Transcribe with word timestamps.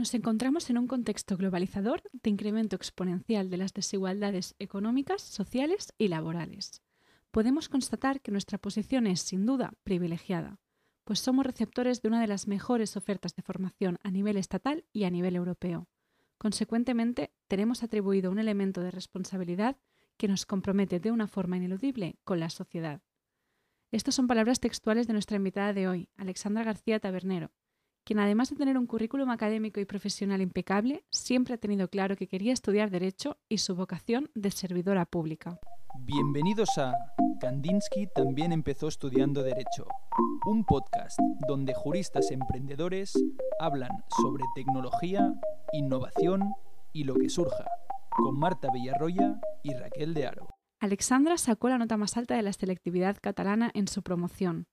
Nos 0.00 0.14
encontramos 0.14 0.70
en 0.70 0.78
un 0.78 0.86
contexto 0.86 1.36
globalizador 1.36 2.02
de 2.14 2.30
incremento 2.30 2.74
exponencial 2.74 3.50
de 3.50 3.58
las 3.58 3.74
desigualdades 3.74 4.54
económicas, 4.58 5.20
sociales 5.20 5.92
y 5.98 6.08
laborales. 6.08 6.80
Podemos 7.30 7.68
constatar 7.68 8.22
que 8.22 8.30
nuestra 8.30 8.56
posición 8.56 9.06
es, 9.06 9.20
sin 9.20 9.44
duda, 9.44 9.74
privilegiada, 9.84 10.58
pues 11.04 11.20
somos 11.20 11.44
receptores 11.44 12.00
de 12.00 12.08
una 12.08 12.18
de 12.18 12.28
las 12.28 12.48
mejores 12.48 12.96
ofertas 12.96 13.34
de 13.34 13.42
formación 13.42 13.98
a 14.02 14.10
nivel 14.10 14.38
estatal 14.38 14.86
y 14.90 15.04
a 15.04 15.10
nivel 15.10 15.36
europeo. 15.36 15.86
Consecuentemente, 16.38 17.34
tenemos 17.46 17.82
atribuido 17.82 18.30
un 18.30 18.38
elemento 18.38 18.80
de 18.80 18.92
responsabilidad 18.92 19.76
que 20.16 20.28
nos 20.28 20.46
compromete 20.46 20.98
de 20.98 21.10
una 21.10 21.28
forma 21.28 21.58
ineludible 21.58 22.16
con 22.24 22.40
la 22.40 22.48
sociedad. 22.48 23.02
Estas 23.92 24.14
son 24.14 24.28
palabras 24.28 24.60
textuales 24.60 25.06
de 25.08 25.12
nuestra 25.12 25.36
invitada 25.36 25.74
de 25.74 25.88
hoy, 25.88 26.08
Alexandra 26.16 26.64
García 26.64 27.00
Tabernero, 27.00 27.50
quien 28.04 28.18
además 28.18 28.50
de 28.50 28.56
tener 28.56 28.76
un 28.78 28.86
currículum 28.86 29.30
académico 29.30 29.80
y 29.80 29.84
profesional 29.84 30.40
impecable, 30.40 31.04
siempre 31.10 31.54
ha 31.54 31.58
tenido 31.58 31.88
claro 31.88 32.16
que 32.16 32.28
quería 32.28 32.52
estudiar 32.52 32.90
Derecho 32.90 33.38
y 33.48 33.58
su 33.58 33.74
vocación 33.74 34.30
de 34.34 34.50
servidora 34.50 35.04
pública. 35.06 35.58
Bienvenidos 35.98 36.78
a 36.78 36.94
Kandinsky 37.40 38.08
también 38.14 38.52
empezó 38.52 38.88
estudiando 38.88 39.42
Derecho, 39.42 39.86
un 40.46 40.64
podcast 40.64 41.18
donde 41.48 41.74
juristas 41.74 42.30
emprendedores 42.30 43.12
hablan 43.58 43.90
sobre 44.20 44.44
tecnología, 44.54 45.34
innovación 45.72 46.54
y 46.92 47.04
lo 47.04 47.14
que 47.14 47.28
surja, 47.28 47.64
con 48.10 48.38
Marta 48.38 48.68
Villarroya 48.72 49.40
y 49.62 49.74
Raquel 49.74 50.14
de 50.14 50.26
Aro. 50.26 50.48
Alexandra 50.80 51.36
sacó 51.38 51.68
la 51.68 51.78
nota 51.78 51.96
más 51.96 52.16
alta 52.16 52.34
de 52.34 52.42
la 52.42 52.52
selectividad 52.52 53.16
catalana 53.20 53.70
en 53.74 53.86
su 53.86 54.02
promoción. 54.02 54.66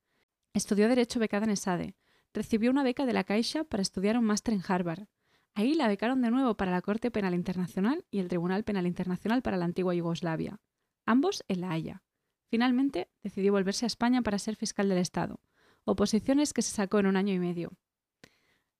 Estudió 0.54 0.88
Derecho 0.88 1.20
becada 1.20 1.46
en 1.46 1.52
ESADE, 1.52 1.96
recibió 2.38 2.70
una 2.70 2.84
beca 2.84 3.05
de 3.05 3.14
la 3.14 3.23
Caixa 3.23 3.64
para 3.64 3.82
estudiar 3.82 4.18
un 4.18 4.23
máster 4.23 4.54
en 4.54 4.62
Harvard. 4.66 5.08
Ahí 5.55 5.73
la 5.73 5.88
becaron 5.88 6.22
de 6.22 6.30
nuevo 6.30 6.55
para 6.55 6.72
la 6.72 6.84
Corte 6.84 7.10
Penal 7.10 7.34
Internacional 7.34 8.05
y 8.12 8.20
el 8.20 8.27
Tribunal 8.27 8.63
Penal 8.63 8.86
Internacional 8.86 9.41
para 9.41 9.57
la 9.57 9.66
antigua 9.66 9.96
Yugoslavia, 9.96 10.60
ambos 11.05 11.44
en 11.48 11.62
La 11.62 11.71
Haya. 11.71 12.04
Finalmente, 12.49 13.10
decidió 13.24 13.52
volverse 13.52 13.85
a 13.85 13.88
España 13.88 14.21
para 14.21 14.38
ser 14.38 14.55
fiscal 14.55 14.88
del 14.88 14.99
Estado, 14.99 15.41
oposiciones 15.84 16.54
que 16.54 16.62
se 16.62 16.71
sacó 16.71 16.99
en 16.99 17.07
un 17.07 17.18
año 17.18 17.34
y 17.34 17.40
medio. 17.40 17.71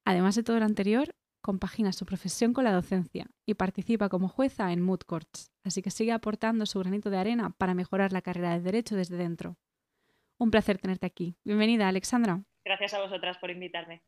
Además 0.06 0.36
de 0.36 0.44
todo 0.44 0.60
lo 0.60 0.66
anterior, 0.66 1.16
compagina 1.42 1.94
su 1.94 2.06
profesión 2.06 2.54
con 2.54 2.64
la 2.64 2.72
docencia 2.72 3.26
y 3.46 3.56
participa 3.56 4.08
como 4.08 4.30
jueza 4.30 4.72
en 4.72 4.84
moot 4.84 5.04
courts, 5.04 5.52
así 5.64 5.82
que 5.82 5.90
sigue 5.90 6.12
aportando 6.12 6.68
su 6.68 6.78
granito 6.78 7.10
de 7.10 7.18
arena 7.18 7.50
para 7.50 7.74
mejorar 7.74 8.14
la 8.14 8.22
carrera 8.22 8.54
de 8.54 8.62
Derecho 8.62 8.96
desde 8.96 9.18
dentro. 9.18 9.58
Un 10.38 10.52
placer 10.52 10.78
tenerte 10.78 11.08
aquí. 11.08 11.36
Bienvenida, 11.44 11.88
Alexandra. 11.88 12.44
Gracias 12.68 12.94
a 12.96 13.00
vosotras 13.00 13.38
por 13.38 13.50
invitarme. 13.50 14.02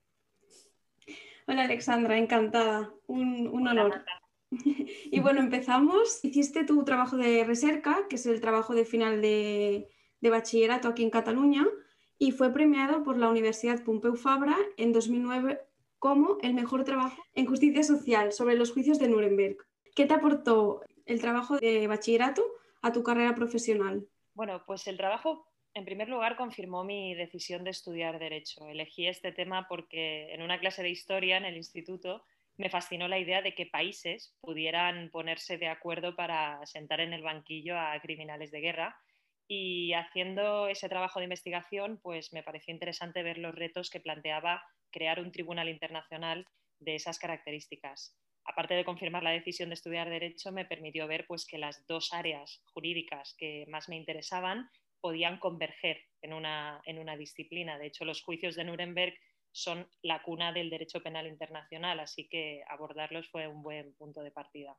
Hola 1.48 1.64
Alexandra, 1.64 2.18
encantada. 2.18 2.92
Un, 3.08 3.48
honor. 3.56 4.04
y 4.52 5.22
bueno, 5.22 5.40
empezamos. 5.40 6.20
Hiciste 6.26 6.66
tu 6.66 6.84
trabajo 6.84 7.16
de 7.16 7.46
recerca, 7.46 8.06
que 8.10 8.18
es 8.18 8.26
el 8.26 8.42
trabajo 8.42 8.76
de 8.76 8.84
final 8.84 9.22
de, 9.22 9.88
bachillerato 10.22 10.90
aquí 10.90 11.04
en 11.04 11.10
Cataluña, 11.10 11.66
y 12.18 12.32
fue 12.32 12.52
premiado 12.52 13.02
por 13.02 13.18
la 13.18 13.30
Universidad 13.30 13.82
Pompeu 13.82 14.18
Fabra 14.18 14.58
en 14.76 14.92
2009 14.92 15.62
como 15.98 16.38
el 16.42 16.54
mejor 16.54 16.84
trabajo 16.84 17.24
en 17.36 17.46
justicia 17.46 17.84
social 17.84 18.34
sobre 18.34 18.58
los 18.58 18.74
juicios 18.74 19.00
de 19.00 19.08
Nuremberg. 19.08 19.56
¿Qué 19.96 20.06
te 20.06 20.16
aportó 20.16 20.82
el 21.06 21.22
trabajo 21.22 21.58
de 21.60 21.88
bachillerato 21.88 22.44
a 22.82 22.92
tu 22.92 23.04
carrera 23.04 23.36
profesional? 23.36 24.06
Bueno, 24.34 24.64
pues 24.68 24.86
el 24.88 24.98
trabajo 24.98 25.49
en 25.74 25.86
primer 25.86 26.10
lugar, 26.10 26.36
confirmó 26.36 26.84
mi 26.84 27.14
decisión 27.16 27.64
de 27.64 27.72
estudiar 27.72 28.20
Derecho. 28.20 28.68
Elegí 28.68 29.08
este 29.08 29.32
tema 29.32 29.68
porque 29.68 30.34
en 30.34 30.42
una 30.42 30.60
clase 30.60 30.84
de 30.84 30.90
historia 30.90 31.38
en 31.38 31.46
el 31.46 31.58
instituto 31.58 32.24
me 32.58 32.70
fascinó 32.70 33.08
la 33.08 33.20
idea 33.20 33.42
de 33.42 33.56
que 33.56 33.66
países 33.66 34.36
pudieran 34.42 35.10
ponerse 35.12 35.58
de 35.58 35.68
acuerdo 35.68 36.16
para 36.16 36.66
sentar 36.66 37.00
en 37.00 37.14
el 37.14 37.24
banquillo 37.24 37.80
a 37.80 37.98
criminales 38.02 38.52
de 38.52 38.60
guerra. 38.60 38.98
Y 39.48 39.94
haciendo 39.94 40.68
ese 40.68 40.90
trabajo 40.90 41.20
de 41.20 41.26
investigación, 41.26 42.00
pues 42.04 42.34
me 42.34 42.44
pareció 42.44 42.74
interesante 42.74 43.24
ver 43.24 43.38
los 43.38 43.56
retos 43.56 43.90
que 43.90 44.02
planteaba 44.02 44.62
crear 44.92 45.20
un 45.20 45.32
tribunal 45.32 45.70
internacional 45.70 46.46
de 46.80 46.96
esas 46.96 47.18
características. 47.18 48.16
Aparte 48.44 48.74
de 48.74 48.86
confirmar 48.86 49.24
la 49.24 49.32
decisión 49.32 49.70
de 49.70 49.76
estudiar 49.76 50.10
Derecho, 50.10 50.52
me 50.52 50.66
permitió 50.66 51.08
ver 51.08 51.26
pues, 51.28 51.46
que 51.46 51.58
las 51.58 51.86
dos 51.88 52.14
áreas 52.14 52.62
jurídicas 52.74 53.36
que 53.38 53.66
más 53.70 53.88
me 53.88 53.96
interesaban 53.96 54.70
podían 55.02 55.40
converger 55.40 55.98
en 56.22 56.34
una, 56.34 56.82
en 56.86 57.00
una 57.00 57.16
disciplina. 57.18 57.78
De 57.78 57.88
hecho, 57.88 58.06
los 58.06 58.22
juicios 58.22 58.56
de 58.56 58.64
Nuremberg 58.64 59.14
son 59.52 59.88
la 60.02 60.22
cuna 60.22 60.52
del 60.52 60.70
derecho 60.70 61.02
penal 61.02 61.28
internacional, 61.28 62.00
así 62.00 62.28
que 62.30 62.62
abordarlos 62.70 63.30
fue 63.30 63.48
un 63.48 63.64
buen 63.64 63.94
punto 63.94 64.22
de 64.22 64.32
partida. 64.32 64.78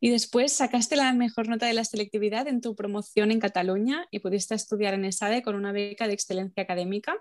Y 0.00 0.10
después 0.10 0.52
sacaste 0.52 0.96
la 0.96 1.12
mejor 1.12 1.48
nota 1.48 1.66
de 1.66 1.72
la 1.72 1.84
selectividad 1.84 2.46
en 2.46 2.60
tu 2.60 2.76
promoción 2.76 3.30
en 3.30 3.40
Cataluña 3.40 4.06
y 4.10 4.20
pudiste 4.20 4.54
estudiar 4.54 4.94
en 4.94 5.04
ESADE 5.04 5.42
con 5.42 5.56
una 5.56 5.72
beca 5.72 6.06
de 6.06 6.14
excelencia 6.14 6.62
académica. 6.62 7.16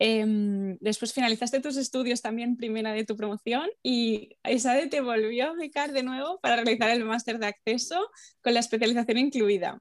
Em, 0.00 0.76
después 0.80 1.12
finalizaste 1.12 1.60
tus 1.60 1.76
estudios 1.76 2.20
también 2.20 2.56
primera 2.56 2.92
de 2.92 3.04
tu 3.04 3.16
promoción 3.16 3.70
y 3.80 4.36
ESADE 4.42 4.88
te 4.88 5.00
volvió 5.00 5.50
a 5.50 5.54
becar 5.54 5.92
de 5.92 6.02
nuevo 6.02 6.40
para 6.40 6.56
realizar 6.56 6.90
el 6.90 7.04
máster 7.04 7.38
de 7.38 7.46
acceso 7.46 8.10
con 8.42 8.54
la 8.54 8.60
especialización 8.60 9.18
incluida 9.18 9.80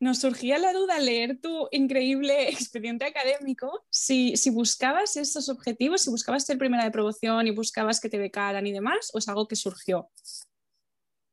nos 0.00 0.18
surgía 0.18 0.58
la 0.58 0.72
duda 0.72 0.96
al 0.96 1.04
leer 1.06 1.40
tu 1.40 1.68
increíble 1.70 2.48
expediente 2.48 3.04
académico 3.04 3.84
si, 3.90 4.34
buscabas 4.50 5.16
esos 5.16 5.48
objetivos, 5.48 6.02
si 6.02 6.10
buscabas 6.10 6.46
ser 6.46 6.58
primera 6.58 6.84
de 6.84 6.90
promoción 6.90 7.46
y 7.46 7.50
buscabas 7.50 8.00
que 8.00 8.08
te 8.08 8.18
becaran 8.18 8.66
y 8.66 8.72
demás, 8.72 9.10
o 9.14 9.18
es 9.18 9.28
algo 9.28 9.46
que 9.46 9.56
surgió. 9.56 10.10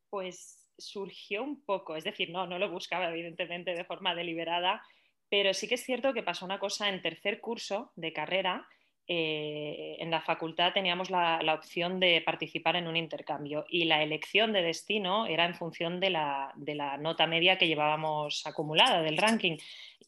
Pues 0.09 0.69
surgió 0.77 1.43
un 1.43 1.63
poco, 1.63 1.95
es 1.95 2.03
decir, 2.03 2.29
no, 2.29 2.45
no 2.45 2.59
lo 2.59 2.69
buscaba 2.69 3.09
evidentemente 3.09 3.73
de 3.73 3.85
forma 3.85 4.13
deliberada, 4.13 4.83
pero 5.29 5.53
sí 5.53 5.67
que 5.67 5.75
es 5.75 5.83
cierto 5.83 6.13
que 6.13 6.23
pasó 6.23 6.45
una 6.45 6.59
cosa 6.59 6.89
en 6.89 7.01
tercer 7.01 7.41
curso 7.41 7.91
de 7.95 8.13
carrera 8.13 8.67
eh, 9.09 9.95
en 9.99 10.11
la 10.11 10.19
facultad 10.19 10.73
teníamos 10.73 11.09
la, 11.09 11.39
opción 11.53 11.97
de 11.99 12.21
participar 12.25 12.75
en 12.75 12.87
un 12.87 12.97
intercambio 12.97 13.65
y 13.69 13.85
la 13.85 14.03
elección 14.03 14.51
de 14.51 14.61
destino 14.61 15.25
era 15.27 15.45
en 15.45 15.55
función 15.55 16.01
de 16.01 16.09
la, 16.09 16.53
nota 16.99 17.25
media 17.25 17.57
que 17.57 17.67
llevábamos 17.67 18.45
acumulada, 18.45 19.01
del 19.01 19.17
ranking. 19.17 19.57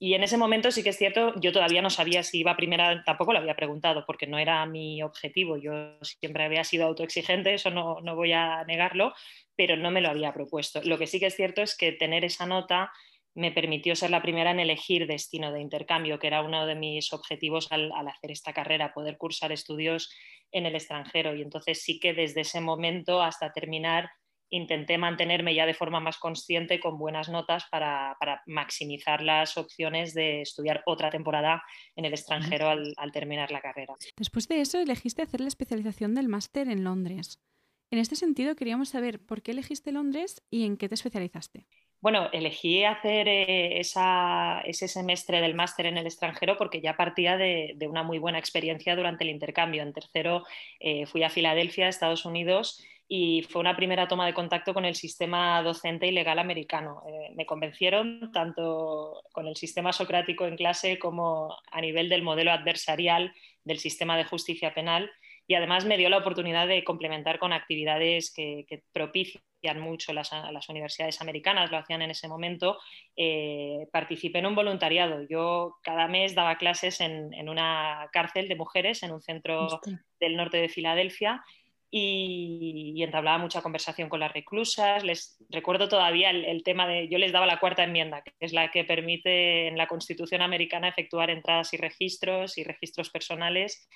Y 0.02 0.16
en 0.16 0.24
ese 0.24 0.38
momento 0.38 0.70
sí 0.72 0.84
que 0.84 0.90
es 0.90 0.98
cierto, 0.98 1.34
yo 1.40 1.54
todavía 1.54 1.82
no 1.82 1.90
sabía 1.90 2.24
si 2.24 2.40
iba 2.40 2.58
primera, 2.58 3.04
tampoco 3.06 3.32
lo 3.32 3.40
había 3.40 3.56
preguntado 3.56 4.06
porque 4.06 4.28
no 4.28 4.38
era 4.38 4.66
mi 4.66 5.02
objetivo. 5.02 5.56
Yo 5.56 5.98
siempre 6.02 6.44
había 6.44 6.64
sido 6.66 6.86
autoexigente, 6.86 7.54
eso 7.54 7.70
no, 7.70 8.02
no 8.02 8.16
voy 8.16 8.34
a 8.34 8.66
negarlo, 8.66 9.14
pero 9.56 9.78
no 9.78 9.92
me 9.92 10.02
lo 10.02 10.10
había 10.10 10.34
propuesto. 10.34 10.82
Lo 10.84 10.98
que 10.98 11.08
sí 11.08 11.20
que 11.20 11.28
es 11.28 11.36
cierto 11.36 11.62
es 11.62 11.78
que 11.78 11.94
tener 11.94 12.26
esa 12.26 12.46
nota 12.46 12.92
me 13.36 13.52
permitió 13.52 13.96
ser 13.96 14.10
la 14.10 14.22
primera 14.22 14.52
en 14.52 14.60
elegir 14.60 15.08
destino 15.08 15.52
de 15.52 15.62
intercambio, 15.62 16.20
que 16.20 16.28
era 16.28 16.42
uno 16.42 16.66
de 16.66 16.76
mis 16.76 17.14
objetivos 17.14 17.72
al, 17.72 17.92
hacer 17.92 18.32
esta 18.32 18.54
carrera, 18.54 18.94
poder 18.94 19.18
cursar 19.18 19.52
estudios 19.52 20.12
en 20.52 20.66
el 20.66 20.76
extranjero. 20.76 21.36
Y 21.36 21.42
entonces 21.42 21.82
sí 21.82 22.00
que 22.00 22.14
desde 22.14 22.42
ese 22.42 22.62
momento 22.62 23.22
hasta 23.22 23.52
terminar 23.52 24.10
intenté 24.52 24.98
mantenerme 24.98 25.54
ya 25.54 25.68
de 25.68 25.76
forma 25.76 26.00
más 26.00 26.18
consciente 26.18 26.80
con 26.80 26.98
buenas 26.98 27.30
notas 27.30 27.66
para, 27.70 28.18
maximizar 28.48 29.22
las 29.22 29.58
opciones 29.58 30.16
de 30.16 30.42
estudiar 30.42 30.82
otra 30.88 31.12
temporada 31.12 31.62
en 31.96 32.06
el 32.06 32.14
extranjero 32.14 32.68
al, 32.68 32.94
al 32.98 33.12
terminar 33.12 33.52
la 33.52 33.62
carrera. 33.62 33.96
Después 34.18 34.48
de 34.48 34.62
eso, 34.62 34.80
elegiste 34.80 35.22
hacer 35.22 35.42
la 35.42 35.50
especialización 35.50 36.16
del 36.16 36.30
máster 36.30 36.68
en 36.68 36.84
Londres. 36.84 37.40
En 37.92 38.00
este 38.00 38.16
sentido, 38.16 38.56
queríamos 38.56 38.90
saber 38.90 39.24
por 39.24 39.42
qué 39.44 39.52
elegiste 39.52 39.92
Londres 39.92 40.44
y 40.50 40.66
en 40.66 40.78
qué 40.78 40.90
te 40.90 40.96
especializaste. 40.96 41.68
Bueno, 42.02 42.30
elegí 42.32 42.86
hacer 42.86 43.28
eh, 43.28 43.80
ese 43.80 44.88
semestre 44.88 45.42
del 45.42 45.54
máster 45.54 45.86
en 45.86 45.98
el 45.98 46.06
extranjero 46.06 46.56
porque 46.58 46.80
ya 46.80 46.96
partía 46.96 47.36
de, 47.36 47.76
una 47.90 48.04
muy 48.04 48.20
buena 48.20 48.40
experiencia 48.40 48.96
durante 48.96 49.26
el 49.26 49.32
intercambio. 49.32 49.84
En 49.84 49.92
tercero 49.92 50.46
eh, 50.80 51.06
fui 51.08 51.24
a 51.24 51.30
Filadelfia, 51.30 51.90
Estados 51.90 52.24
Unidos, 52.24 52.82
y 53.12 53.42
fue 53.50 53.60
una 53.60 53.76
primera 53.76 54.08
toma 54.08 54.26
de 54.28 54.34
contacto 54.34 54.74
con 54.74 54.86
el 54.86 54.96
sistema 54.96 55.62
docente 55.64 56.08
y 56.08 56.12
legal 56.12 56.40
americano. 56.40 57.02
Eh, 57.08 57.34
me 57.36 57.46
convencieron 57.46 58.32
tanto 58.32 59.24
con 59.34 59.48
el 59.48 59.58
sistema 59.58 59.92
socrático 59.92 60.46
en 60.46 60.56
clase 60.56 61.00
como 61.00 61.58
a 61.72 61.82
nivel 61.82 62.08
del 62.08 62.22
modelo 62.22 62.52
adversarial 62.52 63.34
del 63.66 63.80
sistema 63.80 64.16
de 64.16 64.26
justicia 64.26 64.74
penal 64.74 65.12
y 65.48 65.56
además 65.56 65.86
me 65.86 65.98
dio 65.98 66.10
la 66.10 66.20
oportunidad 66.20 66.68
de 66.68 66.84
complementar 66.84 67.40
con 67.40 67.52
actividades 67.52 68.32
que, 68.32 68.84
propician 68.94 69.44
mucho 69.80 70.14
las, 70.14 70.32
las, 70.32 70.70
universidades 70.70 71.22
americanas, 71.22 71.72
lo 71.72 71.78
hacían 71.78 72.02
en 72.02 72.12
ese 72.12 72.28
momento. 72.28 72.78
Eh, 73.16 73.88
participé 73.92 74.40
en 74.40 74.48
un 74.48 74.56
voluntariado. 74.56 75.26
Yo 75.30 75.78
cada 75.84 76.08
mes 76.08 76.36
daba 76.36 76.58
clases 76.58 77.02
en, 77.02 77.50
una 77.50 78.10
cárcel 78.12 78.48
de 78.48 78.56
mujeres 78.56 79.04
en 79.04 79.12
un 79.12 79.22
centro 79.22 79.80
del 80.20 80.36
norte 80.36 80.58
de 80.58 80.70
Filadelfia 80.70 81.44
y, 81.92 83.02
entablaba 83.04 83.38
mucha 83.38 83.62
conversación 83.62 84.10
con 84.10 84.20
las 84.20 84.34
reclusas. 84.34 85.04
Les 85.04 85.38
recuerdo 85.50 85.90
todavía 85.90 86.30
el, 86.30 86.46
el, 86.46 86.64
tema 86.64 86.88
de, 86.88 87.08
yo 87.10 87.18
les 87.18 87.32
daba 87.32 87.46
la 87.46 87.60
cuarta 87.60 87.84
enmienda, 87.84 88.22
que 88.22 88.34
es 88.40 88.54
la 88.54 88.72
que 88.72 88.84
permite 88.84 89.68
en 89.68 89.78
la 89.78 89.88
Constitución 89.88 90.42
americana 90.42 90.90
efectuar 90.90 91.30
entradas 91.30 91.74
y 91.74 91.78
registros 91.78 92.58
y 92.58 92.64
registros 92.64 93.10
personales 93.10 93.88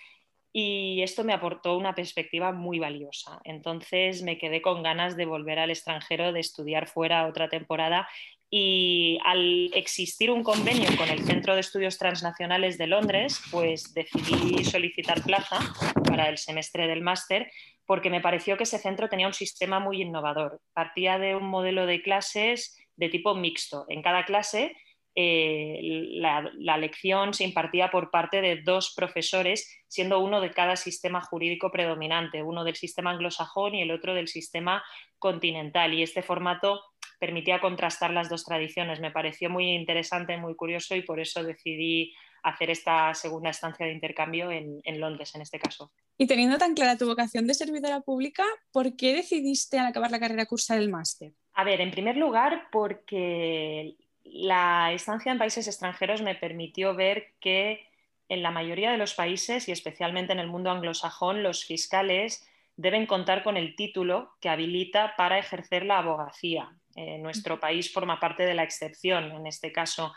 y 0.54 1.02
esto 1.02 1.24
me 1.24 1.34
aportó 1.34 1.76
una 1.76 1.96
perspectiva 1.96 2.52
muy 2.52 2.78
valiosa. 2.78 3.42
Entonces 3.44 4.22
me 4.22 4.38
quedé 4.38 4.62
con 4.62 4.84
ganas 4.84 5.18
de 5.18 5.26
volver 5.26 5.58
al 5.58 5.72
extranjero, 5.72 6.32
de 6.32 6.40
estudiar 6.40 6.88
fuera 6.88 7.28
otra 7.28 7.50
temporada 7.50 8.08
y 8.52 9.18
al 9.26 9.72
existir 9.74 10.30
un 10.30 10.44
convenio 10.44 10.96
con 10.96 11.10
el 11.10 11.24
Centro 11.24 11.56
de 11.56 11.62
Estudios 11.62 11.98
Transnacionales 11.98 12.78
de 12.78 12.86
Londres, 12.86 13.42
pues 13.50 13.96
decidí 13.96 14.64
solicitar 14.64 15.24
plaza 15.24 15.58
para 16.06 16.30
el 16.30 16.38
semestre 16.38 16.88
del 16.88 17.02
máster 17.02 17.52
porque 17.88 18.12
me 18.12 18.22
pareció 18.22 18.56
que 18.56 18.64
ese 18.64 18.78
centro 18.78 19.10
tenía 19.10 19.26
un 19.26 19.34
sistema 19.34 19.80
muy 19.80 20.04
innovador. 20.04 20.62
Partía 20.74 21.18
de 21.18 21.36
un 21.36 21.46
modelo 21.46 21.88
de 21.88 22.04
clases 22.04 22.78
de 22.96 23.10
tipo 23.10 23.34
mixto. 23.34 23.86
En 23.90 24.04
cada 24.04 24.24
clase 24.24 24.76
eh, 25.16 25.80
la, 26.14 26.78
lección 26.78 27.34
se 27.34 27.44
impartía 27.44 27.92
por 27.92 28.10
parte 28.10 28.42
de 28.42 28.62
dos 28.62 28.94
profesores, 28.96 29.84
siendo 29.88 30.20
uno 30.20 30.42
de 30.42 30.52
cada 30.52 30.76
sistema 30.76 31.22
jurídico 31.22 31.72
predominante, 31.72 32.42
uno 32.42 32.64
del 32.64 32.76
sistema 32.76 33.12
anglosajón 33.12 33.76
y 33.76 33.82
el 33.82 33.92
otro 33.92 34.14
del 34.14 34.28
sistema 34.28 34.84
continental. 35.20 35.94
Y 35.94 36.02
este 36.02 36.24
formato 36.24 36.82
permitía 37.20 37.62
contrastar 37.62 38.12
las 38.12 38.30
dos 38.30 38.44
tradiciones. 38.44 39.00
Me 39.00 39.12
pareció 39.12 39.50
muy 39.50 39.72
interesante, 39.72 40.38
muy 40.38 40.56
curioso 40.56 40.96
y 40.96 41.04
por 41.04 41.20
eso 41.20 41.44
decidí 41.44 42.14
hacer 42.42 42.72
esta 42.72 43.14
segunda 43.14 43.52
estancia 43.52 43.86
de 43.86 43.94
intercambio 43.94 44.52
en, 44.52 44.82
en 44.84 45.00
Londres, 45.00 45.34
en 45.36 45.42
este 45.42 45.60
caso. 45.60 45.92
Y 46.18 46.28
teniendo 46.28 46.58
tan 46.58 46.74
clara 46.74 46.98
tu 46.98 47.06
vocación 47.06 47.48
de 47.48 47.54
servidora 47.54 48.02
pública, 48.02 48.44
¿por 48.72 48.96
qué 48.96 49.14
decidiste 49.14 49.80
al 49.80 49.88
acabar 49.88 50.12
la 50.12 50.20
carrera 50.20 50.46
cursar 50.46 50.80
el 50.80 50.90
máster? 50.90 51.32
A 51.54 51.64
ver, 51.64 51.82
en 51.82 51.92
primer 51.92 52.18
lugar, 52.18 52.68
porque 52.72 53.96
la 54.24 54.92
estancia 54.94 55.32
en 55.32 55.38
países 55.38 55.68
extranjeros 55.68 56.22
me 56.22 56.36
permitió 56.36 56.96
ver 56.96 57.34
que 57.40 57.88
en 58.30 58.42
la 58.42 58.52
mayoría 58.52 58.92
de 58.92 58.98
los 58.98 59.14
países 59.14 59.68
y 59.68 59.72
especialmente 59.72 60.34
en 60.34 60.40
el 60.40 60.48
mundo 60.48 60.72
anglosajón 60.72 61.44
los 61.44 61.66
fiscales 61.66 62.48
deben 62.76 63.06
contar 63.06 63.44
con 63.44 63.58
el 63.58 63.76
título 63.76 64.32
que 64.40 64.50
habilita 64.50 65.14
para 65.16 65.38
ejercer 65.38 65.86
la 65.86 66.00
abogacía. 66.00 66.74
Eh, 66.96 67.18
nuestro 67.18 67.60
país 67.60 67.92
forma 67.92 68.20
parte 68.20 68.44
de 68.44 68.54
la 68.54 68.64
excepción 68.64 69.32
en 69.32 69.48
este 69.48 69.72
caso 69.72 70.14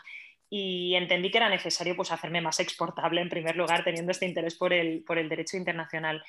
y 0.49 0.95
entendí 0.95 1.29
que 1.29 1.37
era 1.37 1.49
necesario 1.49 1.95
pues, 1.95 2.11
hacerme 2.11 2.41
más 2.41 2.59
exportable 2.59 3.21
en 3.21 3.29
primer 3.29 3.55
lugar 3.55 3.83
teniendo 3.83 4.11
este 4.11 4.25
interés 4.25 4.55
por 4.55 4.73
el, 4.73 5.03
derecho 5.05 5.57
internacional. 5.57 6.23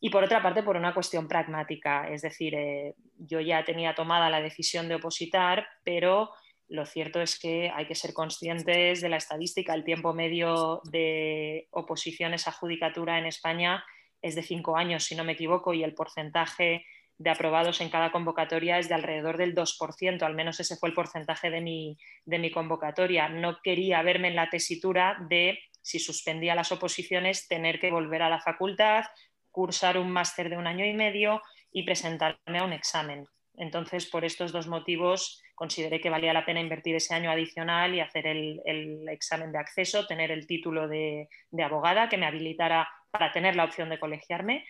Y 0.00 0.10
por 0.10 0.22
otra 0.22 0.42
parte, 0.42 0.62
por 0.62 0.76
una 0.76 0.92
cuestión 0.92 1.26
pragmática, 1.26 2.08
es 2.08 2.20
decir, 2.20 2.54
eh, 2.54 2.94
yo 3.16 3.40
ya 3.40 3.64
tenía 3.64 3.94
tomada 3.94 4.28
la 4.28 4.42
decisión 4.42 4.86
de 4.86 4.96
opositar, 4.96 5.66
pero 5.82 6.30
lo 6.68 6.86
cierto 6.86 7.20
es 7.20 7.38
que 7.38 7.70
hay 7.74 7.86
que 7.86 7.94
ser 7.94 8.14
conscientes 8.14 9.00
de 9.00 9.08
la 9.08 9.16
estadística. 9.16 9.74
El 9.74 9.84
tiempo 9.84 10.14
medio 10.14 10.80
de 10.84 11.68
oposiciones 11.70 12.48
a 12.48 12.52
judicatura 12.52 13.18
en 13.18 13.26
España 13.26 13.84
es 14.22 14.34
de 14.34 14.42
cinco 14.42 14.76
años, 14.76 15.04
si 15.04 15.14
no 15.14 15.24
me 15.24 15.32
equivoco, 15.32 15.74
y 15.74 15.84
el 15.84 15.94
porcentaje 15.94 16.86
de 17.18 17.30
aprobados 17.30 17.80
en 17.80 17.90
cada 17.90 18.10
convocatoria 18.10 18.78
es 18.78 18.88
de 18.88 18.94
alrededor 18.94 19.36
del 19.36 19.54
2%, 19.54 20.22
al 20.22 20.34
menos 20.34 20.58
ese 20.58 20.76
fue 20.76 20.88
el 20.88 20.94
porcentaje 20.94 21.50
de 21.50 21.60
mi, 21.60 21.96
de 22.24 22.38
mi 22.38 22.50
convocatoria. 22.50 23.28
No 23.28 23.58
quería 23.62 24.02
verme 24.02 24.28
en 24.28 24.36
la 24.36 24.50
tesitura 24.50 25.16
de, 25.28 25.58
si 25.82 25.98
suspendía 25.98 26.54
las 26.54 26.72
oposiciones, 26.72 27.46
tener 27.46 27.78
que 27.78 27.90
volver 27.90 28.22
a 28.22 28.30
la 28.30 28.40
facultad, 28.40 29.04
cursar 29.50 29.98
un 29.98 30.10
máster 30.10 30.50
de 30.50 30.56
un 30.56 30.66
año 30.66 30.84
y 30.84 30.94
medio 30.94 31.40
y 31.70 31.84
presentarme 31.84 32.58
a 32.58 32.64
un 32.64 32.72
examen. 32.72 33.28
Entonces, 33.56 34.06
por 34.06 34.24
estos 34.24 34.50
dos 34.50 34.66
motivos, 34.66 35.40
consideré 35.54 36.00
que 36.00 36.10
valía 36.10 36.32
la 36.32 36.44
pena 36.44 36.60
invertir 36.60 36.96
ese 36.96 37.14
año 37.14 37.30
adicional 37.30 37.94
y 37.94 38.00
hacer 38.00 38.26
el, 38.26 39.08
examen 39.08 39.52
de 39.52 39.58
acceso, 39.58 40.06
tener 40.06 40.30
el 40.30 40.46
título 40.46 40.88
de, 40.88 41.28
abogada 41.62 42.08
que 42.08 42.18
me 42.18 42.26
habilitara 42.26 42.88
para 43.10 43.32
tener 43.32 43.56
la 43.56 43.64
opción 43.64 43.88
de 43.88 44.00
colegiarme 44.00 44.64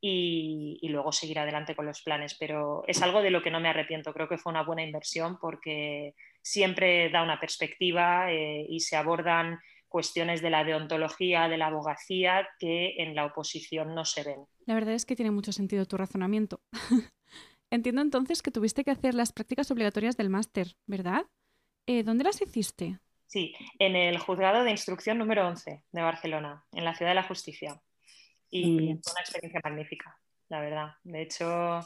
y, 0.00 0.80
luego 0.88 1.12
seguir 1.12 1.38
adelante 1.38 1.76
con 1.76 1.86
los 1.86 2.02
planes. 2.02 2.36
Pero 2.38 2.84
es 2.86 3.02
algo 3.02 3.22
de 3.22 3.30
lo 3.30 3.42
que 3.42 3.50
no 3.50 3.60
me 3.60 3.68
arrepiento. 3.68 4.12
Creo 4.12 4.28
que 4.28 4.38
fue 4.38 4.50
una 4.50 4.62
buena 4.62 4.82
inversión 4.82 5.38
porque 5.38 6.14
siempre 6.42 7.10
da 7.10 7.22
una 7.22 7.38
perspectiva 7.38 8.32
eh, 8.32 8.64
y 8.68 8.80
se 8.80 8.96
abordan 8.96 9.58
cuestiones 9.88 10.40
de 10.40 10.50
la 10.50 10.64
deontología, 10.64 11.48
de 11.48 11.58
la 11.58 11.66
abogacía, 11.66 12.48
que 12.58 12.94
en 12.98 13.14
la 13.14 13.26
oposición 13.26 13.94
no 13.94 14.04
se 14.04 14.22
ven. 14.22 14.46
La 14.64 14.74
verdad 14.74 14.94
es 14.94 15.04
que 15.04 15.16
tiene 15.16 15.32
mucho 15.32 15.52
sentido 15.52 15.84
tu 15.84 15.96
razonamiento. 15.96 16.60
Entiendo 17.70 18.02
entonces 18.02 18.42
que 18.42 18.50
tuviste 18.50 18.84
que 18.84 18.90
hacer 18.90 19.14
las 19.14 19.32
prácticas 19.32 19.70
obligatorias 19.70 20.16
del 20.16 20.30
máster, 20.30 20.76
¿verdad? 20.86 21.26
Eh, 21.86 22.02
¿Dónde 22.02 22.24
las 22.24 22.42
hiciste? 22.42 22.98
Sí, 23.26 23.54
en 23.78 23.94
el 23.94 24.18
juzgado 24.18 24.64
de 24.64 24.72
instrucción 24.72 25.18
número 25.18 25.46
11 25.46 25.84
de 25.92 26.02
Barcelona, 26.02 26.64
en 26.72 26.84
la 26.84 26.94
Ciudad 26.94 27.12
de 27.12 27.14
la 27.14 27.22
Justicia. 27.22 27.80
Y 28.50 28.98
fue 29.02 29.12
una 29.12 29.20
experiencia 29.20 29.60
magnífica, 29.62 30.18
la 30.48 30.60
verdad. 30.60 30.88
De 31.04 31.22
hecho, 31.22 31.80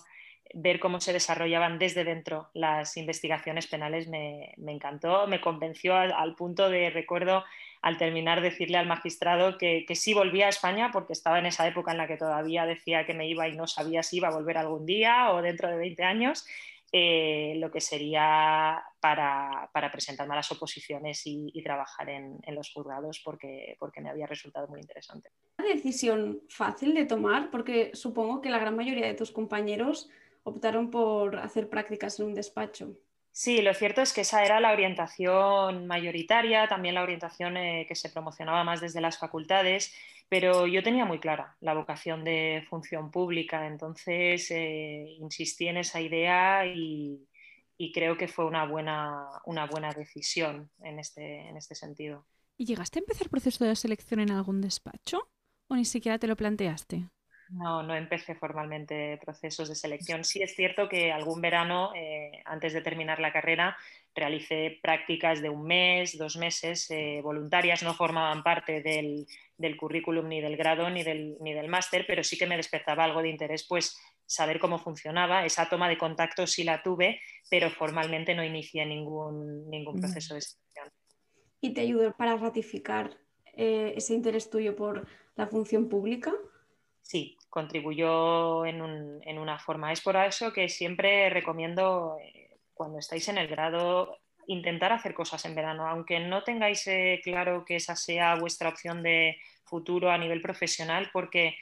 ver 0.55 0.81
cómo 0.81 1.01
se 1.01 1.13
desarrollaban 1.13 1.79
desde 1.79 2.05
dentro 2.05 2.51
las 2.55 2.97
investigaciones 2.97 3.67
penales 3.67 4.09
me, 4.09 4.55
encantó, 4.67 5.27
me 5.27 5.41
convenció 5.41 5.95
al, 5.97 6.35
punto 6.35 6.71
de, 6.71 6.91
recuerdo, 6.91 7.45
al 7.85 7.99
terminar 7.99 8.41
decirle 8.41 8.79
al 8.79 8.87
magistrado 8.87 9.59
que, 9.59 9.85
que, 9.87 9.95
sí 9.95 10.15
volvía 10.15 10.47
a 10.47 10.49
España 10.49 10.89
porque 10.91 11.13
estaba 11.13 11.39
en 11.39 11.45
esa 11.45 11.69
época 11.69 11.93
en 11.93 11.99
la 11.99 12.07
que 12.07 12.17
todavía 12.17 12.65
decía 12.65 13.05
que 13.05 13.13
me 13.13 13.29
iba 13.29 13.47
y 13.47 13.55
no 13.59 13.67
sabía 13.67 14.03
si 14.03 14.17
iba 14.17 14.29
a 14.29 14.35
volver 14.35 14.57
algún 14.57 14.87
día 14.87 15.31
o 15.33 15.43
dentro 15.43 15.69
de 15.69 15.77
20 15.77 16.03
años. 16.03 16.47
Eh, 16.93 17.57
lo 17.59 17.71
que 17.71 17.83
sería 17.83 18.83
para, 19.01 19.69
presentarme 19.93 20.33
a 20.33 20.37
las 20.37 20.51
oposiciones 20.51 21.21
y, 21.27 21.61
trabajar 21.63 22.09
en, 22.09 22.39
en, 22.43 22.55
los 22.55 22.73
juzgados 22.73 23.21
porque, 23.23 23.77
porque 23.79 24.01
me 24.01 24.09
había 24.09 24.27
resultado 24.27 24.67
muy 24.69 24.81
interesante. 24.81 25.29
¿Una 25.59 25.69
decisión 25.69 26.41
fácil 26.49 26.95
de 26.95 27.05
tomar? 27.05 27.51
Porque 27.51 27.91
supongo 27.93 28.41
que 28.41 28.49
la 28.49 28.61
gran 28.61 28.77
mayoría 28.77 29.09
de 29.09 29.15
tus 29.15 29.31
compañeros 29.31 30.09
optaron 30.43 30.91
por 30.91 31.37
hacer 31.37 31.69
prácticas 31.69 32.19
en 32.19 32.27
un 32.27 32.35
despacho. 32.35 32.97
Sí, 33.37 33.63
lo 33.63 33.75
cierto 33.75 34.01
es 34.01 34.13
que 34.13 34.21
esa 34.21 34.45
era 34.45 34.61
la 34.61 34.71
orientación 34.71 35.89
mayoritaria, 35.89 36.69
también 36.69 36.95
la 36.95 37.03
orientación 37.03 37.57
eh, 37.57 37.85
que 37.89 37.97
se 37.97 38.09
promocionaba 38.09 38.63
más 38.63 38.81
desde 38.81 39.01
las 39.01 39.19
facultades, 39.19 39.93
pero 40.29 40.69
yo 40.69 40.85
tenía 40.85 41.05
muy 41.05 41.19
clara 41.19 41.57
la 41.61 41.75
vocación 41.75 42.23
de 42.23 42.65
función 42.71 43.11
pública, 43.11 43.67
entonces 43.67 44.53
eh, 44.53 45.17
insistí 45.19 45.67
en 45.67 45.79
esa 45.79 46.01
idea 46.01 46.65
y, 46.65 47.27
creo 47.93 48.17
que 48.17 48.29
fue 48.29 48.47
una 48.47 48.67
buena, 48.67 49.29
una 49.47 49.67
buena 49.67 49.91
decisión 49.93 50.71
en 50.81 51.01
este, 51.01 51.49
en 51.49 51.57
este 51.57 51.75
sentido. 51.75 52.25
¿Y 52.57 52.67
llegaste 52.67 53.01
a 53.01 53.03
empezar 53.03 53.29
proceso 53.31 53.65
de 53.65 53.75
selección 53.75 54.21
en 54.21 54.31
algún 54.31 54.61
despacho 54.61 55.29
o 55.69 55.75
ni 55.75 55.85
siquiera 55.85 56.21
te 56.21 56.29
lo 56.29 56.37
planteaste? 56.37 57.09
No, 57.51 57.83
no 57.83 57.95
empecé 57.95 58.35
formalmente 58.35 59.19
procesos 59.23 59.69
de 59.69 59.75
selección. 59.75 60.25
Sí 60.25 60.43
es 60.43 60.55
cierto 60.55 60.89
que 60.89 61.13
algún 61.13 61.41
verano, 61.41 61.93
eh, 61.95 62.43
antes 62.45 62.73
de 62.73 62.81
terminar 62.81 63.21
la 63.21 63.33
carrera, 63.33 63.77
realicé 64.15 64.79
prácticas 64.83 65.43
de 65.43 65.51
un 65.51 65.65
mes, 65.65 66.17
dos 66.17 66.37
meses, 66.37 66.91
eh, 66.91 67.21
voluntarias, 67.23 67.83
no 67.83 67.95
formaban 67.95 68.43
parte 68.43 68.81
del, 68.81 69.27
currículum 69.77 70.29
ni 70.29 70.41
del 70.41 70.57
grado 70.57 70.89
ni 70.91 71.03
del, 71.03 71.37
ni 71.41 71.53
del 71.53 71.69
máster, 71.69 72.05
pero 72.07 72.23
sí 72.25 72.39
que 72.39 72.47
me 72.47 72.57
despertaba 72.57 73.05
algo 73.05 73.23
de 73.23 73.29
interés, 73.29 73.67
pues 73.69 73.97
saber 74.27 74.59
cómo 74.59 74.79
funcionaba. 74.79 75.45
Esa 75.45 75.69
toma 75.69 75.89
de 75.89 75.99
contacto 75.99 76.47
sí 76.47 76.65
la 76.65 76.83
tuve, 76.83 77.21
pero 77.51 77.71
formalmente 77.71 78.35
no 78.35 78.45
inicié 78.45 78.87
ningún, 78.87 79.69
ningún 79.69 80.01
proceso 80.01 80.35
de 80.35 80.41
selección. 80.41 80.91
¿Y 81.61 81.75
te 81.75 81.83
ayudó 81.83 82.17
para 82.17 82.37
ratificar 82.37 83.19
eh, 83.55 83.95
ese 83.97 84.15
interés 84.15 84.51
tuyo 84.51 84.77
por 84.77 85.07
la 85.37 85.47
función 85.47 85.89
pública? 85.89 86.33
Sí, 87.05 87.37
contribuyó 87.51 88.67
en, 88.67 88.81
una 88.83 89.59
forma. 89.59 89.93
Es 89.93 90.01
por 90.01 90.17
eso 90.17 90.53
que 90.53 90.69
siempre 90.69 91.31
recomiendo, 91.31 92.17
eh, 92.21 92.59
cuando 92.73 92.99
estáis 92.99 93.29
en 93.29 93.39
el 93.39 93.47
grado, 93.47 94.19
intentar 94.47 94.93
hacer 94.93 95.15
cosas 95.15 95.45
en 95.45 95.55
verano, 95.55 95.87
aunque 95.87 96.19
no 96.19 96.43
tengáis 96.43 96.87
eh, 96.87 97.21
claro 97.23 97.65
que 97.65 97.77
esa 97.77 97.95
sea 97.95 98.35
vuestra 98.37 98.71
opción 98.71 99.03
de 99.03 99.39
futuro 99.65 100.11
a 100.11 100.19
nivel 100.19 100.41
profesional, 100.41 101.11
porque 101.13 101.57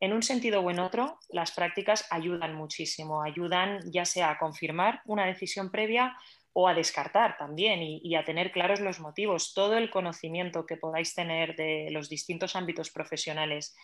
en 0.00 0.12
un 0.12 0.22
sentido 0.22 0.60
o 0.60 0.70
en 0.70 0.78
otro, 0.78 1.18
las 1.30 1.52
prácticas 1.52 2.06
ayudan 2.10 2.54
muchísimo, 2.54 3.22
ayudan 3.22 3.80
ya 3.90 4.04
sea 4.04 4.30
a 4.30 4.38
confirmar 4.38 5.02
una 5.06 5.26
decisión 5.26 5.70
previa 5.70 6.16
o 6.52 6.66
a 6.68 6.74
descartar 6.74 7.36
también 7.36 7.82
y, 7.82 8.00
y, 8.02 8.14
a 8.14 8.24
tener 8.24 8.50
claros 8.52 8.80
los 8.80 9.00
motivos. 9.00 9.54
Todo 9.54 9.76
el 9.76 9.90
conocimiento 9.90 10.66
que 10.66 10.76
podáis 10.76 11.14
tener 11.14 11.54
de 11.56 11.88
los 11.90 12.08
distintos 12.08 12.56
ámbitos 12.56 12.90
profesionales 12.90 13.76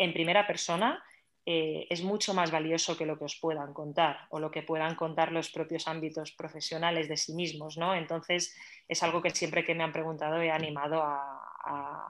en 0.00 0.14
primera 0.14 0.46
persona 0.46 1.04
eh, 1.44 1.86
es 1.90 2.02
mucho 2.02 2.32
más 2.32 2.50
valioso 2.50 2.96
que 2.96 3.04
lo 3.04 3.18
que 3.18 3.26
os 3.26 3.38
puedan 3.38 3.74
contar 3.74 4.26
o 4.30 4.40
lo 4.40 4.50
que 4.50 4.62
puedan 4.62 4.94
contar 4.94 5.30
los 5.30 5.50
propios 5.50 5.86
ámbitos 5.88 6.32
profesionales 6.32 7.06
de 7.08 7.18
sí 7.18 7.34
mismos, 7.34 7.76
¿no? 7.76 7.94
Entonces 7.94 8.56
es 8.90 9.04
algo 9.04 9.22
que 9.22 9.30
siempre 9.30 9.64
que 9.64 9.74
me 9.74 9.84
han 9.84 9.92
preguntado 9.92 10.42
he 10.42 10.50
animado 10.50 11.00
a, 11.02 11.46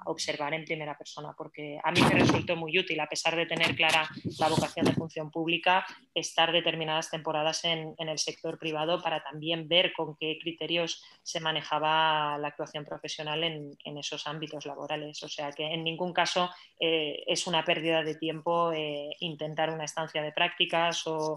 observar 0.06 0.54
en 0.54 0.64
primera 0.64 0.96
persona, 0.96 1.34
porque 1.37 1.78
a 1.82 1.90
mí 1.90 2.00
me 2.00 2.20
resultó 2.20 2.56
muy 2.56 2.78
útil, 2.78 2.99
a 3.00 3.08
pesar 3.08 3.37
de 3.37 3.46
tener 3.46 3.75
clara 3.75 4.08
la 4.38 4.49
vocación 4.49 4.87
de 4.87 4.92
función 4.92 5.30
pública, 5.30 5.84
estar 6.14 6.50
determinadas 6.50 7.10
temporadas 7.10 7.64
en, 7.64 7.94
el 7.99 8.18
sector 8.18 8.58
privado 8.58 9.02
para 9.02 9.22
también 9.22 9.68
ver 9.68 9.92
con 9.92 10.16
qué 10.16 10.38
criterios 10.40 11.04
se 11.22 11.40
manejaba 11.40 12.38
la 12.38 12.49
actuación 12.49 12.84
profesional 12.84 13.44
en, 13.44 13.99
esos 13.99 14.26
ámbitos 14.26 14.64
laborales. 14.64 15.22
O 15.25 15.28
sea 15.28 15.50
que 15.50 15.66
en 15.66 15.84
ningún 15.84 16.14
caso 16.14 16.49
eh, 16.78 17.22
es 17.26 17.46
una 17.46 17.64
pérdida 17.64 18.02
de 18.02 18.14
tiempo 18.14 18.72
eh, 18.72 19.10
intentar 19.18 19.70
una 19.70 19.84
estancia 19.84 20.22
de 20.22 20.32
prácticas 20.32 21.06
o, 21.06 21.37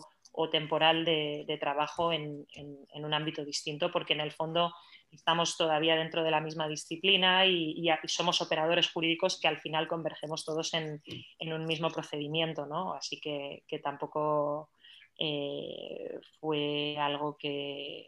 temporal 0.52 1.04
de, 1.04 1.58
trabajo 1.60 2.14
en, 2.14 2.46
un 2.94 3.14
ámbito 3.14 3.44
distinto, 3.44 3.92
porque 3.92 4.14
en 4.14 4.22
el 4.22 4.32
fondo 4.32 4.72
estamos 5.14 5.58
todavía 5.58 5.96
dentro 5.96 6.24
de 6.24 6.32
la 6.32 6.42
misma 6.42 6.68
disciplina 6.68 7.46
y, 7.46 7.88
somos 8.06 8.42
operadores 8.42 8.92
jurídicos 8.92 9.40
que 9.40 9.48
al 9.48 9.60
final 9.60 9.88
convergemos 9.88 10.44
todos 10.44 10.74
en, 10.74 11.02
un 11.40 11.66
mismo 11.66 11.90
procedimiento, 11.90 12.66
¿no? 12.66 12.94
Así 12.94 13.20
que, 13.20 13.64
tampoco 13.84 14.70
eh, 15.18 16.20
fue 16.40 16.98
algo 16.98 17.38
que 17.38 18.08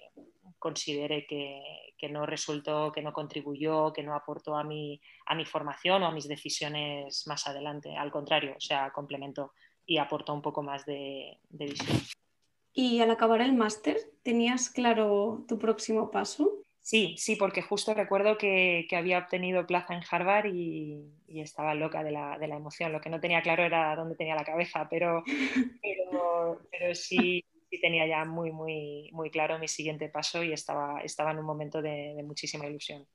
considere 0.60 1.26
que, 1.28 1.84
no 2.10 2.28
resultó, 2.28 2.92
que 2.92 3.02
no 3.02 3.14
contribuyó, 3.14 3.92
que 3.92 4.04
no 4.04 4.14
aportó 4.14 4.56
a 4.56 4.64
mi, 4.64 5.02
formación 5.46 6.04
o 6.04 6.08
a 6.08 6.12
mis 6.12 6.28
decisiones 6.28 7.26
más 7.26 7.48
adelante. 7.48 7.96
Al 7.96 8.12
contrario, 8.12 8.54
o 8.58 8.62
sea, 8.62 8.92
complementó 8.92 9.54
y 9.88 9.98
aportó 9.98 10.34
un 10.34 10.42
poco 10.44 10.62
más 10.62 10.86
de 10.86 11.40
visión. 11.50 12.00
¿Y 12.78 13.00
al 13.00 13.10
acabar 13.10 13.40
el 13.40 13.54
máster, 13.54 13.98
tenías 14.22 14.70
claro 14.70 15.46
tu 15.48 15.58
próximo 15.58 16.12
paso? 16.12 16.65
Sí, 16.86 17.16
sí, 17.18 17.36
porque 17.36 17.64
justo 17.64 17.96
recuerdo 17.96 18.38
que, 18.38 18.88
había 18.96 19.18
obtenido 19.18 19.66
plaza 19.66 19.96
en 19.96 20.04
Harvard 20.08 20.46
y, 20.54 21.12
estaba 21.28 21.74
loca 21.74 22.04
de 22.04 22.12
la, 22.12 22.38
emoción. 22.40 22.92
Lo 22.92 23.02
que 23.02 23.10
no 23.10 23.20
tenía 23.20 23.42
claro 23.42 23.64
era 23.64 23.96
dónde 23.96 24.16
tenía 24.16 24.36
la 24.36 24.44
cabeza, 24.44 24.88
pero, 24.88 25.24
pero, 25.82 26.94
sí, 26.94 27.44
tenía 27.82 28.06
ya 28.06 28.24
muy, 28.24 28.52
muy, 28.52 29.10
muy 29.14 29.32
claro 29.32 29.58
mi 29.58 29.68
siguiente 29.68 30.10
paso 30.10 30.44
y 30.44 30.54
estaba, 30.54 31.02
estaba 31.02 31.32
en 31.32 31.40
un 31.40 31.46
momento 31.46 31.82
de, 31.82 32.22
muchísima 32.24 32.68
ilusión. 32.68 33.08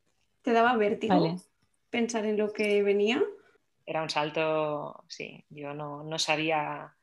¿Te 0.42 0.50
daba 0.50 0.76
vértigo 0.76 1.36
pensar 1.90 2.26
en 2.26 2.38
lo 2.38 2.52
que 2.52 2.82
venía? 2.82 3.22
Era 3.86 4.02
un 4.02 4.10
salto, 4.10 5.04
sí, 5.06 5.44
yo 5.48 5.74
no, 5.74 6.02
no 6.02 6.18
sabía 6.18 6.96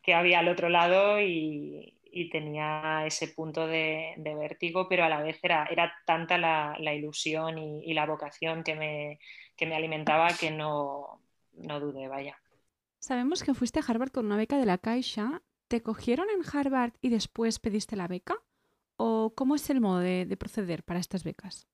qué 0.00 0.14
había 0.14 0.38
al 0.38 0.48
otro 0.48 0.68
lado 0.68 1.20
y, 1.20 1.93
y 2.16 2.30
tenía 2.30 3.04
ese 3.04 3.28
punto 3.28 3.66
de, 3.66 4.14
vértigo, 4.16 4.88
pero 4.88 5.04
a 5.04 5.08
la 5.08 5.20
vez 5.20 5.40
era, 5.42 5.66
era 5.66 5.92
tanta 6.06 6.38
la, 6.38 6.94
ilusión 6.94 7.58
y, 7.58 7.92
la 7.92 8.06
vocación 8.06 8.62
que 8.62 8.76
me, 8.76 9.18
me 9.66 9.74
alimentaba 9.74 10.28
que 10.38 10.52
no, 10.52 11.20
no 11.54 11.80
dudé, 11.80 12.06
vaya. 12.06 12.38
Sabemos 13.00 13.42
que 13.42 13.52
fuiste 13.52 13.80
a 13.80 13.82
Harvard 13.86 14.12
con 14.12 14.26
una 14.26 14.36
beca 14.36 14.56
de 14.58 14.66
la 14.66 14.78
Caixa. 14.78 15.42
¿Te 15.66 15.82
cogieron 15.82 16.28
en 16.30 16.42
Harvard 16.50 16.92
y 17.00 17.08
después 17.08 17.58
pediste 17.58 17.96
la 17.96 18.06
beca? 18.06 18.36
¿O 18.96 19.34
cómo 19.34 19.56
es 19.56 19.68
el 19.68 19.80
modo 19.80 19.98
de 19.98 20.36
proceder 20.38 20.84
para 20.84 21.00
estas 21.00 21.24
becas? 21.24 21.66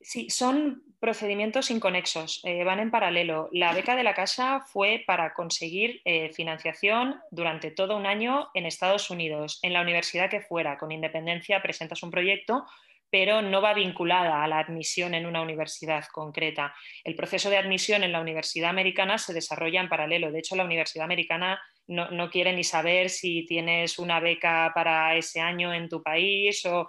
Sí, 0.00 0.28
son 0.28 0.82
procedimientos 1.04 1.70
inconexos, 1.70 2.40
eh, 2.44 2.64
van 2.64 2.80
en 2.80 2.90
paralelo. 2.90 3.50
La 3.52 3.74
beca 3.74 3.94
de 3.94 4.02
la 4.02 4.14
casa 4.14 4.60
fue 4.60 5.04
para 5.06 5.34
conseguir 5.34 6.00
eh, 6.06 6.32
financiación 6.32 7.20
durante 7.30 7.70
todo 7.70 7.94
un 7.94 8.06
año 8.06 8.48
en 8.54 8.64
Estados 8.64 9.10
Unidos, 9.10 9.58
en 9.62 9.74
la 9.74 9.82
universidad 9.82 10.30
que 10.30 10.40
fuera, 10.40 10.78
con 10.78 10.92
independencia 10.92 11.60
presentas 11.60 12.02
un 12.02 12.10
proyecto, 12.10 12.64
pero 13.10 13.42
no 13.42 13.60
va 13.60 13.74
vinculada 13.74 14.42
a 14.42 14.48
la 14.48 14.58
admisión 14.58 15.12
en 15.12 15.26
una 15.26 15.42
universidad 15.42 16.06
concreta. 16.10 16.74
El 17.04 17.16
proceso 17.16 17.50
de 17.50 17.58
admisión 17.58 18.02
en 18.02 18.12
la 18.12 18.22
universidad 18.22 18.70
americana 18.70 19.18
se 19.18 19.34
desarrolla 19.34 19.82
en 19.82 19.90
paralelo. 19.90 20.32
De 20.32 20.38
hecho, 20.38 20.56
la 20.56 20.64
universidad 20.64 21.04
americana 21.04 21.60
no, 21.86 22.30
quiere 22.30 22.54
ni 22.54 22.64
saber 22.64 23.10
si 23.10 23.44
tienes 23.44 23.98
una 23.98 24.20
beca 24.20 24.72
para 24.74 25.14
ese 25.16 25.42
año 25.42 25.74
en 25.74 25.90
tu 25.90 26.02
país 26.02 26.64
o 26.64 26.88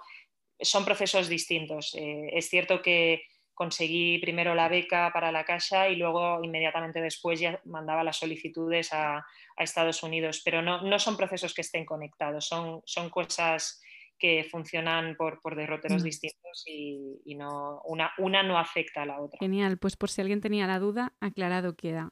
son 0.58 0.86
procesos 0.86 1.28
distintos. 1.28 1.94
Eh, 1.94 2.30
es 2.32 2.48
cierto 2.48 2.80
que 2.80 3.20
conseguí 3.56 4.18
primero 4.18 4.54
la 4.54 4.68
beca 4.68 5.10
para 5.12 5.32
la 5.32 5.42
casa 5.42 5.88
y 5.88 5.96
luego 5.96 6.44
inmediatamente 6.44 7.00
después 7.00 7.40
ya 7.40 7.58
mandaba 7.64 8.04
las 8.04 8.18
solicitudes 8.18 8.92
a, 8.92 9.26
Estados 9.58 10.02
Unidos, 10.02 10.42
pero 10.44 10.60
no, 10.60 10.98
son 10.98 11.16
procesos 11.16 11.54
que 11.54 11.62
estén 11.62 11.86
conectados, 11.86 12.46
son, 12.46 12.82
son 12.84 13.08
cosas 13.08 13.80
que 14.18 14.44
funcionan 14.44 15.16
por, 15.16 15.40
derroteros 15.56 16.02
mm. 16.02 16.04
distintos 16.04 16.64
y, 16.66 17.34
no, 17.34 17.80
una, 17.86 18.12
una 18.18 18.42
no 18.42 18.58
afecta 18.58 19.02
a 19.02 19.06
la 19.06 19.18
otra. 19.18 19.38
Genial, 19.38 19.78
pues 19.78 19.96
por 19.96 20.10
si 20.10 20.20
alguien 20.20 20.42
tenía 20.42 20.66
la 20.66 20.78
duda, 20.78 21.14
aclarado 21.20 21.74
queda. 21.74 22.10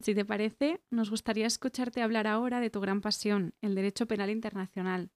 Si 0.00 0.16
te 0.16 0.24
parece, 0.24 0.80
nos 0.90 1.08
gustaría 1.08 1.46
escucharte 1.46 2.02
hablar 2.02 2.26
ahora 2.26 2.58
de 2.58 2.68
tu 2.68 2.80
gran 2.80 3.00
pasión, 3.00 3.54
el 3.62 3.76
derecho 3.76 4.06
penal 4.06 4.30
internacional 4.30 5.12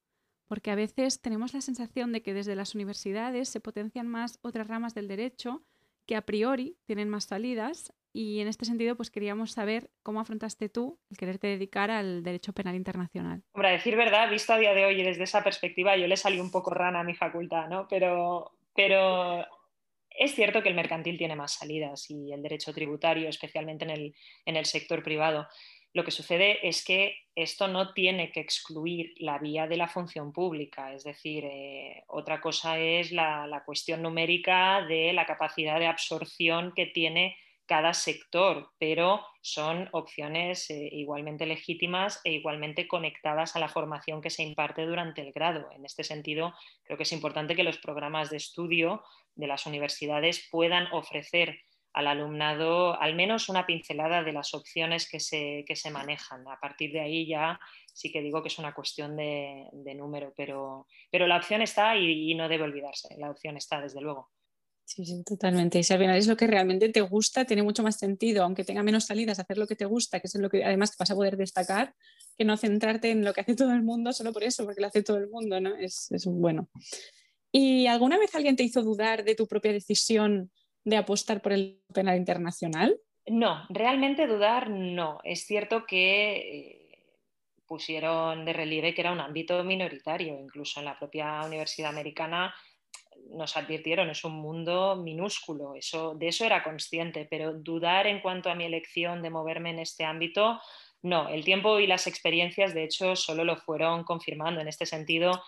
porque 0.51 0.69
a 0.69 0.75
veces 0.75 1.21
tenemos 1.21 1.53
la 1.53 1.61
sensación 1.61 2.11
de 2.11 2.21
que 2.21 2.33
desde 2.33 2.57
las 2.57 2.75
universidades 2.75 3.47
se 3.47 3.61
potencian 3.61 4.05
más 4.05 4.37
otras 4.41 4.67
ramas 4.67 4.93
del 4.93 5.07
derecho 5.07 5.63
que 6.05 6.17
a 6.17 6.23
priori 6.23 6.75
tienen 6.85 7.07
más 7.07 7.23
salidas 7.23 7.93
y 8.11 8.41
en 8.41 8.49
este 8.49 8.65
sentido 8.65 8.97
pues 8.97 9.11
queríamos 9.11 9.53
saber 9.53 9.89
cómo 10.03 10.19
afrontaste 10.19 10.67
tú 10.67 10.99
el 11.09 11.15
quererte 11.15 11.47
dedicar 11.47 11.89
al 11.89 12.21
derecho 12.21 12.51
penal 12.51 12.75
internacional. 12.75 13.43
Hombre, 13.53 13.69
a 13.69 13.71
decir 13.71 13.95
verdad, 13.95 14.29
visto 14.29 14.51
a 14.51 14.57
día 14.57 14.73
de 14.73 14.83
hoy 14.83 14.99
y 14.99 15.03
desde 15.05 15.23
esa 15.23 15.41
perspectiva 15.41 15.95
yo 15.95 16.05
le 16.05 16.17
salí 16.17 16.41
un 16.41 16.51
poco 16.51 16.71
rana 16.71 16.99
a 16.99 17.05
mi 17.05 17.15
facultad, 17.15 17.69
¿no? 17.69 17.87
Pero, 17.87 18.51
pero 18.75 19.45
es 20.09 20.35
cierto 20.35 20.61
que 20.61 20.67
el 20.67 20.75
mercantil 20.75 21.17
tiene 21.17 21.37
más 21.37 21.53
salidas 21.53 22.09
y 22.09 22.33
el 22.33 22.41
derecho 22.41 22.73
tributario, 22.73 23.29
especialmente 23.29 23.85
en 23.85 23.91
el, 23.91 24.15
en 24.45 24.57
el 24.57 24.65
sector 24.65 25.01
privado. 25.01 25.47
Lo 25.93 26.05
que 26.05 26.11
sucede 26.11 26.65
es 26.67 26.85
que 26.85 27.17
esto 27.35 27.67
no 27.67 27.93
tiene 27.93 28.31
que 28.31 28.39
excluir 28.39 29.13
la 29.17 29.39
vía 29.39 29.67
de 29.67 29.75
la 29.75 29.89
función 29.89 30.31
pública, 30.31 30.93
es 30.93 31.03
decir, 31.03 31.43
eh, 31.45 32.03
otra 32.07 32.39
cosa 32.39 32.79
es 32.79 33.11
la, 33.11 33.63
cuestión 33.65 34.01
numérica 34.01 34.85
de 34.87 35.11
la 35.13 35.25
capacidad 35.25 35.79
de 35.79 35.87
absorción 35.87 36.71
que 36.75 36.85
tiene 36.85 37.35
cada 37.65 37.93
sector, 37.93 38.71
pero 38.79 39.25
son 39.41 39.89
opciones 39.91 40.69
eh, 40.69 40.89
igualmente 40.91 41.45
legítimas 41.45 42.19
e 42.23 42.33
igualmente 42.33 42.87
conectadas 42.87 43.55
a 43.55 43.59
la 43.59 43.69
formación 43.69 44.21
que 44.21 44.29
se 44.29 44.43
imparte 44.43 44.85
durante 44.85 45.21
el 45.21 45.31
grado. 45.31 45.69
En 45.71 45.85
este 45.85 46.03
sentido, 46.03 46.53
creo 46.83 46.97
que 46.97 47.03
es 47.03 47.13
importante 47.13 47.55
que 47.55 47.63
los 47.63 47.77
programas 47.77 48.29
de 48.29 48.37
estudio 48.37 49.03
de 49.35 49.47
las 49.47 49.65
universidades 49.65 50.47
puedan 50.51 50.87
ofrecer 50.91 51.59
al 51.93 52.07
alumnado 52.07 52.99
al 52.99 53.15
menos 53.15 53.49
una 53.49 53.65
pincelada 53.65 54.23
de 54.23 54.33
las 54.33 54.53
opciones 54.53 55.09
que 55.09 55.19
se, 55.19 55.65
se 55.73 55.91
manejan. 55.91 56.47
A 56.47 56.59
partir 56.59 56.91
de 56.91 57.01
ahí 57.01 57.27
ya 57.27 57.59
sí 57.93 58.11
que 58.11 58.21
digo 58.21 58.41
que 58.41 58.47
es 58.47 58.59
una 58.59 58.73
cuestión 58.73 59.15
de, 59.17 59.67
número, 59.95 60.33
pero, 60.35 60.87
pero, 61.11 61.27
la 61.27 61.37
opción 61.37 61.61
está 61.61 61.97
y, 61.97 62.33
no 62.35 62.47
debe 62.47 62.63
olvidarse, 62.63 63.15
la 63.17 63.29
opción 63.29 63.57
está 63.57 63.81
desde 63.81 64.01
luego. 64.01 64.29
Sí, 64.85 65.05
sí, 65.05 65.23
totalmente. 65.23 65.79
Y 65.79 65.83
si 65.83 65.93
al 65.93 65.99
final 65.99 66.17
es 66.17 66.27
lo 66.27 66.35
que 66.35 66.47
realmente 66.47 66.89
te 66.89 67.01
gusta, 67.01 67.45
tiene 67.45 67.63
mucho 67.63 67.83
más 67.83 67.97
sentido, 67.97 68.43
aunque 68.43 68.63
tenga 68.63 68.83
menos 68.83 69.05
salidas, 69.05 69.39
hacer 69.39 69.57
lo 69.57 69.67
que 69.67 69.75
te 69.75 69.85
gusta, 69.85 70.19
que 70.19 70.27
es 70.27 70.35
lo 70.35 70.49
que 70.49 70.65
además 70.65 70.91
te 70.91 70.97
vas 70.99 71.11
a 71.11 71.15
poder 71.15 71.37
destacar, 71.37 71.93
que 72.37 72.43
no 72.43 72.57
centrarte 72.57 73.11
en 73.11 73.23
lo 73.23 73.33
que 73.33 73.41
hace 73.41 73.55
todo 73.55 73.73
el 73.73 73.83
mundo 73.83 74.11
solo 74.13 74.33
por 74.33 74.43
eso, 74.43 74.65
porque 74.65 74.81
lo 74.81 74.87
hace 74.87 75.03
todo 75.03 75.17
el 75.17 75.29
mundo, 75.29 75.59
¿no? 75.59 75.75
Es, 75.75 76.11
es 76.11 76.25
bueno. 76.25 76.69
¿Y 77.53 77.87
alguna 77.87 78.17
vez 78.17 78.33
alguien 78.33 78.55
te 78.55 78.63
hizo 78.63 78.81
dudar 78.81 79.23
de 79.23 79.35
tu 79.35 79.45
propia 79.45 79.73
decisión 79.73 80.51
de 80.83 80.97
apostar 80.97 81.41
por 81.41 81.53
el 81.53 81.81
penal 81.93 82.17
internacional? 82.17 82.99
No, 83.27 83.65
realmente 83.69 84.27
dudar 84.27 84.69
no. 84.69 85.19
Es 85.23 85.45
cierto 85.45 85.85
que 85.85 86.37
eh, 86.37 86.99
pusieron 87.67 88.45
de 88.45 88.53
relieve 88.53 88.93
que 88.93 89.01
era 89.01 89.11
un 89.11 89.19
ámbito 89.19 89.63
minoritario, 89.63 90.39
incluso 90.39 90.79
en 90.79 90.85
la 90.85 90.97
propia 90.97 91.41
Universidad 91.45 91.91
Americana 91.91 92.53
nos 93.29 93.55
advirtieron, 93.55 94.09
es 94.09 94.23
un 94.23 94.33
mundo 94.33 94.95
minúsculo, 94.95 95.75
eso, 95.75 96.15
de 96.15 96.27
eso 96.27 96.45
era 96.45 96.63
consciente, 96.63 97.27
pero 97.29 97.53
dudar 97.53 98.07
en 98.07 98.19
cuanto 98.19 98.49
a 98.49 98.55
mi 98.55 98.65
elección 98.65 99.21
de 99.21 99.29
moverme 99.29 99.69
en 99.69 99.79
este 99.79 100.03
ámbito, 100.03 100.59
no, 101.03 101.29
el 101.29 101.43
tiempo 101.43 101.79
y 101.79 101.87
las 101.87 102.07
experiencias 102.07 102.73
de 102.73 102.83
hecho 102.83 103.15
solo 103.15 103.43
lo 103.43 103.57
fueron 103.57 104.03
confirmando. 104.03 104.61
En 104.61 104.67
este 104.67 104.85
sentido, 104.85 105.43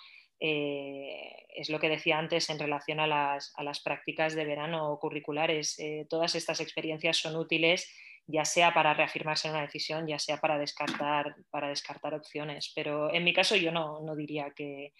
eh, 0.45 1.45
es 1.55 1.69
lo 1.69 1.79
que 1.79 1.87
decía 1.87 2.17
antes 2.17 2.49
en 2.49 2.59
relación 2.59 2.99
a 2.99 3.07
las, 3.07 3.79
prácticas 3.81 4.35
de 4.35 4.43
verano 4.43 4.97
curriculares. 4.99 5.79
Eh, 5.79 6.05
todas 6.09 6.35
estas 6.35 6.59
experiencias 6.59 7.15
son 7.15 7.37
útiles 7.37 7.89
ya 8.25 8.45
sea 8.45 8.73
para 8.73 8.93
reafirmarse 8.93 9.47
en 9.47 9.53
una 9.53 9.63
decisión, 9.63 10.07
ya 10.07 10.17
sea 10.17 10.37
para 10.37 10.57
descartar, 10.57 11.35
para 11.49 11.67
descartar 11.67 12.13
opciones. 12.13 12.71
Pero 12.75 13.13
en 13.13 13.23
mi 13.23 13.33
caso 13.33 13.55
yo 13.55 13.71
no, 13.71 14.15
diría 14.15 14.51
que, 14.55 14.93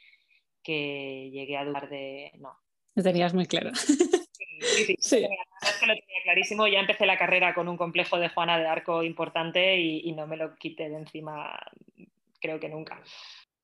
que, 0.62 1.30
llegué 1.32 1.58
a 1.58 1.64
dudar 1.64 1.90
de... 1.90 2.32
No. 2.40 2.58
Lo 2.96 3.04
tenías 3.04 3.34
muy 3.34 3.46
claro. 3.46 3.74
Sí, 3.76 4.96
sí, 5.00 5.28
que 5.80 5.86
lo 5.88 5.94
tenía 5.94 6.24
clarísimo. 6.24 6.68
Ya 6.68 6.80
empecé 6.80 7.06
la 7.06 7.18
carrera 7.18 7.54
con 7.54 7.70
un 7.70 7.78
complejo 7.78 8.18
de 8.18 8.30
Juana 8.30 8.58
de 8.58 8.68
Arco 8.68 9.04
importante 9.04 9.78
y, 9.78 10.02
y 10.04 10.12
no 10.12 10.28
me 10.28 10.38
lo 10.38 10.56
quité 10.56 10.90
de 10.90 10.98
encima, 10.98 11.58
creo 12.42 12.60
que 12.60 12.70
nunca. 12.70 13.02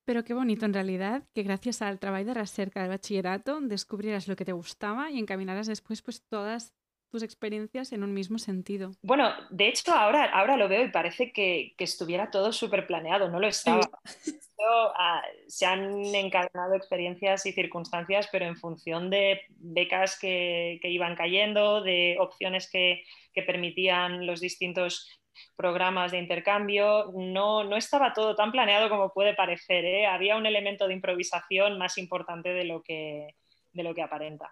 Pero 0.09 0.23
qué 0.23 0.33
bonito 0.33 0.65
en 0.65 0.73
realidad 0.73 1.21
que 1.35 1.43
gracias 1.43 1.83
al 1.83 1.99
trabajo 1.99 2.25
de 2.25 2.33
recerca 2.33 2.79
del 2.79 2.89
bachillerato 2.89 3.61
descubrieras 3.61 4.27
lo 4.27 4.35
que 4.35 4.43
te 4.43 4.53
gustaba 4.53 5.11
y 5.11 5.19
encaminaras 5.19 5.67
después 5.67 6.01
pues 6.01 6.23
todas 6.27 6.73
tus 7.11 7.21
experiencias 7.21 7.91
en 7.91 8.03
un 8.03 8.15
mismo 8.15 8.39
sentido. 8.39 8.89
Bueno, 9.03 9.31
de 9.51 9.67
hecho 9.67 9.93
ahora, 9.93 10.25
ahora 10.25 10.57
lo 10.57 10.67
veo 10.67 10.83
y 10.83 10.89
parece 10.89 11.31
que, 11.31 11.75
estuviera 11.77 12.31
todo 12.31 12.51
súper 12.51 12.87
planeado, 12.87 13.29
no 13.29 13.39
lo 13.39 13.47
estaba. 13.47 13.81
Ah, 14.97 15.21
se 15.47 15.65
han 15.65 16.03
encadenado 16.03 16.75
experiencias 16.75 17.45
y 17.45 17.53
circunstancias, 17.53 18.27
pero 18.29 18.45
en 18.45 18.57
función 18.57 19.09
de 19.09 19.39
becas 19.51 20.19
que, 20.19 20.81
iban 20.83 21.15
cayendo, 21.15 21.81
de 21.81 22.17
opciones 22.19 22.69
que, 22.69 23.05
permitían 23.47 24.25
los 24.25 24.41
distintos 24.41 25.18
programas 25.55 26.11
de 26.11 26.19
intercambio, 26.19 27.11
no, 27.15 27.63
no, 27.63 27.77
estaba 27.77 28.13
todo 28.13 28.35
tan 28.35 28.51
planeado 28.51 28.89
como 28.89 29.13
puede 29.13 29.33
parecer. 29.33 29.85
¿eh? 29.85 30.05
Había 30.05 30.37
un 30.37 30.45
elemento 30.45 30.87
de 30.87 30.93
improvisación 30.93 31.77
más 31.77 31.97
importante 31.97 32.49
de 32.49 32.65
lo 32.65 32.81
que, 32.81 33.35
de 33.73 33.83
lo 33.83 33.93
que 33.93 34.01
aparenta. 34.01 34.51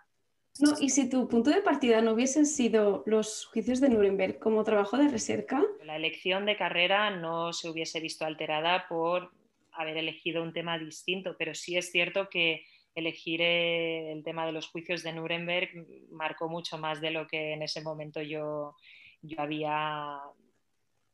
No, 0.60 0.74
y 0.80 0.90
si 0.90 1.10
tu 1.10 1.28
punto 1.28 1.52
de 1.52 1.62
partida 1.62 2.02
no 2.02 2.14
hubiesen 2.14 2.46
sido 2.46 3.04
los 3.06 3.46
juicios 3.46 3.80
de 3.80 3.90
Nuremberg 3.90 4.40
como 4.40 4.64
trabajo 4.64 4.98
de 4.98 5.08
recerca. 5.08 5.64
La 5.84 5.96
elección 5.96 6.46
de 6.46 6.58
carrera 6.58 7.12
no 7.12 7.54
se 7.54 7.70
hubiese 7.70 8.00
visto 8.00 8.26
alterada 8.26 8.88
por 8.88 9.32
haber 9.74 9.98
elegido 9.98 10.42
un 10.42 10.54
tema 10.54 10.80
distinto, 10.80 11.36
pero 11.38 11.54
sí 11.54 11.78
es 11.78 11.92
cierto 11.92 12.28
que 12.30 12.66
elegir 12.96 13.42
el 13.42 14.24
tema 14.24 14.48
de 14.48 14.52
los 14.52 14.68
juicios 14.70 15.04
de 15.04 15.14
Nuremberg 15.14 15.70
marcó 16.10 16.50
mucho 16.50 16.80
más 16.80 17.00
de 17.00 17.12
lo 17.12 17.28
que 17.28 17.54
en 17.54 17.62
ese 17.62 17.82
momento 17.82 18.24
yo, 18.24 18.76
yo 19.22 19.40
había 19.40 20.20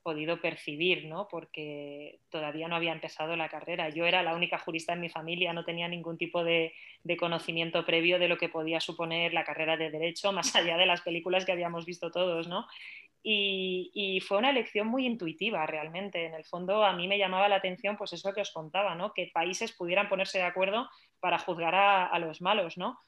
podido 0.03 0.39
percibir, 0.41 1.05
¿no? 1.05 1.27
porque 1.29 2.19
todavía 2.29 2.67
no 2.67 2.75
había 2.75 2.91
empezado 2.91 3.35
la 3.35 3.49
carrera. 3.49 3.89
Yo 3.89 4.05
era 4.05 4.21
la 4.21 4.35
única 4.35 4.59
jurista 4.59 4.93
en 4.93 4.99
mi 4.99 5.09
familia, 5.09 5.53
no 5.53 5.63
tenía 5.63 5.87
ningún 5.87 6.17
tipo 6.17 6.43
de, 6.43 6.73
conocimiento 7.17 7.85
previo 7.85 8.19
de 8.19 8.27
lo 8.27 8.37
que 8.37 8.49
podía 8.49 8.79
suponer 8.79 9.33
la 9.33 9.43
carrera 9.43 9.77
de 9.77 9.89
Derecho, 9.89 10.31
más 10.31 10.55
allá 10.55 10.77
de 10.77 10.85
las 10.85 11.01
películas 11.01 11.45
que 11.45 11.53
habíamos 11.53 11.85
visto 11.85 12.11
todos. 12.11 12.47
¿no? 12.47 12.67
Y, 13.23 14.21
fue 14.27 14.37
una 14.37 14.49
elección 14.49 14.87
muy 14.87 15.05
intuitiva 15.05 15.65
realmente. 15.65 16.25
En 16.25 16.33
el 16.33 16.43
fondo 16.43 16.83
a 16.83 16.93
mí 16.93 17.07
me 17.07 17.17
llamaba 17.17 17.47
la 17.49 17.55
atención 17.55 17.97
pues 17.97 18.13
eso 18.13 18.33
que 18.33 18.41
os 18.41 18.51
contaba, 18.51 18.95
¿no? 18.95 19.13
que 19.13 19.31
países 19.33 19.71
pudieran 19.71 20.09
ponerse 20.09 20.37
de 20.37 20.43
acuerdo 20.43 20.89
para 21.19 21.39
juzgar 21.39 21.73
a, 21.73 22.05
a 22.05 22.19
los 22.19 22.41
malos. 22.41 22.77
¿no? 22.77 22.99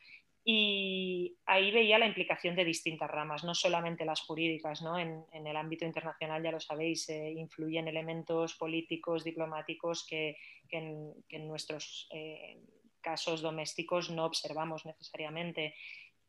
Y 0.48 1.40
ahí 1.48 1.72
veía 1.72 1.98
la 1.98 2.06
implicación 2.06 2.56
de 2.56 2.64
distintas 2.64 3.10
ramas, 3.10 3.44
no 3.44 3.56
solamente 3.56 4.06
las 4.06 4.22
jurídicas. 4.22 4.84
¿no? 4.84 5.00
En, 5.00 5.26
el 5.34 5.58
ámbito 5.58 5.86
internacional, 5.86 6.44
ya 6.44 6.52
lo 6.52 6.60
sabéis, 6.60 7.10
eh, 7.10 7.32
influyen 7.32 7.88
elementos 7.88 8.54
políticos, 8.54 9.24
diplomáticos 9.24 10.06
que, 10.06 10.38
en, 10.70 11.48
nuestros 11.48 12.08
eh, 12.14 12.60
casos 13.02 13.42
domésticos 13.42 14.12
no 14.12 14.24
observamos 14.26 14.86
necesariamente. 14.86 15.74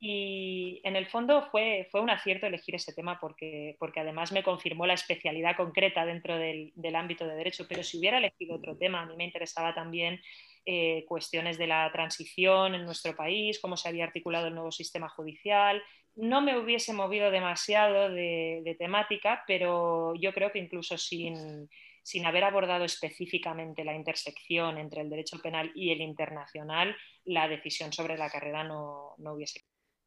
Y 0.01 0.81
en 0.83 0.97
el 0.97 1.07
fondo 1.07 1.51
fue, 1.51 1.87
fue 1.91 2.01
un 2.01 2.09
acierto 2.09 2.47
elegir 2.47 2.75
ese 2.75 2.95
tema 2.95 3.21
porque, 3.21 3.77
porque 3.79 4.01
además 4.01 4.33
me 4.33 4.43
confirmó 4.43 4.87
la 4.87 4.95
especialidad 4.95 5.57
concreta 5.57 6.07
dentro 6.07 6.39
del, 6.39 6.73
del 6.75 6.97
ámbito 6.97 7.27
de 7.27 7.37
derecho. 7.37 7.67
Pero 7.69 7.83
si 7.83 7.99
hubiera 7.99 8.17
elegido 8.17 8.57
otro 8.57 8.79
tema, 8.79 9.03
a 9.03 9.07
mí 9.07 9.15
me 9.15 9.25
interesaba 9.25 9.75
también 9.75 10.23
eh, 10.69 11.05
cuestiones 11.07 11.59
de 11.59 11.69
la 11.69 11.89
transición 11.93 12.75
en 12.75 12.85
nuestro 12.85 13.15
país, 13.15 13.61
cómo 13.61 13.77
se 13.77 13.89
había 13.89 14.03
articulado 14.03 14.49
el 14.49 14.55
nuevo 14.55 14.73
sistema 14.73 15.09
judicial. 15.09 15.81
No 16.17 16.41
me 16.41 16.59
hubiese 16.59 16.93
movido 16.93 17.31
demasiado 17.31 18.11
de, 18.11 18.75
temática, 18.77 19.45
pero 19.47 20.15
yo 20.17 20.35
creo 20.35 20.51
que 20.51 20.59
incluso 20.59 20.99
sin, 20.99 21.71
sin, 22.03 22.27
haber 22.27 22.43
abordado 22.43 22.85
específicamente 22.85 23.85
la 23.85 23.95
intersección 23.95 24.79
entre 24.79 25.03
el 25.03 25.09
derecho 25.09 25.39
penal 25.39 25.71
y 25.77 25.93
el 25.93 26.01
internacional, 26.01 26.97
la 27.25 27.47
decisión 27.47 27.93
sobre 27.93 28.19
la 28.19 28.29
carrera 28.29 28.65
no, 28.65 29.15
no 29.19 29.35
hubiese. 29.35 29.61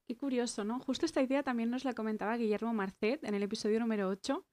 Qué 0.09 0.17
curioso, 0.17 0.65
¿no? 0.65 0.81
Justo 0.81 1.05
esta 1.05 1.21
idea 1.21 1.41
también 1.41 1.69
nos 1.69 1.85
la 1.85 1.93
comentaba 1.93 2.35
Guillermo 2.35 2.73
Marcet 2.73 3.23
en 3.23 3.33
el 3.33 3.43
episodio 3.43 3.79
número 3.79 4.09
8, 4.09 4.45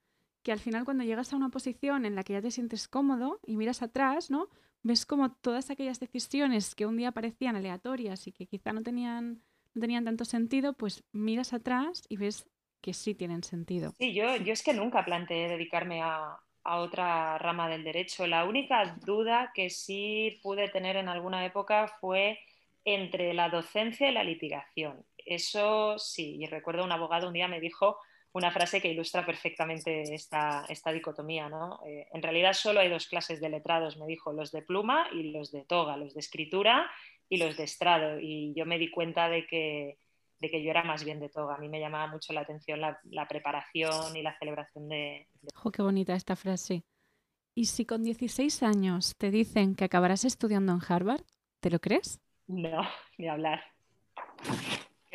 que 0.44 0.52
al 0.52 0.60
final 0.60 0.84
cuando 0.84 1.02
llegas 1.02 1.32
a 1.32 1.36
una 1.36 1.48
posición 1.48 2.06
en 2.06 2.14
la 2.14 2.22
que 2.22 2.34
ya 2.34 2.42
te 2.42 2.52
sientes 2.52 2.86
cómodo 2.86 3.40
y 3.44 3.56
miras 3.56 3.82
atrás, 3.82 4.30
¿no? 4.30 4.50
Ves 4.86 5.04
como 5.04 5.32
todas 5.32 5.70
aquellas 5.70 6.00
decisiones 6.00 6.74
que 6.74 6.86
un 6.86 6.96
día 6.96 7.12
parecían 7.12 7.56
aleatorias 7.56 8.26
y 8.26 8.32
que 8.32 8.46
quizá 8.46 8.72
no 8.72 8.82
tenían, 8.82 9.42
no 9.74 9.80
tenían 9.80 10.04
tanto 10.04 10.24
sentido, 10.24 10.74
pues 10.74 11.04
miras 11.12 11.52
atrás 11.52 12.04
y 12.08 12.16
ves 12.16 12.48
que 12.80 12.94
sí 12.94 13.14
tienen 13.14 13.42
sentido. 13.42 13.94
Sí, 13.98 14.14
yo, 14.14 14.36
yo 14.36 14.52
es 14.52 14.62
que 14.62 14.74
nunca 14.74 15.04
planteé 15.04 15.48
dedicarme 15.48 16.02
a, 16.02 16.38
a 16.62 16.78
otra 16.78 17.38
rama 17.38 17.68
del 17.68 17.82
derecho. 17.82 18.26
La 18.26 18.44
única 18.44 18.96
duda 19.04 19.50
que 19.54 19.70
sí 19.70 20.38
pude 20.42 20.68
tener 20.68 20.96
en 20.96 21.08
alguna 21.08 21.44
época 21.44 21.88
fue 22.00 22.38
entre 22.84 23.34
la 23.34 23.48
docencia 23.48 24.08
y 24.08 24.12
la 24.12 24.22
litigación. 24.22 25.04
Eso 25.18 25.98
sí, 25.98 26.36
y 26.40 26.46
recuerdo 26.46 26.84
un 26.84 26.92
abogado 26.92 27.26
un 27.26 27.32
día 27.32 27.48
me 27.48 27.60
dijo, 27.60 27.98
una 28.32 28.50
frase 28.50 28.80
que 28.80 28.90
ilustra 28.90 29.24
perfectamente 29.24 30.14
esta, 30.14 30.64
esta 30.68 30.92
dicotomía. 30.92 31.48
¿no? 31.48 31.80
Eh, 31.86 32.06
en 32.12 32.22
realidad 32.22 32.52
solo 32.52 32.80
hay 32.80 32.90
dos 32.90 33.06
clases 33.06 33.40
de 33.40 33.48
letrados, 33.48 33.96
me 33.96 34.06
dijo, 34.06 34.32
los 34.32 34.52
de 34.52 34.62
pluma 34.62 35.08
y 35.12 35.32
los 35.32 35.52
de 35.52 35.64
toga, 35.64 35.96
los 35.96 36.14
de 36.14 36.20
escritura 36.20 36.90
y 37.28 37.38
los 37.38 37.56
de 37.56 37.64
estrado. 37.64 38.18
Y 38.20 38.52
yo 38.54 38.66
me 38.66 38.78
di 38.78 38.90
cuenta 38.90 39.28
de 39.28 39.46
que, 39.46 39.98
de 40.38 40.50
que 40.50 40.62
yo 40.62 40.70
era 40.70 40.84
más 40.84 41.04
bien 41.04 41.20
de 41.20 41.28
toga. 41.28 41.54
A 41.54 41.58
mí 41.58 41.68
me 41.68 41.80
llamaba 41.80 42.06
mucho 42.08 42.32
la 42.32 42.42
atención 42.42 42.80
la, 42.80 43.00
la 43.04 43.26
preparación 43.26 44.16
y 44.16 44.22
la 44.22 44.36
celebración 44.38 44.88
de... 44.88 45.28
¡Jo, 45.54 45.70
qué 45.70 45.82
bonita 45.82 46.14
esta 46.14 46.36
frase! 46.36 46.84
¿Y 47.54 47.66
si 47.66 47.86
con 47.86 48.02
16 48.02 48.62
años 48.62 49.14
te 49.16 49.30
dicen 49.30 49.74
que 49.74 49.84
acabarás 49.84 50.26
estudiando 50.26 50.72
en 50.72 50.80
Harvard, 50.86 51.22
¿te 51.60 51.70
lo 51.70 51.78
crees? 51.78 52.20
No, 52.46 52.82
ni 53.16 53.28
hablar 53.28 53.64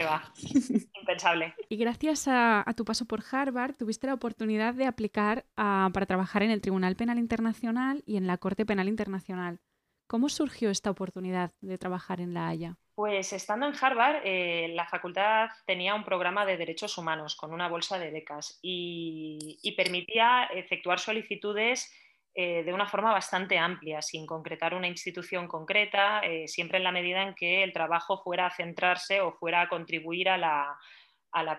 va, 0.04 0.32
impensable. 1.00 1.54
Y 1.70 1.78
gracias 1.78 2.28
a, 2.28 2.66
tu 2.76 2.86
paso 2.86 3.06
por 3.06 3.24
Harvard, 3.32 3.76
tuviste 3.76 4.08
la 4.08 4.14
oportunidad 4.14 4.74
de 4.74 4.86
aplicar 4.86 5.46
para 5.56 6.06
trabajar 6.06 6.44
en 6.44 6.52
el 6.52 6.62
Tribunal 6.62 6.96
Penal 6.96 7.18
Internacional 7.18 8.04
y 8.06 8.18
en 8.18 8.28
la 8.28 8.38
Corte 8.38 8.66
Penal 8.66 8.88
Internacional. 8.88 9.60
¿Cómo 10.08 10.30
surgió 10.30 10.70
esta 10.70 10.90
oportunidad 10.92 11.52
de 11.62 11.78
trabajar 11.78 12.20
en 12.20 12.34
La 12.34 12.48
Haya? 12.48 12.78
Pues 12.96 13.32
estando 13.32 13.66
en 13.66 13.74
Harvard, 13.80 14.22
eh, 14.26 14.68
la 14.76 14.86
facultad 14.86 15.50
tenía 15.66 15.96
un 15.96 16.04
programa 16.04 16.46
de 16.46 16.58
derechos 16.58 16.98
humanos 16.98 17.36
con 17.36 17.54
una 17.54 17.70
bolsa 17.70 17.98
de 17.98 18.12
becas 18.12 18.60
y 18.62 19.74
permitía 19.78 20.46
efectuar 20.54 21.00
solicitudes 21.00 21.92
eh, 22.34 22.64
de 22.64 22.74
una 22.74 22.88
forma 22.88 23.12
bastante 23.12 23.58
amplia, 23.58 24.02
sin 24.02 24.26
concretar 24.26 24.74
una 24.74 24.88
institución 24.88 25.48
concreta, 25.48 26.22
eh, 26.22 26.48
siempre 26.48 26.78
en 26.78 26.86
la 26.86 26.94
medida 26.94 27.24
en 27.24 27.36
que 27.36 27.64
el 27.64 27.74
trabajo 27.74 28.22
fuera 28.24 28.48
a 28.48 28.56
centrarse 28.56 29.20
o 29.20 29.34
fuera 29.34 29.62
a 29.62 29.70
contribuir 29.70 30.30
a 30.30 30.38
la, 30.38 30.78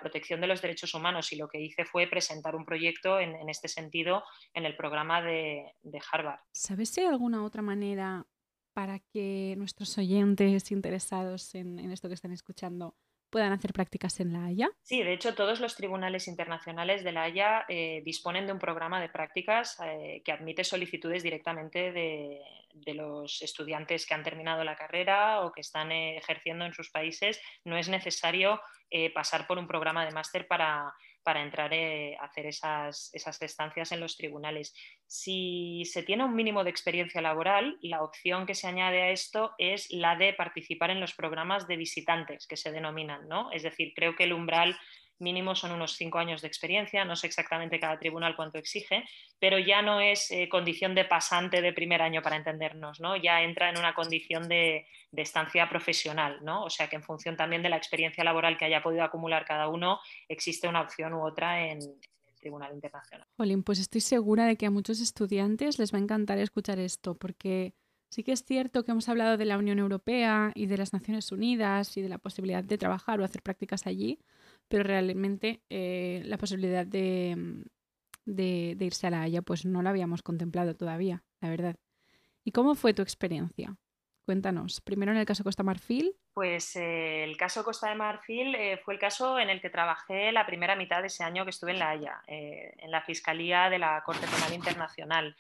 protección 0.01 0.41
de 0.41 0.47
los 0.47 0.63
derechos 0.63 0.95
humanos. 0.95 1.31
Y 1.33 1.37
lo 1.37 1.49
que 1.49 1.61
hice 1.61 1.85
fue 1.85 2.07
presentar 2.07 2.57
un 2.57 2.65
proyecto 2.65 3.21
en, 3.21 3.49
este 3.51 3.69
sentido 3.69 4.25
en 4.55 4.65
el 4.65 4.75
programa 4.75 5.21
de, 5.21 5.75
Harvard. 6.11 6.41
¿Sabes 6.53 6.89
si 6.89 7.03
hay 7.03 7.07
alguna 7.07 7.45
otra 7.45 7.61
manera 7.61 8.27
para 8.73 8.99
que 8.99 9.55
nuestros 9.59 9.99
oyentes 9.99 10.73
interesados 10.73 11.55
en 11.55 11.79
esto 11.91 12.09
que 12.09 12.15
están 12.15 12.33
escuchando 12.33 12.97
puedan 13.33 13.53
hacer 13.53 13.73
prácticas 13.73 14.21
en 14.21 14.33
La 14.35 14.45
Haya? 14.45 14.71
Sí, 14.83 15.03
de 15.03 15.15
hecho 15.15 15.35
todos 15.35 15.59
los 15.59 15.75
tribunales 15.75 16.29
internacionales 16.29 17.03
de 17.03 17.13
La 17.13 17.23
Haya 17.23 17.65
eh, 17.67 18.03
disponen 18.05 18.47
de 18.47 18.53
un 18.53 18.59
programa 18.59 19.01
de 19.01 19.09
prácticas 19.09 19.81
eh, 19.83 20.21
que 20.23 20.33
admite 20.33 20.63
solicitudes 20.63 21.23
directamente 21.23 21.91
de, 21.93 22.41
los 22.95 23.43
estudiantes 23.43 24.07
que 24.07 24.15
han 24.15 24.23
terminado 24.23 24.65
la 24.65 24.77
carrera 24.77 25.41
o 25.41 25.53
que 25.53 25.63
están 25.63 25.93
eh, 25.93 26.17
ejerciendo 26.19 26.67
en 26.67 26.75
sus 26.75 26.91
países. 26.91 27.41
No 27.65 27.77
es 27.77 27.89
necesario 27.89 28.61
pasar 29.15 29.47
por 29.47 29.59
un 29.59 29.67
programa 29.67 30.05
de 30.05 30.11
máster 30.11 30.47
para 30.47 30.93
para 31.23 31.43
entrar 31.43 31.73
eh, 31.73 32.17
a 32.21 32.25
hacer 32.25 32.47
esas, 32.47 33.11
esas 33.13 33.41
estancias 33.43 33.93
en 33.93 34.01
los 34.01 34.17
tribunales. 34.17 34.75
Si 35.07 35.85
se 35.85 36.03
tiene 36.03 36.25
un 36.25 36.35
mínimo 36.35 36.65
de 36.65 36.71
experiencia 36.71 37.21
laboral, 37.21 37.79
la 37.83 38.03
opción 38.03 38.47
que 38.47 38.55
se 38.55 38.67
añade 38.67 39.03
a 39.03 39.11
esto 39.11 39.53
es 39.59 39.91
la 39.91 40.17
de 40.17 40.33
participar 40.33 40.91
en 40.91 41.01
los 41.01 41.15
programas 41.15 41.67
de 41.69 41.77
visitantes 41.77 42.47
que 42.47 42.57
se 42.57 42.73
denominan, 42.73 43.29
¿no? 43.29 43.51
Es 43.53 43.63
decir, 43.63 43.93
creo 43.95 44.17
que 44.17 44.25
el 44.25 44.33
umbral 44.33 44.77
mínimo 45.23 45.55
son 45.55 45.73
unos 45.73 45.93
cinco 45.97 46.19
años 46.19 46.43
de 46.43 46.49
experiencia, 46.49 47.05
no 47.05 47.17
sé 47.17 47.27
exactamente 47.27 47.81
cada 47.81 47.99
tribunal 47.99 48.37
cuánto 48.37 48.59
exige, 48.59 49.05
pero 49.39 49.59
ya 49.59 49.81
no 49.81 50.01
es 50.01 50.31
eh, 50.31 50.49
condición 50.49 50.95
de 50.95 51.05
pasante 51.05 51.63
de 51.63 51.73
primer 51.73 52.03
año 52.03 52.21
para 52.21 52.37
entendernos, 52.37 53.01
¿no? 53.01 53.17
ya 53.17 53.43
entra 53.43 53.71
en 53.71 53.79
una 53.79 53.95
condición 53.95 54.49
de, 54.49 54.87
estancia 55.17 55.69
profesional, 55.69 56.41
¿no? 56.43 56.65
o 56.65 56.71
sea 56.71 56.89
que 56.89 56.97
en 56.97 57.03
función 57.03 57.37
también 57.37 57.63
de 57.63 57.69
la 57.69 57.77
experiencia 57.77 58.25
laboral 58.25 58.57
que 58.59 58.65
haya 58.65 58.83
podido 58.83 59.05
acumular 59.05 59.45
cada 59.45 59.69
uno, 59.69 60.01
existe 60.29 60.69
una 60.69 60.81
opción 60.81 61.15
u 61.15 61.25
otra 61.25 61.67
en, 61.69 61.79
el 61.81 62.35
Tribunal 62.41 62.75
Internacional. 62.75 63.27
Jolín, 63.37 63.63
pues 63.63 63.79
estoy 63.79 64.01
segura 64.01 64.47
de 64.47 64.57
que 64.57 64.67
a 64.67 64.71
muchos 64.71 65.01
estudiantes 65.01 65.79
les 65.79 65.95
va 65.95 65.99
a 65.99 66.03
encantar 66.03 66.39
escuchar 66.39 66.81
esto, 66.81 67.15
porque 67.15 67.73
sí 68.09 68.25
que 68.25 68.33
es 68.33 68.45
cierto 68.45 68.85
que 68.85 68.91
hemos 68.91 69.09
hablado 69.09 69.37
de 69.37 69.45
la 69.45 69.59
Unión 69.59 69.79
Europea 69.79 70.51
y 70.57 70.67
de 70.67 70.77
las 70.77 70.93
Naciones 70.93 71.31
Unidas 71.31 71.97
y 71.97 72.03
de 72.03 72.09
la 72.09 72.19
posibilidad 72.19 72.65
de 72.65 72.79
trabajar 72.79 73.21
o 73.21 73.25
hacer 73.25 73.43
prácticas 73.43 73.87
allí, 73.87 74.19
pero 74.73 74.85
realmente 74.85 75.63
eh, 75.69 76.23
la 76.25 76.39
posibilidad 76.39 76.87
mm, 76.87 77.63
de, 78.25 78.77
irse 78.81 79.07
a 79.07 79.11
la 79.11 79.21
Haya 79.21 79.43
pues 79.43 79.67
no 79.67 79.83
la 79.83 79.91
habíamos 79.91 80.23
contemplado 80.23 80.75
todavía, 80.75 81.25
la 81.43 81.51
verdad. 81.51 81.77
¿Y 82.43 82.53
cómo 82.53 82.75
fue 82.75 82.95
tu 82.95 83.03
experiencia? 83.03 83.77
Cuéntanos, 84.25 84.81
primero 84.81 85.13
en 85.13 85.19
el 85.19 85.27
caso 85.27 85.45
Costa 85.45 85.63
Marfil 85.63 86.17
Pues 86.35 86.77
eh, 86.77 87.25
el 87.25 87.37
caso 87.37 87.63
Costa 87.63 87.91
de 87.91 87.95
Marfil 87.95 88.55
eh, 88.55 88.79
fue 88.79 88.95
el 88.95 89.01
caso 89.01 89.39
en 89.39 89.51
el 89.51 89.61
que 89.61 89.69
trabajé 89.69 90.33
la 90.33 90.47
primera 90.47 90.75
mitad 90.77 91.03
de 91.03 91.09
ese 91.09 91.23
año 91.23 91.45
que 91.45 91.51
estuve 91.51 91.73
en 91.73 91.79
La 91.79 91.91
Haya, 91.91 92.23
eh, 92.27 92.73
en 92.79 92.91
la 92.91 93.03
Fiscalía 93.03 93.69
de 93.69 93.79
la 93.79 94.03
Corte 94.03 94.27
Penal 94.27 94.55
Internacional. 94.55 95.37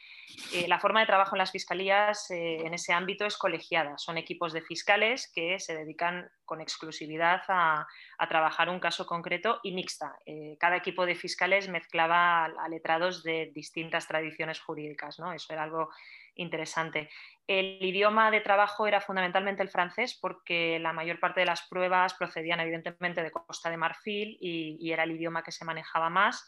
la 0.68 0.78
forma 0.78 1.00
de 1.00 1.06
trabajo 1.06 1.34
en 1.34 1.38
las 1.38 1.50
fiscalías 1.50 2.30
en 2.30 2.74
ese 2.74 2.92
ámbito 2.92 3.24
es 3.24 3.38
colegiada. 3.38 3.96
Son 3.96 4.18
equipos 4.18 4.52
de 4.52 4.60
fiscales 4.60 5.32
que 5.34 5.58
se 5.58 5.74
dedican 5.74 6.30
con 6.44 6.60
exclusividad 6.60 7.42
a, 7.48 7.86
trabajar 8.28 8.68
un 8.68 8.78
caso 8.78 9.04
concreto 9.06 9.60
y 9.62 9.72
mixta. 9.72 10.14
cada 10.60 10.76
equipo 10.76 11.06
de 11.06 11.16
fiscales 11.16 11.68
mezclaba 11.68 12.44
a 12.44 12.68
letrados 12.68 13.22
de 13.22 13.50
distintas 13.54 14.06
tradiciones 14.06 14.60
jurídicas. 14.60 15.18
¿no? 15.18 15.32
Eso 15.32 15.52
era 15.52 15.64
algo 15.64 15.90
interesante. 16.34 17.10
El 17.46 17.82
idioma 17.82 18.30
de 18.30 18.40
trabajo 18.40 18.86
era 18.86 19.00
fundamentalmente 19.00 19.62
el 19.62 19.68
francés 19.68 20.16
porque 20.20 20.78
la 20.82 20.92
mayor 20.92 21.20
parte 21.20 21.40
de 21.40 21.46
las 21.46 21.62
pruebas 21.62 22.14
procedían 22.14 22.60
evidentemente 22.60 23.22
de 23.22 23.30
Costa 23.30 23.70
de 23.70 23.76
Marfil 23.76 24.36
y, 24.40 24.90
era 24.92 25.04
el 25.04 25.12
idioma 25.12 25.42
que 25.42 25.52
se 25.52 25.64
manejaba 25.64 26.10
más. 26.10 26.46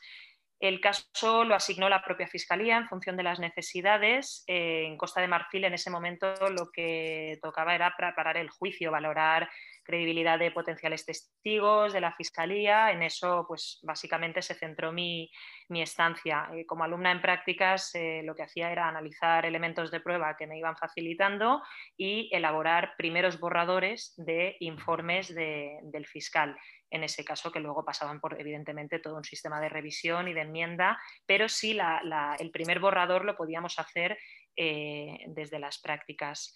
El 0.60 0.80
caso 0.80 1.44
lo 1.44 1.54
asignó 1.54 1.88
la 1.88 2.02
propia 2.02 2.26
Fiscalía 2.26 2.76
en 2.76 2.88
función 2.88 3.16
de 3.16 3.22
las 3.22 3.38
necesidades. 3.38 4.44
Eh, 4.46 4.84
en 4.86 4.96
Costa 4.96 5.20
de 5.20 5.28
Marfil 5.28 5.64
en 5.64 5.74
ese 5.74 5.90
momento 5.90 6.34
lo 6.50 6.70
que 6.72 7.38
tocaba 7.42 7.74
era 7.74 7.94
preparar 7.96 8.36
el 8.36 8.50
juicio, 8.50 8.90
valorar 8.90 9.50
credibilidad 9.84 10.38
de 10.38 10.50
potenciales 10.50 11.04
testigos, 11.04 11.92
de 11.92 12.00
la 12.00 12.12
Fiscalía. 12.12 12.90
En 12.90 13.02
eso, 13.02 13.44
pues 13.46 13.78
básicamente 13.82 14.40
se 14.42 14.54
centró 14.54 14.92
mi, 14.92 15.30
estancia. 15.68 16.48
Eh, 16.54 16.64
como 16.66 16.84
alumna 16.84 17.10
en 17.10 17.20
prácticas, 17.20 17.94
eh, 17.94 18.22
lo 18.24 18.34
que 18.34 18.44
hacía 18.44 18.70
era 18.72 18.88
analizar 18.88 19.44
elementos 19.44 19.90
de 19.90 20.00
prueba 20.00 20.36
que 20.36 20.46
me 20.46 20.58
iban 20.58 20.76
facilitando 20.76 21.62
y 21.96 22.30
elaborar 22.32 22.94
primeros 22.96 23.38
borradores 23.38 24.14
de 24.16 24.56
informes 24.60 25.34
del 25.34 26.06
fiscal 26.06 26.56
en 26.90 27.04
ese 27.04 27.24
caso, 27.24 27.50
que 27.50 27.60
luego 27.60 27.84
pasaban 27.84 28.20
por, 28.20 28.40
evidentemente, 28.40 28.98
todo 28.98 29.16
un 29.16 29.24
sistema 29.24 29.60
de 29.60 29.68
revisión 29.68 30.28
y 30.28 30.34
de 30.34 30.42
enmienda, 30.42 30.98
pero 31.26 31.48
sí 31.48 31.76
el 32.38 32.50
primer 32.50 32.80
borrador 32.80 33.24
lo 33.24 33.36
podíamos 33.36 33.78
hacer 33.78 34.18
eh, 34.56 35.18
desde 35.28 35.58
las 35.58 35.80
prácticas. 35.80 36.54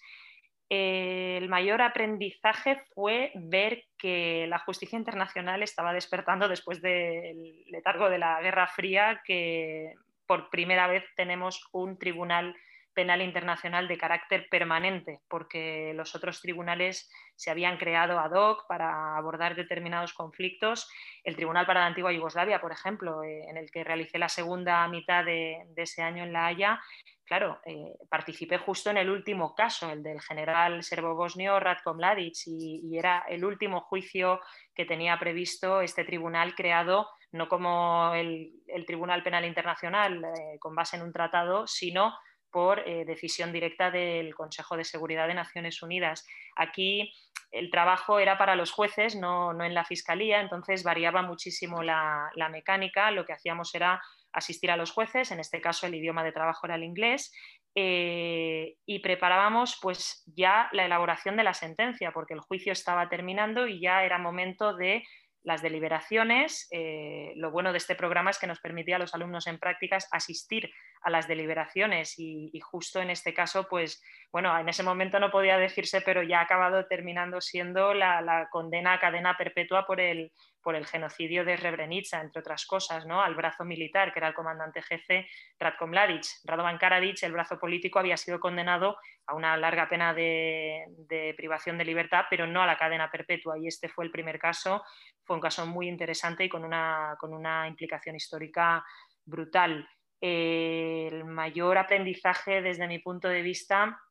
El 0.69 1.49
mayor 1.49 1.81
aprendizaje 1.81 2.77
fue 2.93 3.31
ver 3.33 3.85
que 3.97 4.45
la 4.47 4.59
justicia 4.59 4.99
internacional 4.99 5.63
estaba 5.63 5.93
despertando 5.93 6.47
después 6.47 6.79
del 6.81 7.65
letargo 7.65 8.09
de 8.09 8.19
la 8.19 8.39
Guerra 8.41 8.67
Fría, 8.67 9.21
que 9.25 9.95
por 10.27 10.51
primera 10.51 10.85
vez 10.85 11.03
tenemos 11.15 11.67
un 11.71 11.97
tribunal 11.97 12.55
penal 12.99 13.21
internacional 13.21 13.87
de 13.87 13.97
carácter 13.97 14.49
permanente, 14.49 15.21
porque 15.29 15.93
los 15.95 16.15
otros 16.15 16.41
tribunales 16.41 17.09
se 17.37 17.49
habían 17.49 17.77
creado 17.77 18.19
ad 18.19 18.33
hoc 18.33 18.67
para 18.67 19.15
abordar 19.15 19.55
determinados 19.55 20.11
conflictos. 20.11 20.91
El 21.23 21.37
Tribunal 21.37 21.65
para 21.65 21.79
la 21.79 21.85
Antigua 21.85 22.11
Yugoslavia, 22.11 22.59
por 22.59 22.73
ejemplo, 22.73 23.23
eh, 23.23 23.45
en 23.49 23.55
el 23.55 23.71
que 23.71 23.85
realicé 23.85 24.17
la 24.19 24.27
segunda 24.27 24.85
mitad 24.89 25.23
de, 25.23 25.65
ese 25.77 26.01
año 26.01 26.25
en 26.25 26.33
La 26.33 26.47
Haya, 26.47 26.81
claro, 27.23 27.61
eh, 27.65 27.93
participé 28.09 28.57
justo 28.57 28.89
en 28.89 28.97
el 28.97 29.09
último 29.09 29.55
caso, 29.55 29.89
el 29.89 30.03
del 30.03 30.19
general 30.19 30.83
serbo-bosnio 30.83 31.57
Ratko 31.57 31.93
Mladic, 31.93 32.35
y, 32.47 32.97
era 32.97 33.23
el 33.29 33.45
último 33.45 33.79
juicio 33.79 34.41
que 34.75 34.83
tenía 34.83 35.17
previsto 35.17 35.79
este 35.79 36.03
tribunal 36.03 36.53
creado 36.53 37.07
no 37.31 37.47
como 37.47 38.13
el, 38.13 38.51
Tribunal 38.87 39.21
Penal 39.23 39.45
Internacional 39.45 40.23
eh, 40.23 40.57
con 40.59 40.73
base 40.73 40.97
en 40.97 41.03
un 41.03 41.13
tratado, 41.13 41.67
sino 41.67 42.13
por 42.51 42.79
eh, 42.87 43.05
decisión 43.05 43.51
directa 43.51 43.91
del 43.91 44.33
Consejo 44.35 44.77
de 44.77 44.83
Seguridad 44.83 45.27
de 45.27 45.33
Naciones 45.33 45.81
Unidas. 45.81 46.25
Aquí 46.55 47.13
el 47.51 47.71
trabajo 47.71 48.19
era 48.19 48.37
para 48.37 48.55
los 48.55 48.71
jueces, 48.71 49.15
no, 49.15 49.51
en 49.63 49.73
la 49.73 49.85
Fiscalía, 49.85 50.41
entonces 50.41 50.83
variaba 50.83 51.21
muchísimo 51.21 51.81
la, 51.81 52.29
la 52.35 52.49
mecánica. 52.49 53.11
Lo 53.11 53.25
que 53.25 53.33
hacíamos 53.33 53.73
era 53.73 54.01
asistir 54.31 54.69
a 54.71 54.77
los 54.77 54.91
jueces, 54.91 55.31
en 55.31 55.39
este 55.39 55.59
caso 55.59 55.87
el 55.87 55.95
idioma 55.95 56.23
de 56.23 56.31
trabajo 56.31 56.67
era 56.67 56.75
el 56.75 56.83
inglés, 56.83 57.31
eh, 57.75 58.75
y 58.85 58.99
preparábamos 58.99 59.77
pues 59.81 60.23
ya 60.35 60.69
la 60.71 60.85
elaboración 60.85 61.37
de 61.37 61.43
la 61.43 61.53
sentencia, 61.53 62.11
porque 62.11 62.33
el 62.33 62.39
juicio 62.39 62.73
estaba 62.73 63.09
terminando 63.09 63.67
y 63.67 63.79
ya 63.79 64.03
era 64.03 64.17
momento 64.17 64.75
de 64.75 65.03
las 65.49 65.63
deliberaciones. 65.63 66.67
Eh, 66.69 67.33
lo 67.35 67.49
bueno 67.49 67.71
de 67.71 67.79
este 67.79 67.95
programa 67.95 68.29
es 68.29 68.37
que 68.37 68.45
nos 68.45 68.59
permitía 68.59 68.97
a 68.97 68.99
los 68.99 69.15
alumnos 69.15 69.47
en 69.47 69.57
prácticas 69.57 70.07
asistir 70.11 70.71
a 71.01 71.09
las 71.09 71.27
deliberaciones 71.27 72.13
y, 72.19 72.51
justo 72.61 73.01
en 73.01 73.09
este 73.09 73.33
caso, 73.33 73.67
pues 73.67 73.99
bueno, 74.31 74.55
en 74.59 74.69
ese 74.69 74.83
momento 74.83 75.19
no 75.19 75.31
podía 75.31 75.57
decirse, 75.57 76.01
pero 76.01 76.21
ya 76.21 76.39
ha 76.39 76.43
acabado 76.43 76.85
terminando 76.85 77.41
siendo 77.41 77.95
la, 77.95 78.47
condena 78.51 78.93
a 78.93 78.99
cadena 78.99 79.37
perpetua 79.37 79.87
por 79.87 79.99
el, 79.99 80.31
por 80.61 80.75
el 80.75 80.85
genocidio 80.85 81.45
de 81.45 81.57
Srebrenica, 81.57 82.21
entre 82.21 82.39
otras 82.39 82.65
cosas, 82.65 83.05
¿no? 83.05 83.21
al 83.21 83.35
brazo 83.35 83.63
militar, 83.63 84.11
que 84.11 84.19
era 84.19 84.27
el 84.27 84.33
comandante 84.33 84.81
jefe 84.81 85.27
Ratko 85.59 85.87
Mladic. 85.87 86.25
Radovan 86.43 86.77
Karadzic, 86.77 87.23
el 87.23 87.31
brazo 87.31 87.57
político, 87.59 87.99
había 87.99 88.17
sido 88.17 88.39
condenado 88.39 88.97
a 89.25 89.35
una 89.35 89.55
larga 89.57 89.87
pena 89.87 90.13
de, 90.13 91.33
privación 91.37 91.77
de 91.77 91.85
libertad, 91.85 92.25
pero 92.29 92.47
no 92.47 92.61
a 92.61 92.67
la 92.67 92.77
cadena 92.77 93.09
perpetua. 93.09 93.57
Y 93.57 93.67
este 93.67 93.89
fue 93.89 94.05
el 94.05 94.11
primer 94.11 94.39
caso, 94.39 94.83
fue 95.23 95.35
un 95.35 95.41
caso 95.41 95.65
muy 95.65 95.87
interesante 95.87 96.43
y 96.43 96.49
con 96.49 96.63
una 96.63 97.67
implicación 97.67 98.15
histórica 98.15 98.83
brutal 99.25 99.87
el 100.21 101.23
mayor 101.25 101.77
aprendizaje 101.77 102.61
desde 102.61 102.87
mi 102.87 102.99
punto 102.99 103.29
de 103.29 103.41
vista 103.41 104.01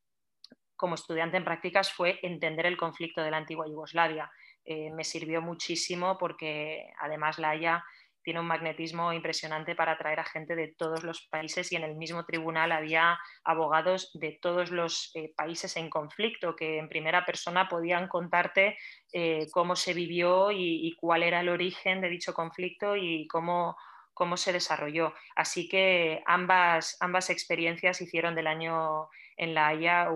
como 0.76 0.94
estudiante 0.94 1.36
en 1.36 1.44
prácticas 1.44 1.92
fue 1.92 2.18
entender 2.22 2.64
el 2.66 2.76
conflicto 2.76 3.20
de 3.20 3.30
la 3.30 3.36
antigua 3.36 3.66
Yugoslavia. 3.66 4.30
Eh, 4.70 4.90
me 4.90 5.02
sirvió 5.02 5.40
muchísimo 5.40 6.18
porque 6.18 6.92
además 7.00 7.38
la 7.38 7.50
Haya 7.50 7.82
tiene 8.22 8.40
un 8.40 8.46
magnetismo 8.46 9.14
impresionante 9.14 9.74
para 9.74 9.92
atraer 9.92 10.20
a 10.20 10.24
gente 10.24 10.54
de 10.54 10.74
todos 10.76 11.04
los 11.04 11.26
países 11.30 11.72
y 11.72 11.76
en 11.76 11.84
el 11.84 11.96
mismo 11.96 12.26
tribunal 12.26 12.72
había 12.72 13.18
abogados 13.44 14.10
de 14.12 14.38
todos 14.42 14.70
los 14.70 15.10
eh, 15.14 15.32
países 15.34 15.74
en 15.78 15.88
conflicto 15.88 16.54
que 16.54 16.76
en 16.76 16.90
primera 16.90 17.24
persona 17.24 17.66
podían 17.66 18.08
contarte 18.08 18.76
eh, 19.14 19.46
cómo 19.52 19.74
se 19.74 19.94
vivió 19.94 20.50
y, 20.52 20.94
cuál 21.00 21.22
era 21.22 21.40
el 21.40 21.48
origen 21.48 22.02
de 22.02 22.10
dicho 22.10 22.34
conflicto 22.34 22.94
y 22.94 23.26
cómo, 23.28 23.74
cómo 24.12 24.36
se 24.36 24.52
desarrolló. 24.52 25.14
Así 25.34 25.66
que 25.66 26.22
ambas, 26.26 26.98
ambas 27.00 27.30
experiencias 27.30 28.02
hicieron 28.02 28.34
del 28.34 28.48
año 28.48 29.08
en 29.38 29.54
La 29.54 29.68
Haya 29.68 30.10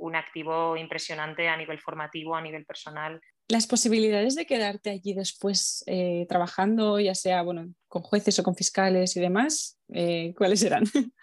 un, 0.00 0.16
activo 0.16 0.76
impresionante 0.76 1.48
a 1.48 1.56
nivel 1.56 1.78
formativo, 1.78 2.34
a 2.34 2.42
nivel 2.42 2.64
personal. 2.64 3.20
Las 3.48 3.66
posibilidades 3.66 4.34
de 4.34 4.46
quedarte 4.46 4.90
allí 4.90 5.14
después 5.14 5.82
eh, 5.86 6.26
trabajando, 6.28 7.00
ya 7.00 7.14
sea 7.14 7.42
bueno, 7.42 7.66
con 7.88 8.02
jueces 8.02 8.38
o 8.38 8.42
con 8.42 8.54
fiscales 8.56 9.16
y 9.16 9.20
demás, 9.20 9.78
eh, 9.92 10.34
¿cuáles 10.36 10.62
eran? 10.62 10.84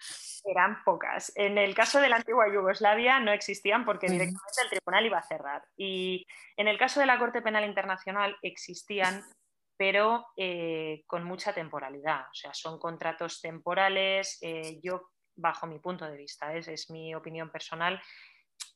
Eran 0.44 0.82
pocas. 0.82 1.30
En 1.34 1.58
el 1.58 1.74
caso 1.74 2.00
de 2.00 2.08
la 2.08 2.16
antigua 2.16 2.46
Yugoslavia 2.50 3.20
no 3.20 3.32
existían 3.32 3.84
porque 3.84 4.06
directamente 4.06 4.62
el 4.62 4.70
tribunal 4.70 5.04
iba 5.04 5.18
a 5.18 5.26
cerrar. 5.26 5.62
Y 5.76 6.26
en 6.56 6.68
el 6.68 6.78
caso 6.78 7.00
de 7.00 7.06
la 7.06 7.18
Corte 7.18 7.42
Penal 7.42 7.64
Internacional 7.66 8.34
existían 8.40 9.22
pero 9.78 10.26
eh, 10.36 11.04
con 11.06 11.24
mucha 11.24 11.54
temporalidad. 11.54 12.22
O 12.22 12.34
sea, 12.34 12.52
son 12.52 12.78
contratos 12.78 13.40
temporales. 13.40 14.36
Eh, 14.42 14.80
yo, 14.82 15.10
bajo 15.36 15.68
mi 15.68 15.78
punto 15.78 16.04
de 16.04 16.16
vista, 16.16 16.52
es, 16.54 16.66
es 16.66 16.90
mi 16.90 17.14
opinión 17.14 17.48
personal, 17.50 18.02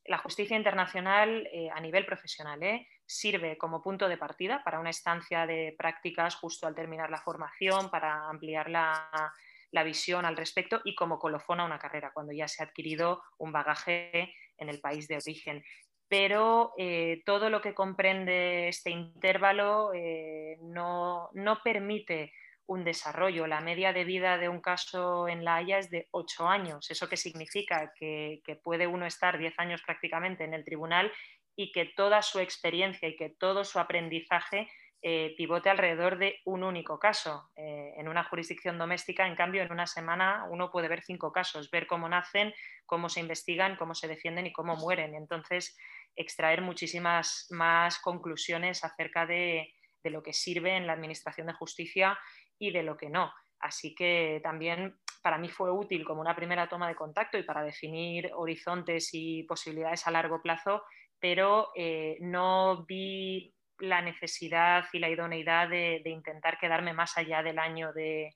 la 0.06 0.18
justicia 0.18 0.56
internacional 0.56 1.48
eh, 1.52 1.70
a 1.72 1.80
nivel 1.80 2.04
profesional 2.04 2.60
sirve 3.06 3.56
como 3.56 3.82
punto 3.82 4.08
de 4.08 4.16
partida 4.16 4.62
para 4.64 4.80
una 4.80 4.90
estancia 4.90 5.46
de 5.46 5.74
prácticas 5.78 6.34
justo 6.34 6.66
al 6.66 6.74
terminar 6.74 7.10
la 7.10 7.20
formación, 7.20 7.90
para 7.90 8.28
ampliar 8.28 8.68
la, 8.68 9.32
la 9.72 9.82
visión 9.82 10.24
al 10.24 10.36
respecto 10.36 10.80
y 10.84 10.94
como 10.94 11.18
colofón 11.18 11.60
a 11.60 11.64
una 11.64 11.78
carrera, 11.78 12.12
cuando 12.12 12.32
ya 12.32 12.46
se 12.46 12.62
ha 12.62 12.66
adquirido 12.66 13.22
un 13.38 13.52
bagaje 13.52 14.34
en 14.58 14.68
el 14.68 14.80
país 14.80 15.08
de 15.08 15.16
origen. 15.16 15.64
Pero 16.08 16.74
eh, 16.76 17.22
todo 17.24 17.48
lo 17.48 17.62
que 17.62 17.74
comprende 17.74 18.68
este 18.68 18.90
intervalo 18.90 19.92
eh, 19.94 20.58
no, 20.60 21.30
permite 21.64 22.32
un 22.66 22.84
desarrollo. 22.84 23.46
La 23.46 23.60
media 23.60 23.92
de 23.92 24.04
vida 24.04 24.38
de 24.38 24.48
un 24.48 24.60
caso 24.60 25.28
en 25.28 25.44
La 25.44 25.56
Haya 25.56 25.78
es 25.78 25.90
de 25.90 26.08
ocho 26.10 26.48
años. 26.48 26.90
¿Eso 26.90 27.08
qué 27.08 27.16
significa? 27.16 27.92
Que, 27.98 28.40
puede 28.62 28.86
uno 28.86 29.06
estar 29.06 29.38
diez 29.38 29.54
años 29.58 29.82
prácticamente 29.84 30.44
en 30.44 30.54
el 30.54 30.64
tribunal 30.64 31.12
y 31.56 31.72
que 31.72 31.86
toda 31.86 32.22
su 32.22 32.38
experiencia 32.38 33.08
y 33.08 33.16
que 33.16 33.30
todo 33.30 33.64
su 33.64 33.78
aprendizaje 33.78 34.70
eh, 35.04 35.34
pivote 35.36 35.68
alrededor 35.68 36.16
de 36.18 36.40
un 36.44 36.62
único 36.62 36.98
caso. 36.98 37.50
en 37.56 38.08
una 38.08 38.24
jurisdicción 38.24 38.78
doméstica, 38.78 39.26
en 39.26 39.34
cambio, 39.34 39.62
en 39.62 39.72
una 39.72 39.86
semana 39.86 40.46
uno 40.48 40.70
puede 40.70 40.88
ver 40.88 41.02
cinco 41.02 41.32
casos, 41.32 41.70
ver 41.70 41.86
cómo 41.86 42.08
nacen, 42.08 42.54
cómo 42.86 43.08
se 43.08 43.20
investigan, 43.20 43.76
cómo 43.76 43.94
se 43.94 44.06
defienden 44.06 44.46
y 44.46 44.52
cómo 44.52 44.76
mueren. 44.76 45.14
Entonces, 45.14 45.76
extraer 46.16 46.62
muchísimas 46.62 47.46
más 47.50 47.98
conclusiones 47.98 48.84
acerca 48.84 49.26
de, 49.26 49.72
lo 50.04 50.22
que 50.22 50.32
sirve 50.32 50.76
en 50.76 50.86
la 50.88 50.94
Administración 50.94 51.46
de 51.46 51.52
Justicia 51.52 52.18
y 52.62 52.70
de 52.70 52.82
lo 52.82 52.96
que 52.96 53.10
no. 53.10 53.32
Así 53.60 53.94
que 53.94 54.40
también 54.42 54.96
para 55.22 55.38
mí 55.38 55.48
fue 55.48 55.70
útil 55.70 56.04
como 56.04 56.20
una 56.20 56.34
primera 56.34 56.68
toma 56.68 56.88
de 56.88 56.96
contacto 56.96 57.38
y 57.38 57.44
para 57.44 57.62
definir 57.62 58.30
horizontes 58.34 59.10
y 59.12 59.44
posibilidades 59.44 60.06
a 60.06 60.10
largo 60.10 60.42
plazo 60.42 60.82
pero 61.22 61.68
eh, 61.76 62.16
no 62.20 62.84
vi 62.84 63.54
la 63.78 64.02
necesidad 64.02 64.84
y 64.92 64.98
la 64.98 65.08
idoneidad 65.08 65.68
de, 65.68 66.02
intentar 66.04 66.58
quedarme 66.58 66.92
más 66.94 67.16
allá 67.16 67.44
del 67.44 67.60
año 67.60 67.92
de, 67.92 68.34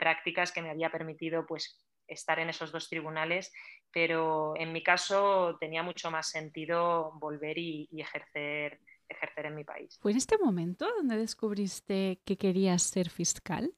prácticas 0.00 0.50
que 0.50 0.62
me 0.62 0.70
había 0.70 0.90
permitido 0.90 1.44
pues, 1.46 1.78
estar 2.08 2.38
en 2.38 2.48
esos 2.48 2.72
dos 2.72 2.88
tribunales, 2.88 3.52
pero 3.92 4.54
en 4.56 4.72
mi 4.72 4.82
caso 4.82 5.58
tenía 5.60 5.82
mucho 5.82 6.10
más 6.10 6.30
sentido 6.30 7.12
volver 7.16 7.58
y, 7.58 7.86
ejercer, 8.00 8.80
ejercer 9.12 9.46
en 9.46 9.54
mi 9.54 9.64
país. 9.64 9.98
¿Fue 10.00 10.10
en 10.10 10.18
este 10.18 10.38
momento 10.38 10.86
donde 10.96 11.16
descubriste 11.16 12.20
que 12.24 12.36
querías 12.36 12.82
ser 12.82 13.08
fiscal? 13.10 13.72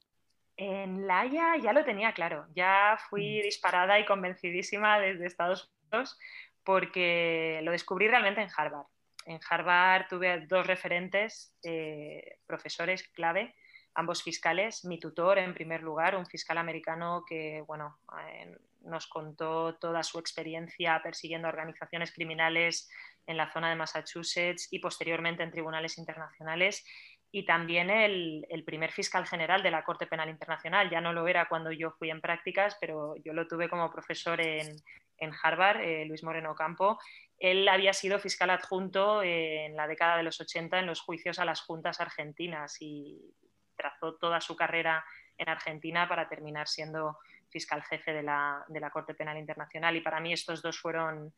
En 0.56 1.06
La 1.06 1.20
Haya 1.20 1.56
ya 1.56 1.72
lo 1.72 1.84
tenía 1.84 2.12
claro, 2.12 2.46
ya 2.54 2.98
fui 3.10 3.40
mm. 3.40 3.42
disparada 3.42 3.98
y 3.98 4.04
convencidísima 4.04 4.98
desde 5.00 5.26
Estados 5.26 5.70
Unidos 5.82 6.18
porque 6.62 7.60
lo 7.62 7.72
descubrí 7.72 8.08
realmente 8.08 8.40
en 8.40 8.48
Harvard. 8.56 8.86
En 9.26 9.40
Harvard 9.48 10.06
tuve 10.08 10.46
dos 10.46 10.66
referentes, 10.66 11.52
eh, 11.62 12.38
profesores 12.46 13.08
clave, 13.08 13.54
ambos 13.94 14.22
fiscales. 14.22 14.84
Mi 14.84 14.98
tutor, 14.98 15.38
en 15.38 15.54
primer 15.54 15.82
lugar, 15.82 16.16
un 16.16 16.26
fiscal 16.26 16.58
americano 16.58 17.24
que 17.26 17.62
bueno, 17.66 17.98
nos 18.82 19.06
contó 19.06 19.76
toda 19.76 20.02
su 20.02 20.18
experiencia 20.18 21.00
persiguiendo 21.02 21.48
organizaciones 21.48 22.12
criminales 22.12 22.90
en 23.26 23.36
la 23.36 23.50
zona 23.52 23.70
de 23.70 23.76
Massachusetts 23.76 24.68
y 24.70 24.78
posteriormente 24.78 25.42
en 25.42 25.50
tribunales 25.50 25.98
internacionales. 25.98 26.84
Y 27.30 27.44
también 27.44 27.90
el, 27.90 28.62
primer 28.64 28.92
fiscal 28.92 29.26
general 29.26 29.62
de 29.62 29.70
la 29.70 29.82
Corte 29.82 30.06
Penal 30.06 30.28
Internacional. 30.28 30.88
Ya 30.88 31.00
no 31.00 31.12
lo 31.12 31.26
era 31.26 31.48
cuando 31.48 31.72
yo 31.72 31.90
fui 31.90 32.10
en 32.10 32.20
prácticas, 32.20 32.76
pero 32.80 33.16
yo 33.24 33.32
lo 33.32 33.48
tuve 33.48 33.68
como 33.68 33.90
profesor 33.90 34.40
en, 34.40 34.76
en 35.18 35.32
Harvard, 35.42 35.80
eh, 35.80 36.04
Luis 36.04 36.22
Moreno 36.22 36.54
Campo. 36.54 36.98
Él 37.38 37.68
había 37.68 37.92
sido 37.92 38.18
fiscal 38.18 38.50
adjunto 38.50 39.22
en 39.22 39.74
la 39.74 39.88
década 39.88 40.16
de 40.16 40.22
los 40.22 40.40
80 40.40 40.78
en 40.78 40.86
los 40.86 41.00
juicios 41.00 41.38
a 41.38 41.44
las 41.44 41.60
juntas 41.60 42.00
argentinas 42.00 42.76
y 42.80 43.34
trazó 43.76 44.14
toda 44.14 44.40
su 44.40 44.54
carrera 44.54 45.04
en 45.36 45.48
Argentina 45.48 46.08
para 46.08 46.28
terminar 46.28 46.68
siendo 46.68 47.18
fiscal 47.50 47.82
jefe 47.82 48.12
de 48.12 48.22
la, 48.22 48.64
Corte 48.92 49.14
Penal 49.14 49.38
Internacional. 49.38 49.96
Y 49.96 50.00
para 50.00 50.20
mí 50.20 50.32
estos 50.32 50.62
dos 50.62 50.78
fueron, 50.78 51.32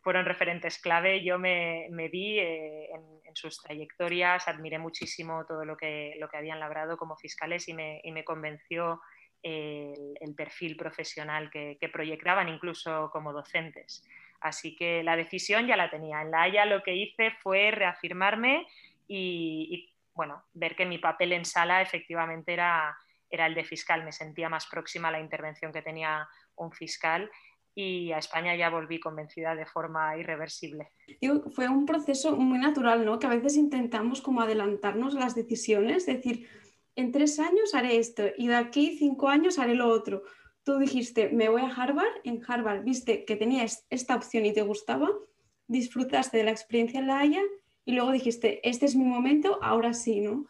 fueron 0.00 0.24
referentes 0.24 0.78
clave. 0.78 1.22
Yo 1.22 1.38
me, 1.38 1.88
vi 2.10 2.38
eh, 2.38 2.90
en, 2.92 3.34
sus 3.34 3.62
trayectorias, 3.62 4.48
admiré 4.48 4.78
muchísimo 4.78 5.44
todo 5.46 5.64
lo 5.64 5.76
que, 5.76 6.16
lo 6.18 6.28
que 6.28 6.36
habían 6.36 6.58
labrado 6.58 6.96
como 6.96 7.16
fiscales 7.16 7.68
y 7.68 7.74
me, 7.74 8.00
y 8.02 8.10
me 8.10 8.24
convenció 8.24 9.00
el, 9.42 10.34
perfil 10.36 10.76
profesional 10.76 11.50
que, 11.50 11.90
proyectaban 11.92 12.48
incluso 12.48 13.10
como 13.12 13.32
docentes. 13.32 14.04
Así 14.40 14.74
que 14.74 15.02
la 15.02 15.16
decisión 15.16 15.66
ya 15.66 15.76
la 15.76 15.90
tenía. 15.90 16.22
En 16.22 16.30
la 16.30 16.42
Haya 16.42 16.64
lo 16.64 16.82
que 16.82 16.94
hice 16.94 17.30
fue 17.42 17.70
reafirmarme 17.70 18.66
y, 19.06 19.92
bueno, 20.14 20.44
ver 20.54 20.76
que 20.76 20.86
mi 20.86 20.98
papel 20.98 21.32
en 21.32 21.44
sala 21.44 21.82
efectivamente 21.82 22.52
era, 22.52 22.96
era 23.28 23.46
el 23.46 23.54
de 23.54 23.64
fiscal. 23.64 24.04
Me 24.04 24.12
sentía 24.12 24.48
más 24.48 24.66
próxima 24.66 25.08
a 25.08 25.12
la 25.12 25.20
intervención 25.20 25.72
que 25.72 25.82
tenía 25.82 26.26
un 26.56 26.72
fiscal 26.72 27.30
y 27.80 28.12
a 28.12 28.18
España 28.18 28.54
ya 28.56 28.68
volví 28.68 29.00
convencida 29.00 29.54
de 29.54 29.64
forma 29.64 30.16
irreversible. 30.18 30.92
fue 31.54 31.68
un 31.68 31.86
proceso 31.86 32.36
muy 32.36 32.58
natural, 32.58 33.06
¿no? 33.06 33.18
Que 33.18 33.26
a 33.26 33.30
veces 33.30 33.56
intentamos 33.56 34.20
como 34.20 34.42
adelantarnos 34.42 35.14
las 35.14 35.34
decisiones, 35.34 36.06
es 36.08 36.16
decir, 36.16 36.46
en 36.94 37.10
tres 37.10 37.38
años 37.38 37.74
haré 37.74 37.96
esto 37.96 38.24
y 38.36 38.48
de 38.48 38.56
aquí 38.56 38.96
cinco 38.98 39.28
años 39.28 39.58
haré 39.58 39.74
lo 39.74 39.88
otro. 39.88 40.22
Tú 40.62 40.78
dijiste, 40.78 41.30
me 41.30 41.48
voy 41.48 41.62
a 41.62 41.74
Harvard, 41.74 42.20
en 42.24 42.42
Harvard 42.46 42.84
viste 42.84 43.24
que 43.24 43.36
tenías 43.36 43.86
esta 43.88 44.14
opción 44.14 44.44
y 44.44 44.52
te 44.52 44.62
gustaba, 44.62 45.08
disfrutaste 45.66 46.36
de 46.36 46.44
la 46.44 46.50
experiencia 46.50 47.00
en 47.00 47.06
la 47.06 47.20
Haya 47.20 47.42
y 47.86 47.92
luego 47.92 48.12
dijiste, 48.12 48.60
este 48.68 48.84
es 48.84 48.94
mi 48.94 49.04
momento, 49.04 49.58
ahora 49.62 49.94
sí, 49.94 50.20
¿no? 50.20 50.46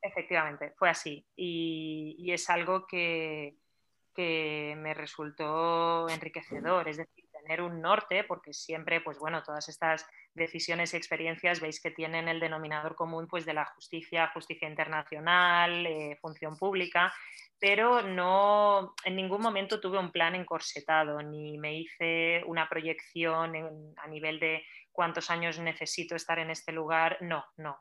Efectivamente, 0.00 0.72
fue 0.76 0.88
así. 0.88 1.26
Y, 1.36 2.32
es 2.32 2.48
algo 2.48 2.86
que, 2.86 3.58
que 4.14 4.74
me 4.78 4.94
resultó 4.94 6.08
enriquecedor, 6.08 6.88
es 6.88 6.98
decir, 6.98 7.24
tener 7.32 7.62
un 7.62 7.80
norte, 7.80 8.24
porque 8.24 8.52
siempre, 8.52 9.00
pues 9.00 9.18
bueno, 9.18 9.42
todas 9.42 9.68
estas 9.68 10.06
decisiones 10.34 10.94
y 10.94 10.96
experiencias 10.96 11.60
veis 11.60 11.80
que 11.80 11.90
tienen 11.90 12.28
el 12.28 12.40
denominador 12.40 12.94
común 12.94 13.26
pues 13.26 13.44
de 13.44 13.54
la 13.54 13.64
justicia, 13.64 14.30
justicia 14.32 14.68
internacional, 14.68 15.86
eh, 15.86 16.18
función 16.20 16.56
pública, 16.56 17.12
pero 17.58 18.02
no 18.02 18.94
en 19.04 19.16
ningún 19.16 19.40
momento 19.40 19.80
tuve 19.80 19.98
un 19.98 20.10
plan 20.10 20.34
encorsetado, 20.34 21.22
ni 21.22 21.58
me 21.58 21.74
hice 21.74 22.42
una 22.46 22.68
proyección 22.68 23.94
a 23.96 24.06
nivel 24.08 24.40
de 24.40 24.64
cuántos 24.90 25.30
años 25.30 25.58
necesito 25.58 26.14
estar 26.14 26.38
en 26.38 26.50
este 26.50 26.72
lugar, 26.72 27.18
no, 27.20 27.44
no, 27.56 27.80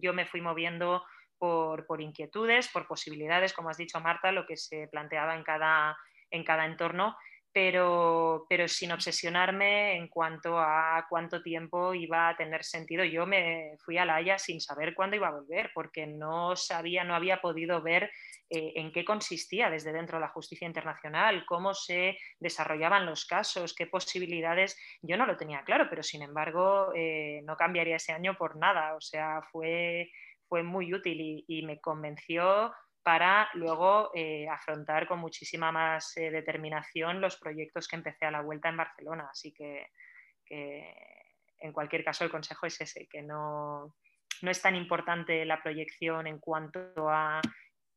yo 0.00 0.12
me 0.12 0.26
fui 0.26 0.40
moviendo 0.40 1.02
por, 1.42 2.00
inquietudes, 2.00 2.68
por 2.68 2.86
posibilidades, 2.86 3.52
como 3.52 3.70
has 3.70 3.76
dicho 3.76 4.00
Marta, 4.00 4.30
lo 4.30 4.46
que 4.46 4.56
se 4.56 4.86
planteaba 4.86 5.34
en 5.34 5.42
cada, 5.42 5.96
en 6.30 6.44
cada 6.44 6.66
entorno 6.66 7.16
pero, 7.52 8.46
pero 8.48 8.66
sin 8.66 8.92
obsesionarme 8.92 9.96
en 9.96 10.08
cuanto 10.08 10.58
a 10.58 11.04
cuánto 11.08 11.42
tiempo 11.42 11.92
iba 11.92 12.30
a 12.30 12.36
tener 12.36 12.64
sentido. 12.64 13.04
Yo 13.04 13.26
me 13.26 13.76
fui 13.84 13.98
a 13.98 14.06
La 14.06 14.16
Haya 14.16 14.38
sin 14.38 14.60
saber 14.60 14.94
cuándo 14.94 15.16
iba 15.16 15.28
a 15.28 15.32
volver, 15.32 15.70
porque 15.74 16.06
no 16.06 16.56
sabía, 16.56 17.04
no 17.04 17.14
había 17.14 17.42
podido 17.42 17.82
ver 17.82 18.10
eh, 18.48 18.72
en 18.76 18.90
qué 18.90 19.04
consistía 19.04 19.68
desde 19.68 19.92
dentro 19.92 20.16
de 20.16 20.22
la 20.22 20.28
justicia 20.28 20.66
internacional, 20.66 21.44
cómo 21.46 21.74
se 21.74 22.16
desarrollaban 22.40 23.04
los 23.04 23.26
casos, 23.26 23.74
qué 23.74 23.86
posibilidades. 23.86 24.78
Yo 25.02 25.18
no 25.18 25.26
lo 25.26 25.36
tenía 25.36 25.62
claro, 25.62 25.88
pero 25.90 26.02
sin 26.02 26.22
embargo 26.22 26.92
eh, 26.94 27.42
no 27.44 27.56
cambiaría 27.56 27.96
ese 27.96 28.12
año 28.12 28.34
por 28.34 28.56
nada. 28.56 28.94
O 28.94 29.00
sea, 29.00 29.42
fue, 29.52 30.10
fue 30.52 30.62
muy 30.62 30.92
útil 30.92 31.42
y, 31.48 31.62
me 31.62 31.80
convenció 31.80 32.74
para 33.02 33.48
luego 33.54 34.10
eh, 34.14 34.46
afrontar 34.50 35.08
con 35.08 35.18
muchísima 35.18 35.72
más 35.72 36.14
eh, 36.18 36.30
determinación 36.30 37.22
los 37.22 37.38
proyectos 37.38 37.88
que 37.88 37.96
empecé 37.96 38.26
a 38.26 38.30
la 38.30 38.42
vuelta 38.42 38.68
en 38.68 38.76
Barcelona. 38.76 39.28
Así 39.30 39.54
que, 39.54 39.86
en 40.50 41.72
cualquier 41.72 42.04
caso 42.04 42.24
el 42.24 42.30
consejo 42.30 42.66
es 42.66 42.78
ese, 42.82 43.06
que 43.06 43.22
no, 43.22 43.94
es 44.42 44.60
tan 44.60 44.76
importante 44.76 45.42
la 45.46 45.62
proyección 45.62 46.26
en 46.26 46.38
cuanto 46.38 47.08
a 47.08 47.40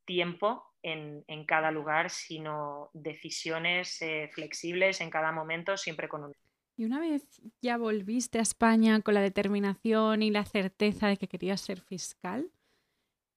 tiempo 0.05 0.63
en, 0.81 1.25
cada 1.45 1.71
lugar, 1.71 2.09
sino 2.09 2.89
decisiones 2.93 4.01
eh, 4.01 4.29
flexibles 4.33 5.01
en 5.01 5.09
cada 5.09 5.33
momento, 5.33 5.75
siempre 5.75 6.07
con 6.07 6.23
un... 6.23 6.33
Y 6.77 6.85
una 6.85 6.99
vez 6.99 7.25
ya 7.61 7.77
volviste 7.77 8.39
a 8.39 8.41
España 8.41 9.01
con 9.01 9.13
la 9.13 9.21
determinación 9.21 10.21
y 10.21 10.31
la 10.31 10.45
certeza 10.45 11.07
de 11.07 11.17
que 11.17 11.27
querías 11.27 11.61
ser 11.61 11.79
fiscal, 11.79 12.51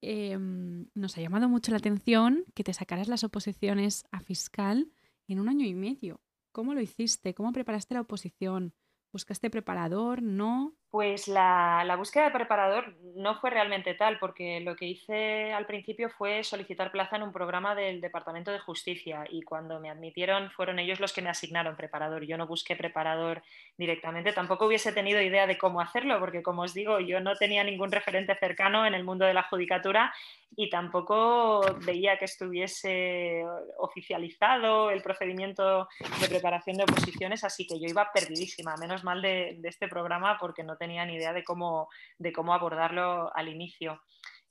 Em, 0.01 0.87
nos 0.94 1.16
ha 1.16 1.20
llamado 1.20 1.48
mucho 1.48 1.72
la 1.72 1.79
atención 1.79 2.44
que 2.55 2.62
te 2.62 2.72
sacaras 2.72 3.09
las 3.09 3.24
oposiciones 3.24 4.05
a 4.12 4.20
fiscal 4.20 4.92
en 5.27 5.40
un 5.40 5.48
año 5.48 5.66
y 5.66 5.74
medio. 5.74 6.20
¿Cómo 6.53 6.74
lo 6.74 6.81
hiciste? 6.81 7.35
¿Cómo 7.35 7.53
preparaste 7.53 7.94
la 7.94 8.03
oposición? 8.03 8.74
¿Buscaste 9.12 9.51
preparador? 9.51 10.22
¿No? 10.22 10.77
Pues 10.90 11.29
la, 11.29 11.94
búsqueda 11.98 12.24
de 12.24 12.31
preparador 12.31 12.96
no 13.14 13.38
fue 13.38 13.51
realmente 13.51 13.92
tal, 13.92 14.18
porque 14.18 14.61
lo 14.61 14.74
que 14.74 14.87
hice 14.87 15.53
al 15.53 15.66
principio 15.66 16.09
fue 16.09 16.42
solicitar 16.42 16.90
plaza 16.90 17.16
en 17.16 17.24
un 17.24 17.33
programa 17.33 17.74
del 17.74 18.01
Departamento 18.01 18.51
de 18.51 18.59
Justicia 18.59 19.27
y 19.29 19.42
cuando 19.42 19.81
me 19.81 19.90
admitieron 19.90 20.51
fueron 20.51 20.79
ellos 20.79 20.98
los 20.98 21.12
que 21.12 21.20
me 21.20 21.29
asignaron 21.29 21.77
preparador. 21.77 22.24
Yo 22.24 22.38
no 22.38 22.46
busqué 22.46 22.74
preparador 22.74 23.42
directamente, 23.77 24.33
tampoco 24.33 24.64
hubiese 24.64 24.92
tenido 24.92 25.20
idea 25.20 25.46
de 25.46 25.59
cómo 25.59 25.83
hacerlo, 25.83 26.18
porque 26.20 26.42
como 26.42 26.62
os 26.62 26.72
digo, 26.72 27.01
yo 27.01 27.20
no 27.20 27.37
tenía 27.37 27.62
ningún 27.64 27.92
referente 27.92 28.35
cercano 28.37 28.87
en 28.87 28.94
el 28.94 29.05
mundo 29.05 29.27
de 29.27 29.35
la 29.35 29.42
judicatura 29.42 30.14
y 30.57 30.70
tampoco 30.70 31.61
veía 31.85 32.16
que 32.16 32.24
estuviese 32.24 33.44
oficializado 33.77 34.90
el 34.90 35.03
procedimiento 35.03 35.87
de 36.18 36.29
preparación 36.29 36.79
de 36.79 36.85
oposiciones, 36.85 37.44
así 37.44 37.66
que 37.66 37.79
yo 37.79 37.87
iba 37.87 38.11
perdidísima, 38.11 38.74
menos 38.79 39.05
mal 39.05 39.20
de, 39.20 39.59
de 39.59 39.68
este 39.68 39.87
programa 39.87 40.38
porque 40.38 40.64
no 40.64 40.78
tenía 40.79 41.05
ni 41.05 41.17
idea 41.17 41.33
de 41.33 41.45
cómo, 41.45 41.88
de 42.19 42.33
cómo 42.33 42.55
abordarlo 42.55 43.31
al 43.37 43.49
inicio. 43.49 44.01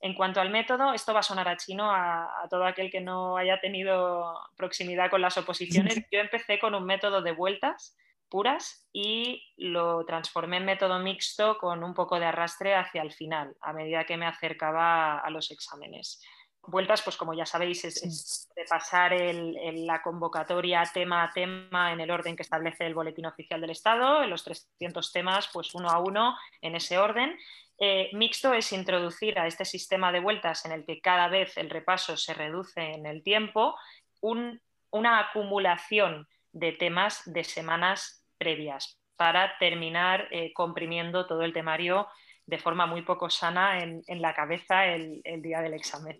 En 0.00 0.14
cuanto 0.14 0.40
al 0.40 0.50
método, 0.50 0.92
esto 0.92 1.12
va 1.12 1.20
a 1.20 1.24
sonar 1.24 1.48
a 1.48 1.56
chino 1.56 1.90
a, 1.90 2.46
todo 2.48 2.64
aquel 2.64 2.90
que 2.90 3.00
no 3.00 3.36
haya 3.36 3.60
tenido 3.60 4.38
proximidad 4.56 5.10
con 5.10 5.20
las 5.20 5.36
oposiciones. 5.36 5.94
Yo 6.12 6.20
empecé 6.20 6.58
con 6.58 6.74
un 6.74 6.84
método 6.84 7.20
de 7.20 7.32
vueltas 7.32 7.96
puras 8.28 8.86
y 8.92 9.42
lo 9.56 10.04
transformé 10.04 10.58
en 10.58 10.66
método 10.66 10.98
mixto 11.00 11.56
con 11.58 11.82
un 11.82 11.94
poco 11.94 12.20
de 12.20 12.26
arrastre 12.26 12.74
hacia 12.74 13.02
el 13.02 13.12
final, 13.12 13.56
a 13.60 13.72
medida 13.72 14.04
que 14.04 14.16
me 14.16 14.26
acercaba 14.26 15.18
a 15.18 15.30
los 15.30 15.50
exámenes. 15.50 16.22
Vueltas, 16.70 17.02
pues 17.02 17.16
como 17.16 17.34
ya 17.34 17.46
sabéis, 17.46 17.84
es, 17.84 18.48
de 18.54 18.64
pasar 18.64 19.12
la 19.12 20.02
convocatoria 20.02 20.82
tema 20.92 21.24
a 21.24 21.32
tema 21.32 21.92
en 21.92 22.00
el 22.00 22.10
orden 22.10 22.36
que 22.36 22.42
establece 22.42 22.86
el 22.86 22.94
Boletín 22.94 23.26
Oficial 23.26 23.60
del 23.60 23.70
Estado, 23.70 24.22
en 24.22 24.30
los 24.30 24.44
300 24.44 25.12
temas, 25.12 25.48
pues 25.52 25.74
uno 25.74 25.88
a 25.88 25.98
uno 25.98 26.36
en 26.60 26.76
ese 26.76 26.98
orden. 26.98 27.38
Eh, 27.78 28.10
mixto 28.12 28.52
es 28.52 28.72
introducir 28.72 29.38
a 29.38 29.46
este 29.46 29.64
sistema 29.64 30.10
de 30.12 30.20
vueltas 30.20 30.64
en 30.64 30.72
el 30.72 30.84
que 30.84 31.00
cada 31.00 31.28
vez 31.28 31.56
el 31.56 31.70
repaso 31.70 32.16
se 32.16 32.34
reduce 32.34 32.80
en 32.80 33.06
el 33.06 33.22
tiempo, 33.22 33.76
una 34.20 35.20
acumulación 35.20 36.26
de 36.52 36.72
temas 36.72 37.22
de 37.24 37.44
semanas 37.44 38.26
previas 38.36 38.98
para 39.16 39.56
terminar 39.58 40.28
eh, 40.30 40.52
comprimiendo 40.52 41.26
todo 41.26 41.42
el 41.42 41.52
temario 41.52 42.08
de 42.46 42.58
forma 42.58 42.86
muy 42.86 43.02
poco 43.02 43.28
sana 43.28 43.82
en, 43.82 44.22
la 44.22 44.34
cabeza 44.34 44.86
el, 44.86 45.20
día 45.42 45.60
del 45.60 45.74
examen. 45.74 46.18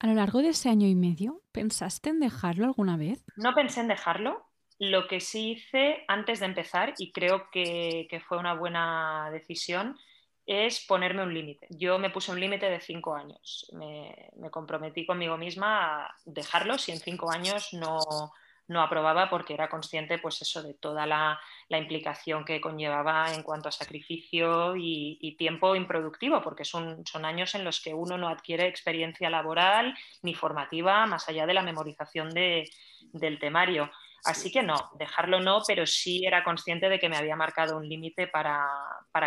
A 0.00 0.06
lo 0.06 0.14
largo 0.14 0.40
de 0.42 0.50
ese 0.50 0.68
año 0.68 0.86
y 0.86 0.94
medio, 0.94 1.42
¿pensaste 1.52 2.10
en 2.10 2.20
dejarlo 2.20 2.66
alguna 2.66 2.96
vez? 2.96 3.24
No 3.36 3.54
pensé 3.54 3.80
en 3.80 3.88
dejarlo. 3.88 4.46
Lo 4.78 5.08
que 5.08 5.20
sí 5.20 5.52
hice 5.52 6.04
antes 6.08 6.40
de 6.40 6.46
empezar, 6.46 6.94
y 6.96 7.12
creo 7.12 7.50
que, 7.50 8.08
fue 8.26 8.38
una 8.38 8.54
buena 8.54 9.28
decisión, 9.30 9.98
es 10.46 10.84
ponerme 10.86 11.22
un 11.22 11.34
límite. 11.34 11.66
Yo 11.70 11.98
me 11.98 12.10
puse 12.10 12.32
un 12.32 12.40
límite 12.40 12.70
de 12.70 12.80
cinco 12.80 13.14
años. 13.14 13.70
Me, 13.74 14.30
me, 14.36 14.50
comprometí 14.50 15.04
conmigo 15.04 15.36
misma 15.36 16.06
a 16.06 16.16
dejarlo 16.24 16.78
si 16.78 16.92
en 16.92 16.98
cinco 16.98 17.30
años 17.30 17.68
no, 17.74 18.32
no 18.70 18.82
aprobaba 18.82 19.28
porque 19.28 19.52
era 19.52 19.68
consciente 19.68 20.18
pues 20.18 20.40
eso 20.42 20.62
de 20.62 20.74
toda 20.74 21.04
la, 21.04 21.40
implicación 21.68 22.44
que 22.44 22.60
conllevaba 22.60 23.34
en 23.34 23.42
cuanto 23.42 23.68
a 23.68 23.72
sacrificio 23.72 24.76
y, 24.76 25.34
tiempo 25.38 25.74
improductivo, 25.74 26.40
porque 26.42 26.64
son, 26.64 27.04
son, 27.06 27.24
años 27.24 27.54
en 27.54 27.64
los 27.64 27.80
que 27.80 27.94
uno 27.94 28.16
no 28.16 28.28
adquiere 28.28 28.66
experiencia 28.66 29.28
laboral 29.30 29.96
ni 30.22 30.34
formativa 30.34 31.06
más 31.06 31.28
allá 31.28 31.46
de 31.46 31.54
la 31.54 31.62
memorización 31.62 32.30
del 32.30 33.38
temario. 33.40 33.90
Así 34.24 34.52
que 34.52 34.62
no, 34.62 34.90
dejarlo 34.98 35.40
no, 35.40 35.62
pero 35.66 35.86
sí 35.86 36.24
era 36.24 36.44
consciente 36.44 36.88
de 36.88 36.98
que 36.98 37.08
me 37.08 37.16
había 37.16 37.36
marcado 37.36 37.76
un 37.76 37.88
límite 37.88 38.28
para, 38.28 38.68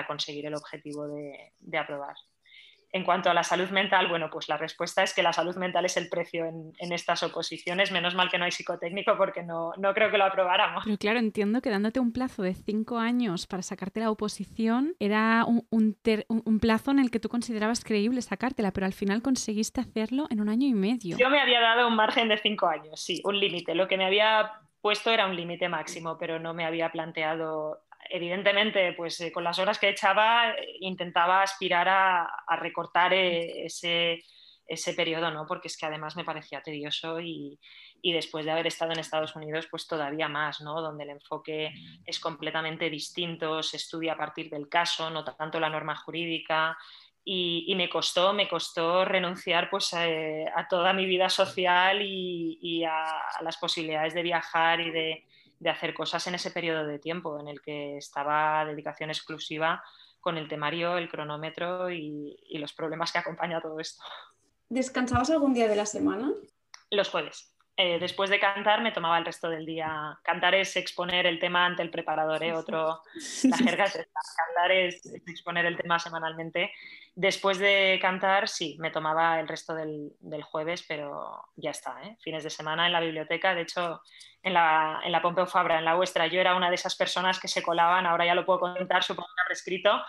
conseguir 0.08 0.46
el 0.46 0.56
objetivo 0.56 1.08
de 1.08 1.78
aprobar. 1.78 2.16
En 2.94 3.04
cuanto 3.04 3.32
a 3.32 3.34
la 3.34 3.42
salud 3.42 3.70
mental, 3.72 4.08
bueno, 4.08 4.30
pues 4.30 4.48
la 4.48 4.56
respuesta 4.56 5.02
es 5.02 5.16
que 5.16 5.24
la 5.24 5.34
salud 5.34 5.56
mental 5.56 5.84
es 5.84 5.98
el 5.98 6.10
precio 6.10 6.46
en, 6.46 6.94
estas 6.94 7.24
oposiciones. 7.24 7.92
Menos 7.92 8.14
mal 8.14 8.30
que 8.30 8.38
no 8.38 8.46
hay 8.46 8.52
psicotécnico 8.52 9.18
porque 9.18 9.42
no, 9.42 9.74
creo 9.96 10.12
que 10.12 10.20
lo 10.20 10.26
aprobáramos. 10.26 10.84
Pero 10.86 10.98
claro, 11.00 11.18
entiendo 11.18 11.60
que 11.62 11.72
dándote 11.72 12.00
un 12.00 12.14
plazo 12.14 12.44
de 12.44 12.54
cinco 12.54 13.00
años 13.00 13.48
para 13.48 13.64
sacarte 13.64 14.00
la 14.00 14.12
oposición 14.12 14.96
era 15.00 15.44
un, 15.46 15.66
un, 15.72 16.60
plazo 16.60 16.92
en 16.92 17.00
el 17.00 17.10
que 17.10 17.20
tú 17.20 17.30
considerabas 17.30 17.84
creíble 17.84 18.22
sacártela, 18.22 18.72
pero 18.72 18.86
al 18.86 18.94
final 18.94 19.24
conseguiste 19.24 19.82
hacerlo 19.82 20.28
en 20.30 20.40
un 20.40 20.50
año 20.50 20.68
y 20.68 20.76
medio. 20.76 21.18
Yo 21.18 21.32
me 21.32 21.42
había 21.42 21.62
dado 21.62 21.88
un 21.88 21.96
margen 21.96 22.30
de 22.30 22.38
cinco 22.38 22.68
años, 22.68 23.02
sí, 23.02 23.22
un 23.26 23.40
límite. 23.40 23.74
Lo 23.74 23.88
que 23.88 23.98
me 23.98 24.06
había 24.06 24.52
puesto 24.82 25.10
era 25.10 25.26
un 25.26 25.36
límite 25.36 25.68
máximo, 25.68 26.18
pero 26.20 26.38
no 26.38 26.54
me 26.54 26.64
había 26.64 26.92
planteado 26.92 27.80
evidentemente, 28.10 28.94
pues 28.94 29.20
eh, 29.22 29.32
con 29.32 29.44
las 29.44 29.60
horas 29.60 29.80
que 29.80 29.90
echaba, 29.90 30.52
eh, 30.52 30.78
intentaba 30.82 31.42
aspirar 31.42 31.88
a, 31.90 32.28
recortar 32.60 33.14
eh, 33.14 33.66
ese, 33.66 34.24
ese, 34.68 34.94
periodo, 34.94 35.32
¿no? 35.32 35.46
Porque 35.46 35.68
es 35.68 35.78
que 35.78 35.86
además 35.86 36.16
me 36.16 36.24
parecía 36.24 36.62
tedioso 36.62 37.20
y, 37.20 37.60
después 38.04 38.46
de 38.46 38.52
haber 38.52 38.68
estado 38.68 38.92
en 38.92 39.00
Estados 39.00 39.36
Unidos, 39.36 39.68
pues 39.72 39.88
todavía 39.88 40.28
más, 40.28 40.60
¿no? 40.62 40.82
Donde 40.82 41.06
el 41.06 41.12
enfoque 41.12 41.72
es 42.06 42.20
completamente 42.20 42.90
distinto, 42.90 43.64
se 43.64 43.78
estudia 43.78 44.14
a 44.14 44.18
partir 44.18 44.50
del 44.50 44.68
caso, 44.68 45.10
no 45.10 45.24
tanto 45.24 45.60
la 45.60 45.70
norma 45.70 45.96
jurídica. 45.96 46.78
Y, 47.26 47.74
me 47.78 47.90
costó, 47.90 48.34
me 48.34 48.50
costó 48.50 49.06
renunciar 49.06 49.70
pues, 49.70 49.94
a, 49.94 50.68
toda 50.70 50.92
mi 50.92 51.06
vida 51.06 51.30
social 51.30 52.02
y, 52.02 52.84
a 52.84 53.42
las 53.42 53.56
posibilidades 53.58 54.14
de 54.14 54.24
viajar 54.24 54.82
y 54.82 54.92
de, 54.92 55.26
de 55.64 55.70
hacer 55.70 55.94
cosas 55.94 56.28
en 56.28 56.36
ese 56.36 56.52
periodo 56.52 56.86
de 56.86 57.00
tiempo 57.00 57.40
en 57.40 57.48
el 57.48 57.62
que 57.62 57.98
estaba 57.98 58.66
dedicación 58.66 59.10
exclusiva 59.10 59.82
con 60.20 60.38
el 60.38 60.50
temario, 60.50 60.98
el 60.98 61.10
cronómetro 61.10 61.90
y, 61.90 62.38
los 62.60 62.74
problemas 62.74 63.12
que 63.12 63.20
acompaña 63.20 63.62
todo 63.62 63.80
esto. 63.80 64.04
¿Descansabas 64.68 65.30
algún 65.30 65.54
día 65.54 65.70
de 65.70 65.78
la 65.78 65.86
semana? 65.86 66.32
Los 66.92 67.10
jueves. 67.10 67.53
Eh, 67.76 67.98
después 67.98 68.30
de 68.30 68.40
cantar 68.40 68.82
me 68.84 68.92
tomaba 68.92 69.18
el 69.18 69.26
resto 69.26 69.50
del 69.50 69.66
día. 69.66 70.20
Cantar 70.24 70.54
es 70.54 70.76
exponer 70.76 71.26
el 71.26 71.40
tema 71.40 71.66
ante 71.66 71.82
el 71.82 71.90
preparador, 71.90 72.44
¿eh? 72.44 72.54
otro, 72.54 73.02
la 73.46 73.58
jerga 73.58 73.86
es 73.86 73.96
esta. 73.96 74.20
Cantar 74.46 74.72
es 74.72 75.06
exponer 75.28 75.66
el 75.66 75.78
tema 75.78 75.98
semanalmente. 75.98 76.72
Después 77.16 77.58
de 77.58 77.98
cantar, 78.00 78.48
sí, 78.48 78.78
me 78.80 78.92
tomaba 78.92 79.40
el 79.40 79.48
resto 79.48 79.74
del, 79.74 80.14
jueves, 80.44 80.86
pero 80.88 81.46
ya 81.56 81.72
está. 81.72 82.00
¿eh? 82.04 82.16
Fines 82.22 82.44
de 82.44 82.52
semana 82.52 82.86
en 82.86 82.94
la 82.94 83.00
biblioteca. 83.00 83.56
De 83.56 83.62
hecho, 83.62 84.02
en 84.44 84.54
la, 84.54 85.02
en 85.04 85.12
la 85.12 85.22
Pompeu 85.24 85.48
Fabra, 85.48 85.80
en 85.80 85.86
la 85.86 85.96
vuestra, 85.96 86.28
yo 86.28 86.40
era 86.40 86.56
una 86.56 86.70
de 86.70 86.76
esas 86.76 86.96
personas 86.96 87.40
que 87.40 87.48
se 87.48 87.64
colaban, 87.64 88.06
ahora 88.06 88.26
ya 88.26 88.36
lo 88.36 88.46
puedo 88.46 88.60
contar, 88.60 89.04
supongo 89.04 89.30
que 89.36 89.42
habré 89.42 89.54
escrito. 89.54 90.00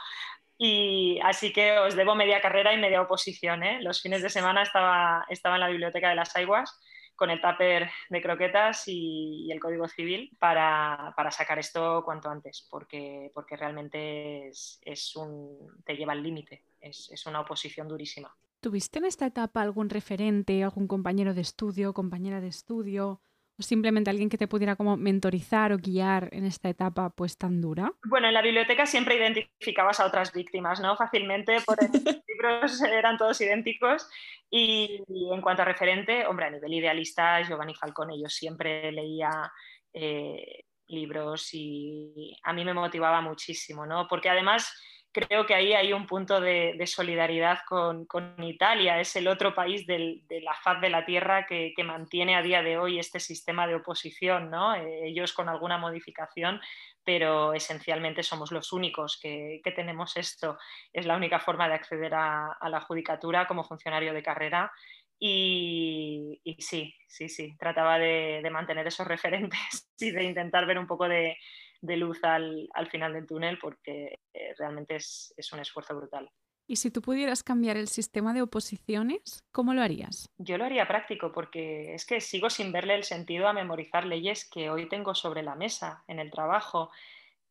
Y 0.59 1.19
así 1.25 1.51
que 1.51 1.79
os 1.79 1.97
debo 1.97 2.15
media 2.15 2.43
carrera 2.43 2.75
y 2.75 2.79
media 2.79 3.01
oposición. 3.01 3.63
¿eh? 3.63 3.81
Los 3.81 4.03
fines 4.03 4.21
de 4.21 4.29
semana 4.29 4.63
estaba, 4.63 5.25
estaba 5.31 5.57
en 5.57 5.61
la 5.63 5.69
biblioteca 5.69 6.11
de 6.11 6.15
las 6.15 6.37
Aiguas 6.37 6.79
con 7.17 7.31
el 7.31 7.41
tupper 7.41 7.91
de 8.09 8.23
croquetas 8.23 8.85
y, 8.87 9.51
el 9.51 9.61
código 9.61 9.89
civil 9.89 10.31
para, 10.39 11.15
sacar 11.31 11.59
esto 11.59 12.03
cuanto 12.05 12.29
antes, 12.29 12.67
porque, 12.71 13.31
porque 13.35 13.57
realmente 13.57 14.49
es, 14.49 15.17
un, 15.17 15.83
te 15.85 15.97
lleva 15.97 16.13
al 16.13 16.23
límite, 16.23 16.65
es, 16.81 17.11
es 17.11 17.27
una 17.27 17.41
oposición 17.41 17.89
durísima. 17.89 18.35
¿Tuviste 18.61 18.99
en 18.99 19.05
esta 19.05 19.27
etapa 19.27 19.61
algún 19.61 19.91
referente, 19.91 20.65
algún 20.65 20.89
compañero 20.89 21.35
de 21.35 21.43
estudio, 21.43 21.93
compañera 21.93 22.41
de 22.41 22.49
estudio? 22.49 23.21
O 23.59 23.63
simplemente 23.63 24.11
alguien 24.11 24.29
que 24.29 24.39
te 24.39 24.49
pudiera 24.49 24.77
como 24.77 24.97
mentorizar 24.97 25.73
o 25.73 25.79
guiar 25.79 26.29
en 26.33 26.45
esta 26.45 26.69
etapa 26.69 27.11
pues 27.11 27.37
tan 27.39 27.61
dura? 27.61 27.93
Bueno, 28.05 28.29
en 28.29 28.35
la 28.35 28.43
biblioteca 28.43 28.87
siempre 28.87 29.17
identificabas 29.17 30.01
a 30.01 30.07
otras 30.07 30.33
víctimas, 30.33 30.81
¿no? 30.81 30.97
Fácilmente, 30.97 31.59
porque 31.65 31.87
los 32.05 32.23
libros 32.27 32.83
eran 32.83 33.17
todos 33.17 33.41
idénticos 33.41 34.09
y, 34.51 35.03
en 35.09 35.41
cuanto 35.41 35.63
a 35.63 35.67
referente, 35.67 36.27
hombre, 36.27 36.47
a 36.47 36.51
nivel 36.51 36.75
idealista, 36.75 37.43
Giovanni 37.43 37.75
Falcone, 37.75 38.21
yo 38.21 38.29
siempre 38.29 38.91
leía 38.93 39.51
eh, 39.93 40.65
libros 40.89 41.49
y 41.53 42.37
a 42.43 42.53
mí 42.53 42.65
me 42.65 42.75
motivaba 42.75 43.21
muchísimo, 43.21 43.87
¿no? 43.87 44.07
Porque 44.09 44.29
además 44.29 44.73
creo 45.15 45.47
que 45.47 45.55
ahí 45.55 45.73
hay 45.73 45.93
un 45.93 46.07
punto 46.07 46.41
de, 46.41 46.83
solidaridad 46.87 47.61
con, 47.67 48.07
Italia. 48.43 49.01
Es 49.01 49.15
el 49.17 49.29
otro 49.29 49.55
país 49.55 49.87
de 49.87 50.21
la 50.43 50.55
faz 50.55 50.81
de 50.81 50.91
la 50.91 51.07
tierra 51.07 51.47
que, 51.47 51.73
mantiene 51.85 52.35
a 52.35 52.43
día 52.43 52.63
de 52.63 52.77
hoy 52.77 52.99
este 52.99 53.21
sistema 53.21 53.67
de 53.67 53.77
oposición, 53.77 54.51
¿no? 54.51 54.75
Eh, 54.75 55.07
ellos 55.07 55.33
con 55.33 55.49
alguna 55.49 55.79
modificación, 55.79 56.61
pero 57.05 57.55
esencialmente 57.55 58.23
somos 58.23 58.51
los 58.51 58.73
únicos 58.73 59.19
que, 59.23 59.63
tenemos 59.77 60.17
esto. 60.17 60.59
Es 60.93 61.07
la 61.07 61.17
única 61.17 61.39
forma 61.39 61.69
de 61.69 61.75
acceder 61.75 62.13
a, 62.15 62.59
la 62.69 62.81
judicatura 62.81 63.47
como 63.47 63.65
funcionario 63.65 64.13
de 64.13 64.23
carrera. 64.23 64.73
Y, 65.19 66.43
sí, 66.59 66.93
sí, 67.07 67.29
sí, 67.29 67.57
trataba 67.57 67.99
de, 67.99 68.41
de 68.43 68.51
mantener 68.51 68.87
esos 68.87 69.07
referentes 69.07 69.89
y 69.99 70.11
de 70.11 70.25
intentar 70.25 70.67
ver 70.67 70.79
un 70.79 70.89
poco 70.89 71.09
de, 71.09 71.37
de 71.85 71.97
luz 71.97 72.19
al, 72.25 72.69
final 72.91 73.13
del 73.13 73.27
túnel 73.27 73.59
porque 73.61 74.21
eh, 74.33 74.55
realmente 74.59 74.97
es, 74.97 75.35
un 75.53 75.61
esfuerzo 75.61 75.95
brutal. 75.95 76.31
¿Y 76.67 76.77
si 76.77 76.91
tú 76.91 77.03
pudieras 77.03 77.43
cambiar 77.43 77.77
el 77.77 77.89
sistema 77.89 78.33
de 78.33 78.41
oposiciones, 78.41 79.45
cómo 79.53 79.75
lo 79.75 79.83
harías? 79.83 80.31
Yo 80.39 80.57
lo 80.57 80.65
haría 80.65 80.89
práctico 80.89 81.31
porque 81.31 81.95
es 81.95 82.07
que 82.07 82.23
sigo 82.23 82.49
sin 82.49 82.73
verle 82.73 82.95
el 82.95 83.05
sentido 83.05 83.47
a 83.49 83.53
memorizar 83.53 84.07
leyes 84.07 84.49
que 84.49 84.71
hoy 84.71 84.89
tengo 84.89 85.15
sobre 85.15 85.43
la 85.43 85.55
mesa 85.55 86.05
en 86.09 86.21
el 86.21 86.31
trabajo. 86.31 86.91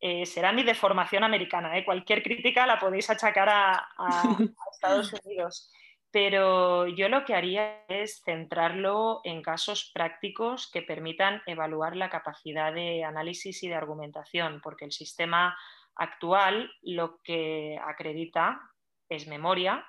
Eh, 0.00 0.26
será 0.26 0.52
mi 0.52 0.64
deformación 0.64 1.22
americana. 1.22 1.78
¿eh? 1.78 1.84
Cualquier 1.84 2.24
crítica 2.24 2.66
la 2.66 2.80
podéis 2.80 3.08
achacar 3.08 3.48
a 3.48 3.88
Estados 4.72 5.12
Unidos 5.24 5.70
pero 6.14 6.86
yo 6.86 7.08
lo 7.08 7.24
que 7.24 7.34
haría 7.34 7.84
es 7.88 8.22
centrarlo 8.24 9.20
en 9.24 9.42
casos 9.42 9.90
prácticos 9.92 10.70
que 10.70 10.80
permitan 10.80 11.42
evaluar 11.44 11.96
la 11.96 12.08
capacidad 12.08 12.72
de 12.72 13.02
análisis 13.02 13.64
y 13.64 13.68
de 13.68 13.74
argumentación, 13.74 14.60
porque 14.62 14.84
el 14.84 14.92
sistema 14.92 15.58
actual 15.96 16.70
lo 16.82 17.18
que 17.24 17.80
acredita 17.84 18.60
es 19.08 19.26
memoria 19.26 19.84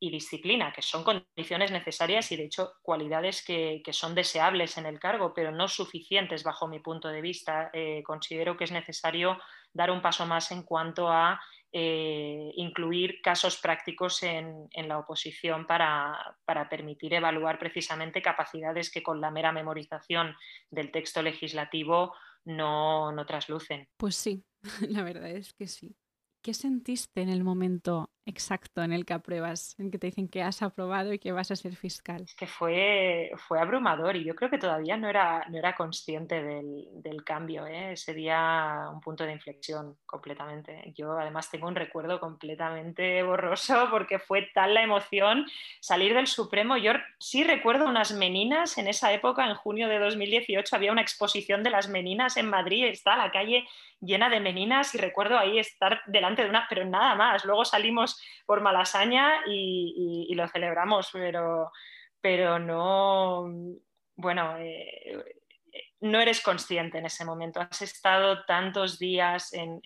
y 0.00 0.10
disciplina, 0.10 0.72
que 0.72 0.80
son 0.80 1.04
condiciones 1.04 1.70
necesarias 1.70 2.32
y 2.32 2.36
de 2.36 2.46
hecho 2.46 2.72
cualidades 2.80 3.44
que, 3.44 3.82
son 3.90 4.14
deseables 4.14 4.78
en 4.78 4.86
el 4.86 4.98
cargo, 4.98 5.34
pero 5.34 5.52
no 5.52 5.68
suficientes 5.68 6.44
bajo 6.44 6.66
mi 6.66 6.80
punto 6.80 7.08
de 7.08 7.20
vista. 7.20 7.68
Eh, 7.74 8.02
considero 8.06 8.56
que 8.56 8.64
es 8.64 8.72
necesario 8.72 9.38
dar 9.72 9.90
un 9.90 10.02
paso 10.02 10.26
más 10.26 10.50
en 10.50 10.62
cuanto 10.62 11.08
a 11.08 11.40
eh, 11.74 12.52
incluir 12.56 13.22
casos 13.22 13.56
prácticos 13.56 14.22
en, 14.22 14.68
la 14.74 14.98
oposición 14.98 15.66
para, 15.66 16.36
permitir 16.68 17.14
evaluar 17.14 17.58
precisamente 17.58 18.20
capacidades 18.20 18.90
que 18.90 19.02
con 19.02 19.22
la 19.22 19.30
mera 19.30 19.52
memorización 19.52 20.34
del 20.70 20.90
texto 20.90 21.22
legislativo 21.22 22.14
no, 22.44 23.10
no 23.12 23.24
traslucen. 23.24 23.88
Pues 23.96 24.16
sí, 24.16 24.44
la 24.88 25.02
verdad 25.02 25.30
es 25.30 25.54
que 25.54 25.66
sí. 25.66 25.96
¿Qué 26.42 26.52
sentiste 26.52 27.22
en 27.22 27.30
el 27.30 27.42
momento 27.42 28.10
exacto 28.26 28.82
en 28.82 28.92
el 28.92 29.04
que 29.04 29.14
apruebas, 29.14 29.78
en 29.78 29.90
que 29.90 29.98
te 29.98 30.06
dicen 30.06 30.28
que 30.28 30.42
has 30.42 30.62
aprobado 30.62 31.12
y 31.12 31.18
que 31.18 31.32
vas 31.32 31.50
a 31.50 31.56
ser 31.56 31.74
fiscal? 31.76 32.22
Es 32.22 32.34
que 32.34 32.46
fue, 32.46 33.32
fue 33.36 33.60
abrumador 33.60 34.16
y 34.16 34.24
yo 34.24 34.34
creo 34.34 34.50
que 34.50 34.58
todavía 34.58 34.96
no 34.96 35.08
era, 35.08 35.44
no 35.48 35.58
era 35.58 35.74
consciente 35.74 36.42
del, 36.42 36.86
del 36.94 37.24
cambio. 37.24 37.66
¿eh? 37.66 37.92
Ese 37.92 38.14
día 38.14 38.88
un 38.92 39.00
punto 39.00 39.24
de 39.24 39.32
inflexión 39.32 39.96
completamente. 40.06 40.92
Yo 40.96 41.18
además 41.18 41.50
tengo 41.50 41.66
un 41.66 41.74
recuerdo 41.74 42.20
completamente 42.20 43.22
borroso 43.22 43.88
porque 43.90 44.18
fue 44.18 44.50
tal 44.54 44.74
la 44.74 44.82
emoción 44.82 45.46
salir 45.80 46.14
del 46.14 46.26
Supremo. 46.26 46.76
Yo 46.76 46.92
sí 47.18 47.44
recuerdo 47.44 47.86
unas 47.86 48.12
meninas 48.12 48.78
en 48.78 48.88
esa 48.88 49.12
época, 49.12 49.46
en 49.48 49.54
junio 49.54 49.88
de 49.88 49.98
2018, 49.98 50.76
había 50.76 50.92
una 50.92 51.02
exposición 51.02 51.62
de 51.62 51.70
las 51.70 51.88
meninas 51.88 52.36
en 52.36 52.48
Madrid, 52.48 52.86
está 52.86 53.16
la 53.16 53.30
calle 53.30 53.66
llena 54.00 54.28
de 54.28 54.40
meninas 54.40 54.94
y 54.94 54.98
recuerdo 54.98 55.38
ahí 55.38 55.58
estar 55.58 56.02
delante 56.06 56.42
de 56.42 56.50
una, 56.50 56.66
pero 56.68 56.84
nada 56.84 57.14
más. 57.14 57.44
Luego 57.44 57.64
salimos 57.64 58.11
por 58.46 58.60
Malasaña 58.60 59.42
y, 59.46 60.32
lo 60.34 60.48
celebramos, 60.48 61.10
pero, 61.12 61.70
pero 62.20 62.58
no, 62.58 63.48
bueno, 64.16 64.56
eh, 64.58 65.22
no 66.00 66.20
eres 66.20 66.40
consciente 66.40 66.98
en 66.98 67.06
ese 67.06 67.24
momento. 67.24 67.60
Has 67.60 67.82
estado 67.82 68.44
tantos 68.44 68.98
días 68.98 69.52
en, 69.52 69.80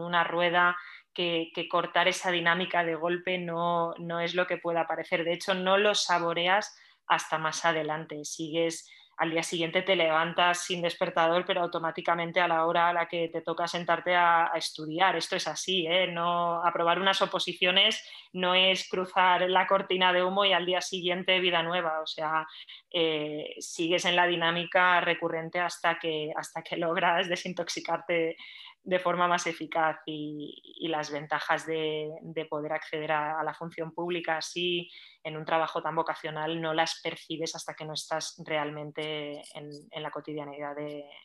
una 0.00 0.24
rueda 0.24 0.76
que, 1.12 1.50
que, 1.54 1.68
cortar 1.68 2.08
esa 2.08 2.30
dinámica 2.30 2.84
de 2.84 2.94
golpe 2.94 3.38
no, 3.38 3.94
no 3.98 4.20
es 4.20 4.34
lo 4.34 4.46
que 4.46 4.58
pueda 4.58 4.86
parecer. 4.86 5.24
De 5.24 5.32
hecho, 5.32 5.54
no 5.54 5.78
lo 5.78 5.94
saboreas 5.94 6.76
hasta 7.06 7.38
más 7.38 7.64
adelante. 7.64 8.24
Sigues 8.24 8.90
al 9.16 9.30
día 9.30 9.42
siguiente 9.42 9.82
te 9.82 9.96
levantas 9.96 10.64
sin 10.64 10.82
despertador, 10.82 11.44
pero 11.46 11.62
automáticamente 11.62 12.40
a 12.40 12.48
la 12.48 12.66
hora 12.66 12.88
a 12.88 12.92
la 12.92 13.06
que 13.06 13.28
te 13.28 13.42
toca 13.42 13.66
sentarte 13.68 14.14
a, 14.14 14.50
estudiar. 14.54 15.16
Esto 15.16 15.36
es 15.36 15.46
así, 15.48 15.86
¿eh? 15.86 16.06
no 16.08 16.64
aprobar 16.64 16.98
unas 16.98 17.20
oposiciones 17.22 18.02
no 18.34 18.54
es 18.54 18.88
cruzar 18.88 19.48
la 19.48 19.66
cortina 19.66 20.12
de 20.12 20.24
humo 20.24 20.44
y 20.44 20.52
al 20.52 20.66
día 20.66 20.80
siguiente 20.80 21.38
vida 21.40 21.62
nueva. 21.62 22.00
O 22.00 22.06
sea, 22.06 22.46
eh, 22.90 23.54
sigues 23.60 24.04
en 24.04 24.16
la 24.16 24.26
dinámica 24.26 25.00
recurrente 25.00 25.60
hasta 25.60 25.98
que, 25.98 26.32
hasta 26.36 26.62
que 26.62 26.76
logras 26.76 27.28
desintoxicarte 27.28 28.36
de 28.84 28.98
forma 28.98 29.26
más 29.26 29.46
eficaz 29.46 29.96
y, 30.06 30.60
las 30.88 31.10
ventajas 31.10 31.66
de, 31.66 32.12
poder 32.48 32.72
acceder 32.72 33.10
a, 33.10 33.42
la 33.42 33.54
función 33.54 33.92
pública 33.92 34.36
así 34.36 34.90
en 35.22 35.36
un 35.36 35.46
trabajo 35.46 35.82
tan 35.82 35.96
vocacional 35.96 36.60
no 36.60 36.74
las 36.74 37.00
percibes 37.02 37.56
hasta 37.56 37.74
que 37.74 37.86
no 37.86 37.94
estás 37.94 38.40
realmente 38.44 39.42
en, 39.54 40.02
la 40.02 40.10
cotidianidad 40.10 40.76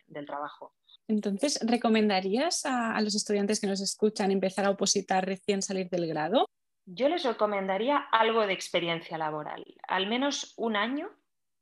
del 0.08 0.26
trabajo. 0.26 0.74
Entonces, 1.08 1.60
¿recomendarías 1.62 2.66
a, 2.66 3.00
los 3.02 3.16
estudiantes 3.16 3.60
que 3.60 3.68
nos 3.68 3.82
escuchan 3.82 4.32
empezar 4.32 4.66
a 4.66 4.72
opositar 4.72 5.26
recién 5.26 5.62
salir 5.62 5.90
del 5.90 6.08
grado? 6.08 6.48
Yo 6.86 7.10
les 7.10 7.24
recomendaría 7.24 7.98
algo 7.98 8.48
de 8.48 8.54
experiencia 8.54 9.18
laboral, 9.18 9.66
al 9.88 10.08
menos 10.08 10.54
un 10.58 10.76
año 10.76 11.10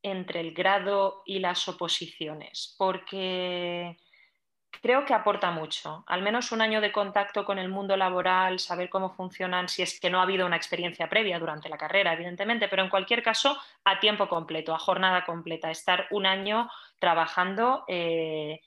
entre 0.04 0.42
el 0.42 0.54
grado 0.54 1.24
y 1.26 1.40
las 1.40 1.68
oposiciones, 1.68 2.76
porque 2.78 3.98
creo 4.82 5.06
que 5.06 5.14
aporta 5.14 5.52
mucho. 5.52 6.04
Al 6.08 6.22
menos 6.22 6.52
un 6.52 6.62
año 6.62 6.82
de 6.82 6.92
contacto 6.92 7.46
con 7.46 7.60
el 7.60 7.70
mundo 7.70 7.98
laboral, 7.98 8.60
saber 8.60 8.90
cómo 8.90 9.14
funcionan, 9.14 9.70
si 9.70 9.82
es 9.82 10.00
que 10.00 10.10
no 10.10 10.20
ha 10.20 10.24
habido 10.24 10.46
una 10.46 10.56
experiencia 10.56 11.10
previa 11.10 11.40
durante 11.40 11.70
la 11.70 11.78
carrera, 11.78 12.14
evidentemente, 12.14 12.68
pero 12.68 12.84
en 12.84 12.90
cualquier 12.90 13.24
caso, 13.24 13.58
a 13.84 14.00
tiempo 14.00 14.28
completo, 14.28 14.74
a 14.74 14.80
jornada 14.80 15.26
completa, 15.26 15.72
estar 15.72 16.08
un 16.12 16.26
año 16.26 16.70
trabajando. 17.00 17.84
Eh, 17.88 18.62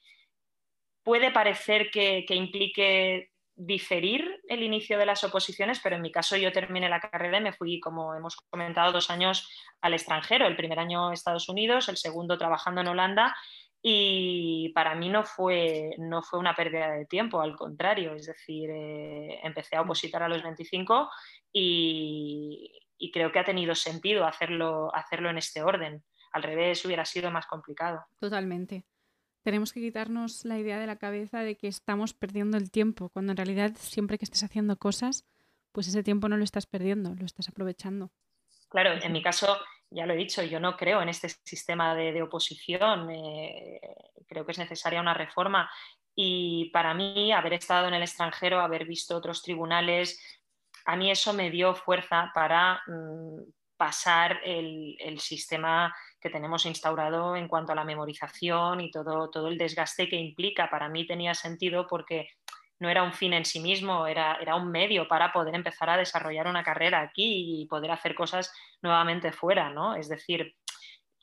puede 1.03 1.30
parecer 1.30 1.90
que, 1.90 2.24
implique 2.28 3.30
diferir 3.57 4.40
el 4.48 4.62
inicio 4.62 4.98
de 4.98 5.05
las 5.05 5.22
oposiciones, 5.22 5.80
pero 5.82 5.96
en 5.96 6.03
mi 6.03 6.11
caso 6.11 6.36
yo 6.36 6.51
terminé 6.51 6.88
la 6.88 7.01
carrera 7.01 7.38
y 7.38 7.42
me 7.42 7.53
fui, 7.53 7.78
como 7.78 8.14
hemos 8.14 8.36
comentado, 8.36 8.92
dos 8.92 9.11
años 9.11 9.51
al 9.82 9.92
extranjero, 9.92 10.46
el 10.46 10.57
primer 10.57 10.78
año 10.78 11.12
Estados 11.12 11.48
Unidos, 11.48 11.90
el 11.90 11.98
segundo 11.98 12.38
trabajando 12.38 12.80
en 12.80 12.88
Holanda 12.88 13.36
y 13.82 14.70
para 14.74 14.94
mí 14.94 15.08
no 15.08 15.24
fue, 15.24 15.94
no 15.98 16.22
fue 16.22 16.38
una 16.38 16.54
pérdida 16.54 16.90
de 16.92 17.06
tiempo, 17.06 17.40
al 17.40 17.56
contrario, 17.56 18.14
es 18.14 18.26
decir, 18.26 18.68
eh, 18.70 19.40
empecé 19.42 19.76
a 19.76 19.80
opositar 19.80 20.22
a 20.22 20.28
los 20.28 20.42
25 20.42 21.08
y, 21.52 22.76
creo 23.12 23.32
que 23.32 23.38
ha 23.38 23.44
tenido 23.44 23.74
sentido 23.74 24.26
hacerlo, 24.26 24.94
hacerlo 24.94 25.30
en 25.30 25.38
este 25.38 25.62
orden. 25.62 26.04
Al 26.32 26.42
revés 26.42 26.84
hubiera 26.84 27.04
sido 27.04 27.30
más 27.30 27.46
complicado. 27.46 28.04
Totalmente. 28.18 28.84
Tenemos 29.42 29.72
que 29.72 29.80
quitarnos 29.80 30.44
la 30.44 30.58
idea 30.58 30.78
de 30.78 30.86
la 30.86 30.96
cabeza 30.96 31.40
de 31.40 31.56
que 31.56 31.66
estamos 31.66 32.12
perdiendo 32.12 32.58
el 32.58 32.70
tiempo, 32.70 33.08
cuando 33.08 33.32
en 33.32 33.38
realidad 33.38 33.72
siempre 33.76 34.18
que 34.18 34.26
estés 34.26 34.44
haciendo 34.44 34.76
cosas, 34.76 35.24
pues 35.72 35.88
ese 35.88 36.02
tiempo 36.02 36.28
no 36.28 36.36
lo 36.36 36.44
estás 36.44 36.66
perdiendo, 36.66 37.14
lo 37.14 37.24
estás 37.24 37.48
aprovechando. 37.48 38.10
Claro, 38.68 38.92
en 39.02 39.12
mi 39.12 39.22
caso 39.22 39.56
ya 39.91 40.07
lo 40.07 40.14
he 40.14 40.16
dicho, 40.16 40.43
yo 40.43 40.61
no 40.61 40.76
creo 40.76 41.03
en 41.03 41.09
este 41.09 41.28
sistema 41.28 41.95
de, 41.95 42.22
oposición, 42.22 43.11
eh, 43.11 43.80
creo 44.28 44.47
que 44.47 44.53
es 44.53 44.59
necesaria 44.59 45.01
una 45.01 45.14
reforma 45.14 45.70
y 46.14 46.70
para 46.70 46.95
mí 46.95 47.32
haber 47.32 47.55
estado 47.55 47.88
en 47.88 47.95
el 47.95 48.03
extranjero, 48.03 48.61
haber 48.61 48.84
visto 48.84 49.16
otros 49.16 49.43
tribunales, 49.43 50.20
a 50.84 50.97
mí 50.97 51.11
eso 51.11 51.32
me 51.32 51.51
dio 51.51 51.74
fuerza 51.74 52.30
para 52.34 52.82
mm, 52.86 53.43
pasar 53.76 54.41
el, 54.45 54.97
el, 55.01 55.20
sistema 55.20 55.95
que 56.20 56.30
tenemos 56.30 56.66
instaurado 56.66 57.34
en 57.36 57.49
cuanto 57.49 57.72
a 57.72 57.74
la 57.74 57.84
memorización 57.84 58.80
y 58.80 58.91
todo, 58.91 59.30
todo 59.30 59.49
el 59.49 59.57
desgaste 59.57 60.09
que 60.09 60.16
implica. 60.16 60.68
Para 60.68 60.88
mí 60.88 61.07
tenía 61.07 61.34
sentido 61.34 61.86
porque 61.88 62.28
no 62.80 62.88
era 62.88 63.02
un 63.02 63.12
fin 63.12 63.34
en 63.34 63.44
sí 63.44 63.60
mismo, 63.60 64.06
era, 64.06 64.36
era 64.40 64.56
un 64.56 64.70
medio 64.70 65.06
para 65.06 65.32
poder 65.32 65.54
empezar 65.54 65.90
a 65.90 65.96
desarrollar 65.96 66.48
una 66.48 66.64
carrera 66.64 67.00
aquí 67.02 67.60
y 67.62 67.66
poder 67.66 67.90
hacer 67.90 68.14
cosas 68.14 68.52
nuevamente 68.82 69.32
fuera, 69.32 69.70
¿no? 69.70 69.94
Es 69.94 70.08
decir, 70.08 70.56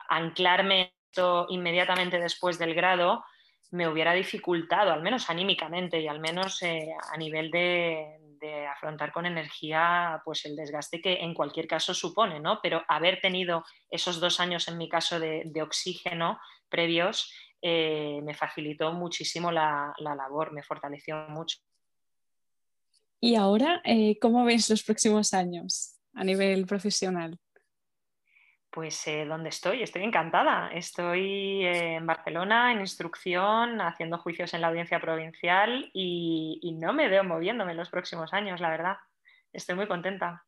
anclarme 0.07 0.93
esto 1.11 1.47
inmediatamente 1.49 2.19
después 2.19 2.59
del 2.59 2.75
grado 2.75 3.23
me 3.71 3.87
hubiera 3.87 4.13
dificultado, 4.13 4.93
al 4.93 5.01
menos 5.01 5.29
anímicamente 5.29 5.99
y 5.99 6.07
al 6.07 6.19
menos 6.19 6.61
eh, 6.61 6.89
a 7.11 7.17
nivel 7.17 7.51
de, 7.51 8.23
afrontar 8.71 9.11
con 9.11 9.25
energía 9.25 10.21
pues 10.23 10.45
el 10.45 10.55
desgaste 10.55 11.01
que 11.01 11.15
en 11.15 11.33
cualquier 11.33 11.67
caso 11.67 11.95
supone, 11.95 12.39
¿no? 12.39 12.59
Pero 12.61 12.83
haber 12.87 13.19
tenido 13.19 13.65
esos 13.89 14.19
dos 14.19 14.39
años 14.39 14.67
en 14.67 14.77
mi 14.77 14.87
caso 14.87 15.19
de, 15.19 15.41
de 15.45 15.63
oxígeno 15.63 16.39
previos 16.69 17.33
eh, 17.61 18.21
me 18.23 18.33
facilitó 18.33 18.93
muchísimo 18.93 19.51
la, 19.51 19.93
labor, 19.99 20.51
me 20.53 20.63
fortaleció 20.63 21.27
mucho. 21.29 21.57
Y 23.19 23.35
ahora, 23.35 23.81
eh, 23.83 24.17
¿cómo 24.19 24.45
ves 24.45 24.69
los 24.69 24.83
próximos 24.83 25.33
años 25.33 25.99
a 26.13 26.23
nivel 26.23 26.65
profesional? 26.67 27.37
Pues 28.69 29.07
eh, 29.07 29.25
¿dónde 29.25 29.49
estoy? 29.49 29.81
Estoy 29.81 30.03
encantada. 30.03 30.69
Estoy 30.69 31.65
en 31.65 32.05
Barcelona 32.05 32.71
en 32.71 32.81
instrucción, 32.81 33.81
haciendo 33.81 34.19
juicios 34.19 34.53
en 34.53 34.61
la 34.61 34.67
audiencia 34.67 34.99
provincial 34.99 35.89
y, 35.93 36.59
y 36.61 36.73
no 36.73 36.93
me 36.93 37.09
veo 37.09 37.23
moviéndome 37.23 37.71
en 37.71 37.77
los 37.77 37.89
próximos 37.89 38.33
años, 38.33 38.61
la 38.61 38.69
verdad. 38.69 38.97
Estoy 39.51 39.75
muy 39.75 39.87
contenta. 39.87 40.45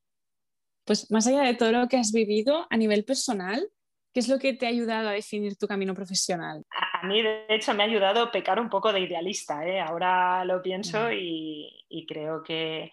Pues 0.86 1.10
más 1.10 1.26
allá 1.26 1.42
de 1.42 1.56
todo 1.56 1.72
lo 1.72 1.88
que 1.88 1.98
has 1.98 2.12
vivido 2.12 2.68
a 2.70 2.78
nivel 2.78 3.04
personal, 3.04 3.68
¿Qué 4.14 4.22
es 4.22 4.28
lo 4.28 4.40
que 4.40 4.54
te 4.54 4.66
ha 4.66 4.70
ayudado 4.70 5.10
a 5.10 5.14
definir 5.14 5.56
tu 5.56 5.68
camino 5.68 5.94
profesional? 5.94 6.66
A 7.02 7.08
mí, 7.08 7.22
de 7.22 7.46
hecho, 7.48 7.74
me 7.74 7.84
ha 7.84 7.86
ayudado 7.86 8.24
a 8.24 8.32
pecar 8.32 8.60
un 8.60 8.70
poco 8.70 8.92
de 8.92 9.00
idealista. 9.00 9.66
¿eh? 9.66 9.80
Ahora 9.80 10.44
lo 10.44 10.62
pienso 10.62 11.12
y, 11.12 12.06
creo 12.08 12.44
que, 12.44 12.92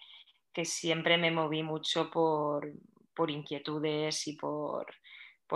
siempre 0.63 1.17
me 1.17 1.29
moví 1.29 1.61
mucho 1.61 2.09
por, 2.09 2.71
inquietudes 3.27 4.27
y 4.27 4.37
por, 4.37 4.87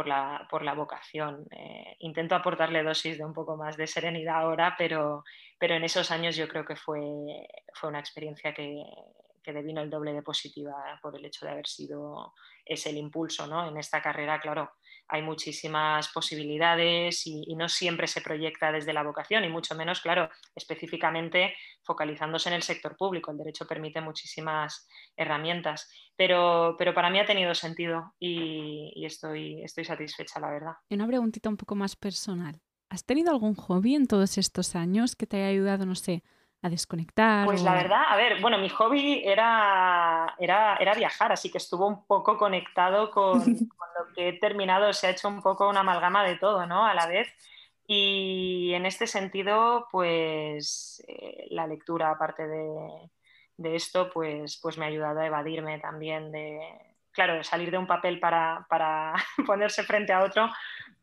la, 0.05 0.73
vocación. 0.75 1.47
Eh, 1.51 1.95
intento 1.99 2.35
aportarle 2.35 2.83
dosis 2.83 3.17
de 3.17 3.25
un 3.25 3.33
poco 3.33 3.55
más 3.55 3.77
de 3.77 3.87
serenidad 3.87 4.41
ahora, 4.41 4.75
pero, 4.77 5.23
en 5.59 5.83
esos 5.83 6.11
años 6.11 6.35
yo 6.35 6.47
creo 6.49 6.65
que 6.65 6.75
fue, 6.75 6.99
una 7.83 7.99
experiencia 7.99 8.53
que, 8.53 8.83
que 9.41 9.53
devino 9.53 9.81
el 9.81 9.89
doble 9.89 10.11
de 10.11 10.23
positiva 10.23 10.99
por 11.01 11.15
el 11.15 11.25
hecho 11.25 11.45
de 11.45 11.53
haber 11.53 11.67
sido 11.67 12.33
ese 12.65 12.89
el 12.89 12.97
impulso 12.97 13.47
¿no? 13.47 13.67
en 13.67 13.77
esta 13.77 14.01
carrera, 14.01 14.39
claro 14.39 14.71
hay 15.11 15.21
muchísimas 15.21 16.07
posibilidades 16.07 17.27
y, 17.27 17.53
no 17.55 17.67
siempre 17.67 18.07
se 18.07 18.21
proyecta 18.21 18.71
desde 18.71 18.93
la 18.93 19.03
vocación 19.03 19.43
y 19.43 19.49
mucho 19.49 19.75
menos, 19.75 19.99
claro, 19.99 20.29
específicamente 20.55 21.53
focalizándose 21.83 22.47
en 22.47 22.55
el 22.55 22.63
sector 22.63 22.95
público. 22.95 23.29
El 23.29 23.37
derecho 23.37 23.67
permite 23.67 23.99
muchísimas 23.99 24.87
herramientas, 25.17 25.91
pero, 26.15 26.75
pero 26.77 26.93
para 26.93 27.09
mí 27.09 27.19
ha 27.19 27.25
tenido 27.25 27.53
sentido 27.53 28.13
y, 28.19 29.05
estoy, 29.05 29.61
estoy 29.63 29.83
satisfecha, 29.83 30.39
la 30.39 30.49
verdad. 30.49 30.73
Y 30.89 30.95
una 30.95 31.07
preguntita 31.07 31.49
un 31.49 31.57
poco 31.57 31.75
más 31.75 31.97
personal. 31.97 32.61
¿Has 32.89 33.05
tenido 33.05 33.31
algún 33.31 33.55
hobby 33.55 33.95
en 33.95 34.07
todos 34.07 34.37
estos 34.37 34.75
años 34.75 35.15
que 35.17 35.27
te 35.27 35.37
haya 35.37 35.47
ayudado, 35.47 35.85
no 35.85 35.95
sé, 35.95 36.23
a 36.61 36.69
desconectar? 36.69 37.45
Pues 37.45 37.63
la 37.63 37.73
verdad, 37.73 38.03
a 38.07 38.15
ver, 38.15 38.39
bueno, 38.39 38.57
mi 38.57 38.69
hobby 38.69 39.21
era, 39.25 40.35
era, 40.39 40.75
era 40.77 40.93
viajar, 40.93 41.31
así 41.31 41.49
que 41.49 41.57
estuvo 41.57 41.87
un 41.87 42.05
poco 42.05 42.37
conectado 42.37 43.09
con, 43.11 43.39
lo 43.39 44.13
que 44.15 44.29
he 44.29 44.33
terminado, 44.33 44.93
se 44.93 45.07
ha 45.07 45.11
hecho 45.11 45.27
un 45.27 45.41
poco 45.41 45.69
una 45.69 45.81
amalgama 45.81 46.23
de 46.23 46.37
todo, 46.37 46.65
¿no? 46.65 46.85
A 46.85 46.93
la 46.93 47.07
vez. 47.07 47.27
Y 47.87 48.71
en 48.73 48.85
este 48.85 49.07
sentido, 49.07 49.87
pues 49.91 51.03
eh, 51.07 51.47
la 51.49 51.67
lectura, 51.67 52.11
aparte 52.11 52.47
de, 52.47 53.09
de 53.57 53.75
esto, 53.75 54.09
pues, 54.09 54.57
pues 54.61 54.77
me 54.77 54.85
ha 54.85 54.87
ayudado 54.87 55.19
a 55.19 55.25
evadirme 55.25 55.79
también 55.79 56.31
de, 56.31 56.59
claro, 57.11 57.35
de 57.35 57.43
salir 57.43 57.71
de 57.71 57.77
un 57.77 57.87
papel 57.87 58.19
para, 58.19 58.65
para 58.69 59.13
ponerse 59.45 59.83
frente 59.83 60.13
a 60.13 60.23
otro, 60.23 60.49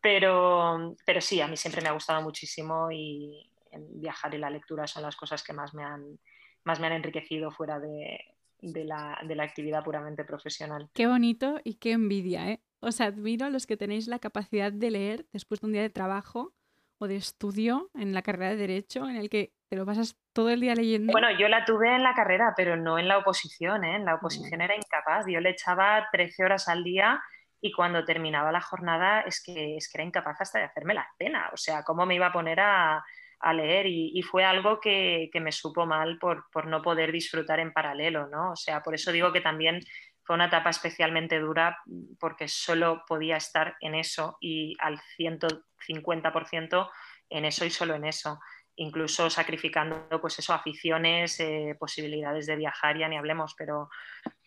pero, 0.01 0.95
pero 1.05 1.21
sí, 1.21 1.41
a 1.41 1.49
mí 1.49 1.57
siempre 1.57 1.83
me 1.83 1.89
ha 1.89 1.93
gustado 1.93 2.23
muchísimo 2.23 2.91
y 2.91 3.51
viajar 3.91 4.35
y 4.35 4.39
la 4.39 4.51
lectura 4.51 4.87
son 4.87 5.03
las 5.03 5.17
cosas 5.17 5.43
que 5.43 5.53
más 5.53 5.75
me 5.75 5.85
han, 5.85 6.19
más 6.65 6.81
me 6.81 6.87
han 6.87 6.95
enriquecido 6.95 7.51
fuera 7.51 7.79
de, 7.79 8.19
de, 8.61 8.85
la, 8.85 9.19
de 9.27 9.35
la 9.35 9.45
actividad 9.45 9.85
puramente 9.85 10.25
profesional. 10.25 10.89
Qué 10.95 11.07
bonito 11.07 11.61
y 11.65 11.75
qué 11.75 11.93
envidia, 11.93 12.51
¿eh? 12.51 12.61
Os 12.81 13.01
admiro 13.01 13.47
a 13.47 13.51
los 13.51 13.67
que 13.67 13.77
tenéis 13.77 14.07
la 14.07 14.21
capacidad 14.21 14.73
de 14.73 14.91
leer 14.91 15.27
después 15.33 15.61
de 15.61 15.67
un 15.67 15.73
día 15.73 15.83
de 15.83 15.91
trabajo 15.91 16.55
o 16.99 17.09
de 17.09 17.17
estudio 17.17 17.91
en 17.95 18.15
la 18.15 18.23
carrera 18.23 18.51
de 18.51 18.57
Derecho 18.57 19.09
en 19.09 19.17
el 19.17 19.29
que 19.31 19.53
te 19.69 19.77
lo 19.77 19.85
pasas 19.85 20.17
todo 20.33 20.51
el 20.51 20.61
día 20.61 20.75
leyendo. 20.75 21.13
Bueno, 21.13 21.29
yo 21.39 21.49
la 21.49 21.65
tuve 21.65 21.95
en 21.95 22.03
la 22.03 22.15
carrera, 22.15 22.55
pero 22.57 22.77
no 22.77 22.99
en 22.99 23.09
la 23.09 23.19
oposición. 23.19 23.85
¿eh? 23.85 23.97
En 23.97 24.05
la 24.05 24.15
oposición 24.15 24.61
era 24.61 24.75
incapaz. 24.75 25.27
Yo 25.27 25.41
le 25.41 25.51
echaba 25.51 26.09
13 26.11 26.45
horas 26.45 26.69
al 26.69 26.85
día 26.85 27.21
y 27.61 27.73
cuando 27.73 28.05
terminaba 28.05 28.53
la 28.53 28.61
jornada 28.61 29.21
es 29.23 29.43
que, 29.43 29.77
es 29.77 29.91
que 29.91 29.99
era 29.99 30.07
incapaz 30.07 30.41
hasta 30.41 30.61
de 30.61 30.65
hacerme 30.67 30.95
la 30.95 31.07
cena. 31.19 31.51
O 31.53 31.57
sea, 31.57 31.83
¿cómo 31.83 32.07
me 32.07 32.15
iba 32.15 32.27
a 32.27 32.33
poner 32.33 32.61
a, 32.61 33.05
a 33.41 33.53
leer? 33.53 33.87
Y, 33.87 34.23
fue 34.23 34.45
algo 34.45 34.81
que, 34.81 35.31
me 35.35 35.53
supo 35.53 35.87
mal 35.87 36.19
por, 36.19 36.67
no 36.67 36.83
poder 36.83 37.13
disfrutar 37.13 37.61
en 37.61 37.73
paralelo, 37.73 38.29
¿no? 38.29 38.53
O 38.53 38.57
sea, 38.57 38.83
por 38.83 38.95
eso 38.95 39.13
digo 39.13 39.33
que 39.33 39.41
también 39.41 39.81
fue 40.23 40.37
una 40.37 40.47
etapa 40.47 40.71
especialmente 40.71 41.39
dura 41.39 41.79
porque 42.21 42.49
solo 42.49 43.03
podía 43.07 43.37
estar 43.37 43.77
en 43.81 43.95
eso 43.95 44.37
y 44.41 44.77
al 44.81 45.01
150% 45.19 46.91
en 47.31 47.45
eso 47.45 47.65
y 47.65 47.71
solo 47.71 47.95
en 47.95 48.05
eso 48.05 48.39
incluso 48.79 49.29
sacrificando 49.29 50.09
pues 50.21 50.39
eso, 50.39 50.55
aficiones, 50.55 51.39
eh, 51.41 51.77
posibilidades 51.79 52.47
de 52.47 52.57
viajar, 52.57 52.97
ya 52.97 53.09
ni 53.09 53.17
hablemos, 53.17 53.55
pero, 53.57 53.91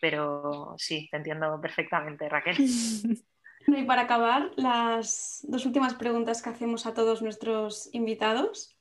pero 0.00 0.74
sí, 0.78 1.08
te 1.10 1.18
entiendo 1.18 1.60
perfectamente, 1.60 2.28
Raquel. 2.28 2.56
y 3.66 3.82
para 3.84 4.02
acabar, 4.02 4.50
las 4.56 5.40
dos 5.48 5.66
últimas 5.66 5.94
preguntas 5.94 6.42
que 6.42 6.50
hacemos 6.50 6.86
a 6.86 6.94
todos 6.94 7.22
nuestros 7.22 7.90
invitados. 7.92 8.71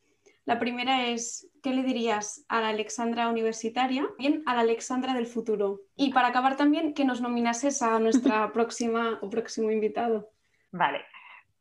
La 0.45 0.59
primera 0.59 1.07
es, 1.07 1.47
¿qué 1.61 1.71
le 1.71 1.83
dirías 1.83 2.45
a 2.49 2.61
la 2.61 2.69
Alexandra 2.69 3.29
universitaria? 3.29 4.07
Bien, 4.17 4.41
a 4.45 4.55
la 4.55 4.61
Alexandra 4.61 5.13
del 5.13 5.27
futuro. 5.27 5.81
Y 5.95 6.11
para 6.11 6.29
acabar 6.29 6.57
también, 6.57 6.93
que 6.93 7.05
nos 7.05 7.21
nominases 7.21 7.81
a 7.81 7.99
nuestra 7.99 8.51
próxima 8.53 9.19
o 9.21 9.29
próximo 9.29 9.69
invitado. 9.69 10.31
Vale, 10.71 11.05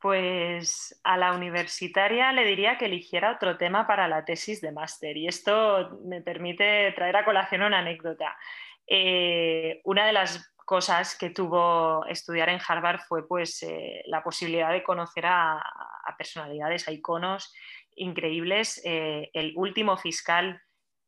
pues 0.01 0.99
a 1.05 1.19
la 1.19 1.35
universitaria 1.35 2.33
le 2.33 2.45
diría 2.45 2.79
que 2.79 2.87
eligiera 2.87 3.33
otro 3.33 3.59
tema 3.59 3.87
para 3.87 4.09
la 4.09 4.25
tesis 4.25 4.61
de 4.61 4.73
máster 4.73 5.17
y 5.17 5.29
esto 5.29 6.01
me 6.05 6.23
permite 6.23 6.93
traer 6.93 7.17
a 7.17 7.25
colación 7.25 7.63
una 7.63 7.81
anécdota. 7.81 8.37
Eh, 8.87 9.83
una 9.85 10.07
de 10.07 10.13
las 10.13 10.51
cosas 10.71 11.19
que 11.19 11.31
tuvo 11.31 12.07
estudiar 12.07 12.49
en 12.49 12.61
Harvard 12.67 13.01
fue 13.01 13.27
pues, 13.27 13.63
eh, 13.65 14.03
la 14.07 14.23
posibilidad 14.23 14.71
de 14.71 14.85
conocer 14.85 15.27
a, 15.27 15.61
personalidades, 16.17 16.87
a 16.87 16.93
iconos 16.93 17.53
increíbles. 18.01 18.81
Eh, 18.85 19.31
el 19.33 19.53
último 19.57 19.97
fiscal 19.97 20.61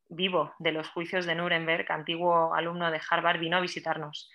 vivo 0.08 0.52
de 0.58 0.72
los 0.72 0.88
juicios 0.90 1.26
de 1.26 1.34
Nuremberg, 1.34 1.90
antiguo 1.90 2.54
alumno 2.54 2.90
de 2.90 3.00
Harvard, 3.10 3.40
vino 3.40 3.56
a 3.56 3.60
visitarnos 3.60 4.30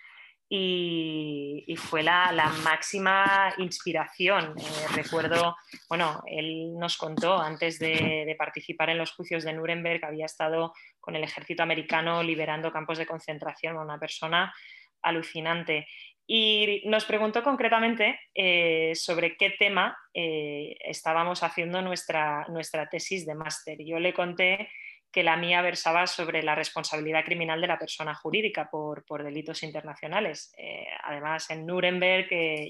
y, 0.49 1.75
fue 1.77 2.03
la, 2.03 2.51
máxima 2.63 3.53
inspiración. 3.57 4.53
Eh, 4.57 4.87
recuerdo, 4.95 5.55
bueno, 5.89 6.21
él 6.25 6.73
nos 6.77 6.97
contó 6.97 7.37
antes 7.37 7.79
de, 7.79 8.35
participar 8.37 8.89
en 8.89 8.97
los 8.97 9.11
juicios 9.11 9.43
de 9.43 9.53
Nuremberg, 9.53 10.05
había 10.05 10.25
estado 10.25 10.73
con 10.99 11.15
el 11.15 11.23
ejército 11.23 11.63
americano 11.63 12.23
liberando 12.23 12.71
campos 12.71 12.97
de 12.97 13.05
concentración, 13.05 13.77
una 13.77 13.99
persona 13.99 14.53
alucinante. 15.01 15.87
Y 16.29 16.81
nos 16.85 17.05
preguntó 17.05 17.41
concretamente 17.41 18.19
eh, 18.35 18.91
sobre 18.95 19.37
qué 19.37 19.51
tema 19.51 19.97
eh, 20.13 20.75
estábamos 20.81 21.41
haciendo 21.41 21.81
nuestra, 21.81 22.45
nuestra 22.49 22.89
tesis 22.89 23.25
de 23.25 23.33
máster. 23.33 23.77
Yo 23.79 23.97
le 23.97 24.13
conté 24.13 24.69
que 25.09 25.23
la 25.23 25.37
mía 25.37 25.61
versaba 25.61 26.05
sobre 26.05 26.43
la 26.43 26.53
responsabilidad 26.53 27.23
criminal 27.23 27.61
de 27.61 27.67
la 27.67 27.79
persona 27.79 28.13
jurídica 28.13 28.69
por, 28.69 29.23
delitos 29.23 29.63
internacionales. 29.63 30.53
Eh, 30.57 30.85
además, 31.01 31.49
en 31.49 31.65
Nuremberg 31.65 32.27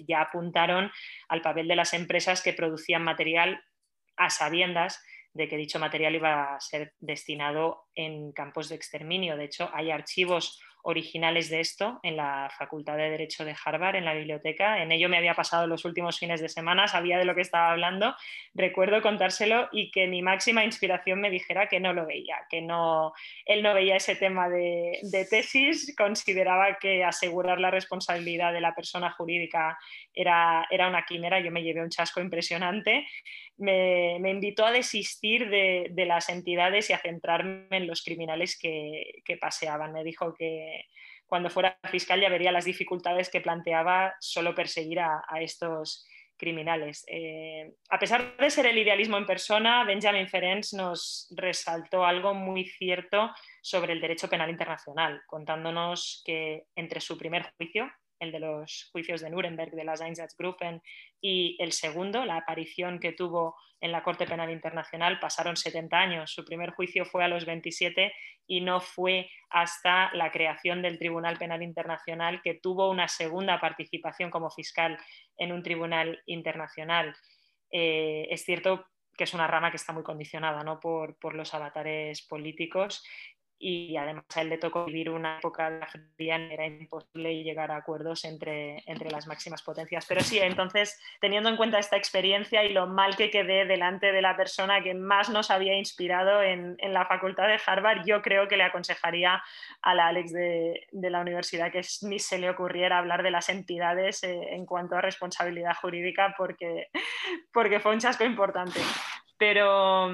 ya 0.08 0.22
apuntaron 0.22 0.92
al 1.28 1.42
papel 1.42 1.68
de 1.68 1.76
las 1.76 1.96
empresas 1.96 2.44
que 2.44 2.54
producían 2.54 3.04
material 3.04 3.60
a 4.18 4.30
sabiendas 4.30 5.04
de 5.34 5.48
que 5.48 5.58
dicho 5.58 5.80
material 5.80 6.16
iba 6.16 6.56
a 6.56 6.60
ser 6.60 6.94
destinado 7.00 7.86
en 7.96 8.32
campos 8.34 8.70
de 8.70 8.76
exterminio. 8.76 9.36
De 9.36 9.46
hecho, 9.46 9.70
hay 9.74 9.92
archivos 9.92 10.62
originales 10.88 11.50
de 11.50 11.60
esto 11.60 12.00
en 12.02 12.16
la 12.16 12.50
Facultad 12.58 12.96
de 12.96 13.10
Derecho 13.10 13.44
de 13.44 13.54
Harvard, 13.66 13.98
en 13.98 14.06
la 14.06 14.14
biblioteca. 14.14 14.82
En 14.82 14.94
ello 14.94 15.10
me 15.10 15.18
había 15.18 15.34
pasado 15.34 15.68
los 15.68 15.84
últimos 15.84 16.18
fines 16.18 16.40
de 16.40 16.48
semana, 16.48 16.88
sabía 16.88 17.18
de 17.18 17.26
lo 17.26 17.36
que 17.36 17.42
estaba 17.42 17.72
hablando. 17.72 18.16
Recuerdo 18.54 19.02
contárselo 19.02 19.68
y 19.74 19.92
que 19.92 20.08
mi 20.08 20.22
máxima 20.22 20.64
inspiración 20.64 21.20
me 21.20 21.30
dijera 21.30 21.68
que 21.68 21.82
no 21.82 21.92
lo 21.92 22.06
veía, 22.06 22.38
que 22.50 22.62
no, 22.62 23.12
él 23.46 23.64
no 23.64 23.74
veía 23.74 23.98
ese 23.98 24.16
tema 24.16 24.48
de, 24.48 25.02
tesis, 25.30 25.94
consideraba 25.98 26.78
que 26.80 27.04
asegurar 27.04 27.60
la 27.60 27.70
responsabilidad 27.70 28.54
de 28.54 28.62
la 28.62 28.74
persona 28.74 29.12
jurídica 29.12 29.78
era, 30.14 30.66
era 30.72 30.88
una 30.88 31.04
quimera. 31.04 31.42
Yo 31.42 31.52
me 31.52 31.64
llevé 31.64 31.84
un 31.84 31.90
chasco 31.90 32.22
impresionante. 32.22 33.06
Me, 33.58 34.16
invitó 34.30 34.66
a 34.66 34.72
desistir 34.72 35.50
de, 35.50 36.06
las 36.06 36.30
entidades 36.30 36.90
y 36.90 36.94
a 36.94 37.00
centrarme 37.00 37.66
en 37.72 37.88
los 37.88 38.04
criminales 38.04 38.58
que, 38.58 39.22
que 39.26 39.36
paseaban. 39.36 39.92
Me 39.92 40.06
dijo 40.06 40.34
que 40.34 40.77
cuando 41.26 41.50
fuera 41.50 41.78
fiscal 41.92 42.22
ya 42.22 42.30
vería 42.30 42.52
las 42.52 42.66
dificultades 42.66 43.30
que 43.30 43.42
planteaba 43.42 44.16
solo 44.20 44.56
perseguir 44.56 45.00
a, 45.02 45.24
estos 45.42 46.06
criminales. 46.38 47.04
Eh, 47.08 47.74
a 47.90 48.00
pesar 48.00 48.38
de 48.38 48.50
ser 48.50 48.68
el 48.68 48.78
idealismo 48.78 49.18
en 49.18 49.26
persona, 49.26 49.84
Benjamin 49.84 50.30
Ferencz 50.30 50.74
nos 50.74 51.28
resaltó 51.36 52.06
algo 52.06 52.34
muy 52.34 52.66
cierto 52.66 53.32
sobre 53.62 53.94
el 53.94 54.02
derecho 54.02 54.30
penal 54.30 54.50
internacional, 54.50 55.22
contándonos 55.26 56.22
que 56.26 56.66
entre 56.76 57.02
su 57.02 57.18
primer 57.18 57.52
juicio, 57.58 57.92
el 58.20 58.32
de 58.32 58.40
los 58.40 58.90
juicios 58.92 59.22
de 59.22 59.30
Nuremberg 59.30 59.72
de 59.72 59.84
las 59.84 60.02
Einsatzgruppen 60.02 60.82
y 61.22 61.56
el 61.60 61.72
segundo, 61.72 62.26
la 62.26 62.38
aparición 62.38 63.00
que 63.00 63.14
tuvo 63.14 63.56
en 63.80 63.92
la 63.92 64.04
Corte 64.04 64.26
Penal 64.26 64.50
Internacional, 64.50 65.20
pasaron 65.20 65.56
70 65.56 65.98
años. 65.98 66.32
Su 66.32 66.44
primer 66.44 66.72
juicio 66.72 67.06
fue 67.06 67.24
a 67.24 67.28
los 67.28 67.46
27 67.46 68.12
y 68.48 68.62
no 68.62 68.80
fue 68.80 69.30
hasta 69.50 70.14
la 70.14 70.32
creación 70.32 70.82
del 70.82 70.98
Tribunal 70.98 71.38
Penal 71.38 71.62
Internacional 71.62 72.42
que 72.42 72.56
tuvo 72.56 72.90
una 72.90 73.08
segunda 73.08 73.60
participación 73.60 74.32
como 74.32 74.50
fiscal 74.50 74.98
en 75.38 75.52
un 75.52 75.62
tribunal 75.62 76.22
internacional. 76.26 77.16
Eh, 77.72 78.28
es 78.32 78.44
cierto 78.46 78.88
que 79.16 79.26
es 79.26 79.34
una 79.34 79.48
rama 79.48 79.72
que 79.72 79.78
está 79.78 79.94
muy 79.94 80.04
condicionada 80.04 80.64
¿no? 80.64 80.80
por, 80.80 81.18
por 81.18 81.34
los 81.34 81.54
avatares 81.54 82.22
políticos 82.22 83.04
y 83.60 83.98
además 83.98 84.26
a 84.36 84.42
él 84.42 84.50
le 84.50 84.58
tocó 84.58 84.86
vivir 84.86 85.10
una 85.10 85.38
época 85.40 85.70
de 85.70 85.80
la 85.80 85.88
fría 85.88 86.36
era 86.36 86.68
imposible 86.68 87.44
llegar 87.44 87.72
a 87.72 87.78
acuerdos 87.78 88.24
entre, 88.26 88.84
entre 88.86 89.10
las 89.10 89.28
máximas 89.28 89.64
potencias. 89.64 90.06
Pero 90.08 90.22
sí, 90.22 90.40
entonces, 90.40 91.00
teniendo 91.20 91.50
en 91.50 91.58
cuenta 91.58 91.80
esta 91.80 91.98
experiencia 91.98 92.64
y 92.64 92.74
lo 92.74 92.88
mal 92.88 93.16
que 93.16 93.32
quedé 93.32 93.66
delante 93.66 94.12
de 94.12 94.22
la 94.22 94.38
persona 94.38 94.84
que 94.84 94.94
más 94.94 95.30
nos 95.30 95.50
había 95.50 95.76
inspirado 95.76 96.42
en, 96.42 96.76
en 96.78 96.94
la 96.94 97.06
facultad 97.06 97.48
de 97.48 97.60
Harvard, 97.66 98.06
yo 98.06 98.22
creo 98.22 98.48
que 98.48 98.58
le 98.58 98.64
aconsejaría 98.64 99.42
a 99.82 99.96
la 99.96 100.08
Alex 100.08 100.32
de, 100.34 100.88
de 100.92 101.10
la 101.10 101.22
universidad 101.22 101.72
que 101.72 101.82
ni 102.04 102.20
se 102.20 102.38
le 102.38 102.50
ocurriera 102.50 103.00
hablar 103.00 103.24
de 103.24 103.32
las 103.32 103.50
entidades 103.50 104.24
eh, 104.24 104.40
en 104.52 104.66
cuanto 104.66 104.96
a 104.96 105.02
responsabilidad 105.02 105.76
jurídica 105.82 106.36
porque, 106.38 106.88
porque 107.52 107.80
fue 107.80 107.94
un 107.94 108.00
chasco 108.00 108.24
importante. 108.24 108.80
Pero 109.38 110.10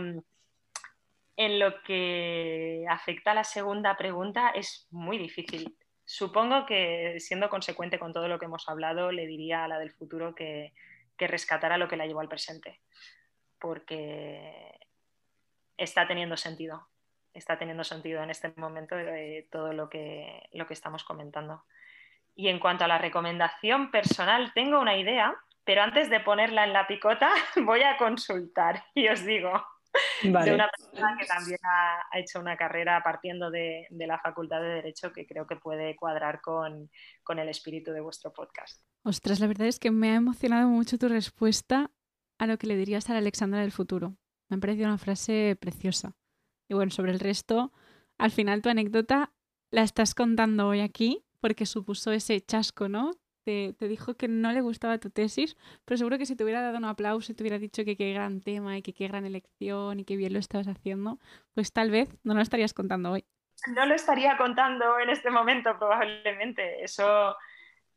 en 1.35 1.59
lo 1.59 1.81
que 1.83 2.85
afecta 2.89 3.31
a 3.31 3.35
la 3.35 3.43
segunda 3.43 3.97
pregunta 3.97 4.49
es 4.49 4.87
muy 4.91 5.17
difícil. 5.17 5.75
Supongo 6.05 6.65
que 6.65 7.19
siendo 7.19 7.49
consecuente 7.49 7.97
con 7.97 8.13
todo 8.13 8.27
lo 8.27 8.37
que 8.37 8.45
hemos 8.45 8.67
hablado, 8.69 9.11
le 9.11 9.25
diría 9.25 9.63
a 9.63 9.67
la 9.67 9.79
del 9.79 9.91
futuro 9.91 10.35
que, 10.35 10.73
rescatara 11.17 11.77
lo 11.77 11.87
que 11.87 11.95
la 11.95 12.05
llevó 12.05 12.19
al 12.19 12.27
presente, 12.27 12.81
porque 13.57 14.77
está 15.77 16.05
teniendo 16.05 16.35
sentido, 16.35 16.89
está 17.33 17.57
teniendo 17.57 17.85
sentido 17.85 18.21
en 18.21 18.29
este 18.29 18.51
momento 18.57 18.93
de 18.93 19.47
todo 19.49 19.71
lo 19.71 19.89
que, 19.89 20.49
lo 20.51 20.67
que 20.67 20.73
estamos 20.73 21.05
comentando. 21.05 21.63
Y 22.35 22.49
en 22.49 22.59
cuanto 22.59 22.83
a 22.83 22.89
la 22.89 22.97
recomendación 22.97 23.89
personal, 23.89 24.51
tengo 24.53 24.81
una 24.81 24.97
idea, 24.97 25.33
pero 25.63 25.81
antes 25.81 26.09
de 26.09 26.19
ponerla 26.19 26.65
en 26.65 26.73
la 26.73 26.87
picota 26.87 27.31
voy 27.63 27.83
a 27.83 27.95
consultar 27.95 28.83
y 28.93 29.07
os 29.07 29.23
digo 29.23 29.65
de 30.23 30.53
una 30.53 30.69
persona 30.69 31.15
que 31.19 31.25
también 31.25 31.59
ha, 31.63 32.19
hecho 32.19 32.39
una 32.39 32.57
carrera 32.57 33.01
partiendo 33.03 33.51
de, 33.51 33.87
la 33.91 34.19
Facultad 34.19 34.61
de 34.61 34.69
Derecho 34.69 35.11
que 35.11 35.25
creo 35.25 35.47
que 35.47 35.55
puede 35.55 35.95
cuadrar 35.95 36.41
con, 36.41 36.89
el 37.29 37.49
espíritu 37.49 37.91
de 37.91 38.01
vuestro 38.01 38.31
podcast. 38.33 38.81
Ostras, 39.03 39.39
la 39.39 39.47
verdad 39.47 39.67
es 39.67 39.79
que 39.79 39.91
me 39.91 40.11
ha 40.11 40.15
emocionado 40.15 40.67
mucho 40.67 40.97
tu 40.97 41.07
respuesta 41.07 41.91
a 42.37 42.47
lo 42.47 42.57
que 42.57 42.67
le 42.67 42.77
dirías 42.77 43.09
a 43.09 43.13
la 43.13 43.19
Alexandra 43.19 43.61
del 43.61 43.71
futuro. 43.71 44.15
Me 44.49 44.57
ha 44.57 44.59
parecido 44.59 44.87
una 44.87 44.97
frase 44.97 45.57
preciosa. 45.59 46.15
Y 46.67 46.73
bueno, 46.73 46.91
sobre 46.91 47.11
el 47.11 47.19
resto, 47.19 47.71
al 48.17 48.31
final 48.31 48.61
tu 48.61 48.69
anécdota 48.69 49.33
la 49.71 49.81
estás 49.81 50.15
contando 50.15 50.67
hoy 50.67 50.79
aquí 50.79 51.25
porque 51.39 51.65
supuso 51.65 52.11
ese 52.11 52.39
chasco, 52.41 52.87
¿no? 52.87 53.11
Te, 53.43 53.75
dijo 53.79 54.15
que 54.15 54.27
no 54.27 54.51
le 54.51 54.61
gustaba 54.61 54.97
tu 54.97 55.09
tesis, 55.09 55.57
pero 55.85 55.97
seguro 55.97 56.17
que 56.17 56.25
si 56.25 56.35
te 56.35 56.43
hubiera 56.43 56.61
dado 56.61 56.77
un 56.77 56.85
aplauso 56.85 57.31
y 57.31 57.35
te 57.35 57.43
hubiera 57.43 57.59
dicho 57.59 57.83
que 57.83 57.97
qué 57.97 58.13
gran 58.13 58.41
tema 58.41 58.77
y 58.77 58.81
que 58.81 58.93
qué 58.93 59.07
gran 59.07 59.25
elección 59.25 59.99
y 59.99 60.05
que 60.05 60.15
bien 60.15 60.33
lo 60.33 60.39
estabas 60.39 60.67
haciendo, 60.67 61.19
pues 61.53 61.73
tal 61.73 61.91
vez 61.91 62.09
no 62.23 62.33
lo 62.33 62.41
estarías 62.41 62.73
contando 62.73 63.11
hoy. 63.11 63.25
No 63.75 63.85
lo 63.85 63.95
estaría 63.95 64.37
contando 64.37 64.99
en 64.99 65.09
este 65.09 65.29
momento 65.29 65.77
probablemente. 65.77 66.83
Eso, 66.83 67.35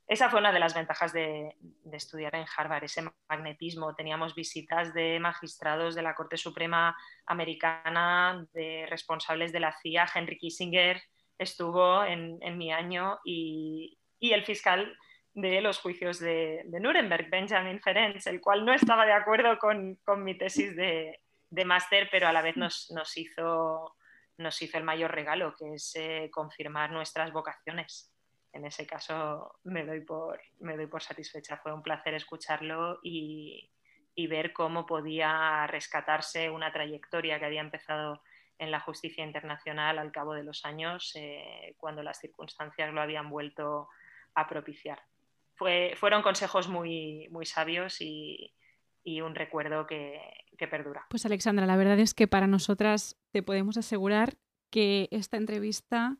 esa 0.06 0.30
fue 0.30 0.40
una 0.40 0.52
de 0.52 0.60
las 0.60 0.74
ventajas 0.74 1.12
de, 1.12 1.56
de, 1.60 1.96
estudiar 1.96 2.34
en 2.34 2.46
Harvard, 2.56 2.84
ese 2.84 3.02
magnetismo. 3.28 3.94
Teníamos 3.94 4.34
visitas 4.34 4.92
de 4.94 5.18
magistrados 5.20 5.94
de 5.94 6.02
la 6.02 6.14
Corte 6.14 6.36
Suprema 6.36 6.96
Americana, 7.26 8.46
de 8.52 8.86
responsables 8.88 9.52
de 9.52 9.60
la 9.60 9.72
CIA, 9.72 10.06
Henry 10.14 10.38
Kissinger, 10.38 11.02
estuvo 11.38 12.04
en, 12.04 12.38
mi 12.56 12.72
año 12.72 13.18
y, 13.24 13.98
el 14.20 14.44
fiscal 14.44 14.96
de 15.36 15.60
los 15.60 15.78
juicios 15.78 16.18
de, 16.18 16.64
Nuremberg, 16.80 17.28
Benjamin 17.28 17.78
Ferenc, 17.80 18.26
el 18.26 18.40
cual 18.40 18.64
no 18.64 18.72
estaba 18.72 19.04
de 19.04 19.12
acuerdo 19.12 19.58
con, 19.58 19.98
mi 20.24 20.38
tesis 20.38 20.74
de, 20.74 21.20
máster, 21.66 22.08
pero 22.10 22.26
a 22.26 22.32
la 22.32 22.40
vez 22.40 22.56
nos, 22.56 22.88
hizo, 23.16 23.94
nos 24.38 24.62
hizo 24.62 24.78
el 24.78 24.84
mayor 24.84 25.12
regalo, 25.12 25.54
que 25.54 25.74
es 25.74 25.94
eh, 25.94 26.30
confirmar 26.32 26.90
nuestras 26.90 27.32
vocaciones. 27.32 28.10
En 28.54 28.64
ese 28.64 28.86
caso 28.86 29.58
me 29.64 29.84
doy, 29.84 30.00
por, 30.00 30.40
me 30.60 30.74
doy 30.74 30.86
por 30.86 31.02
satisfecha. 31.02 31.58
Fue 31.58 31.74
un 31.74 31.82
placer 31.82 32.14
escucharlo 32.14 33.00
y, 33.02 33.70
y 34.14 34.28
ver 34.28 34.54
cómo 34.54 34.86
podía 34.86 35.66
rescatarse 35.66 36.48
una 36.48 36.72
trayectoria 36.72 37.38
que 37.38 37.44
había 37.44 37.60
empezado 37.60 38.22
en 38.58 38.70
la 38.70 38.80
justicia 38.80 39.22
internacional 39.22 39.98
al 39.98 40.12
cabo 40.12 40.32
de 40.32 40.44
los 40.44 40.64
años, 40.64 41.12
eh, 41.14 41.74
cuando 41.76 42.02
las 42.02 42.20
circunstancias 42.20 42.90
lo 42.94 43.02
habían 43.02 43.28
vuelto 43.28 43.90
a 44.34 44.48
propiciar. 44.48 44.98
Fue, 45.56 45.94
fueron 45.96 46.22
consejos 46.22 46.68
muy, 46.68 47.28
muy 47.30 47.46
sabios 47.46 48.00
y, 48.00 48.52
un 49.22 49.34
recuerdo 49.34 49.86
que, 49.86 50.20
que, 50.58 50.66
perdura. 50.66 51.06
Pues 51.10 51.24
Alexandra, 51.24 51.64
la 51.66 51.76
verdad 51.76 51.98
es 52.00 52.12
que 52.12 52.26
para 52.26 52.46
nosotras 52.46 53.16
te 53.30 53.42
podemos 53.42 53.76
asegurar 53.76 54.36
que 54.70 55.08
esta 55.12 55.36
entrevista 55.36 56.18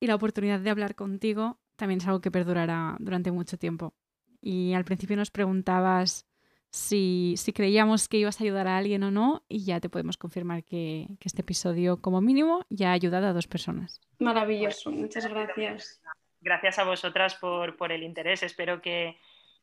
y 0.00 0.06
la 0.06 0.14
oportunidad 0.14 0.60
de 0.60 0.70
hablar 0.70 0.94
contigo 0.94 1.58
también 1.76 2.00
es 2.00 2.06
algo 2.06 2.20
que 2.20 2.30
perdurará 2.30 2.96
durante 3.00 3.32
mucho 3.32 3.58
tiempo. 3.58 3.94
Y 4.40 4.74
al 4.74 4.84
principio 4.84 5.16
nos 5.16 5.30
preguntabas 5.30 6.26
si, 6.70 7.36
creíamos 7.54 8.08
que 8.08 8.18
ibas 8.18 8.40
a 8.40 8.44
ayudar 8.44 8.66
a 8.66 8.76
alguien 8.76 9.02
o 9.04 9.10
no 9.10 9.44
y 9.48 9.64
ya 9.64 9.80
te 9.80 9.88
podemos 9.88 10.16
confirmar 10.16 10.64
que, 10.64 11.06
este 11.20 11.42
episodio 11.42 12.00
como 12.00 12.20
mínimo 12.20 12.66
ya 12.68 12.90
ha 12.90 12.92
ayudado 12.92 13.28
a 13.28 13.32
dos 13.32 13.46
personas. 13.46 14.00
Maravilloso, 14.18 14.90
muchas 14.90 15.26
gracias. 15.26 16.00
Gracias 16.44 16.78
a 16.78 16.84
vosotras 16.84 17.36
por, 17.36 17.90
el 17.90 18.02
interés. 18.02 18.42
Espero 18.42 18.80
que, 18.80 19.18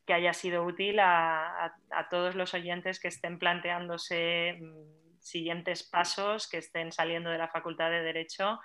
haya 0.08 0.34
sido 0.34 0.66
útil 0.66 1.00
a, 1.00 1.74
todos 2.10 2.36
los 2.36 2.54
oyentes 2.54 3.00
que 3.00 3.08
estén 3.08 3.40
planteándose 3.40 4.58
mm, 4.60 5.22
siguientes 5.22 5.84
pasos, 5.84 6.50
que 6.50 6.58
estén 6.58 6.92
saliendo 6.92 7.30
de 7.30 7.38
la 7.38 7.48
Facultad 7.48 7.90
de 7.90 8.02
Derecho. 8.02 8.60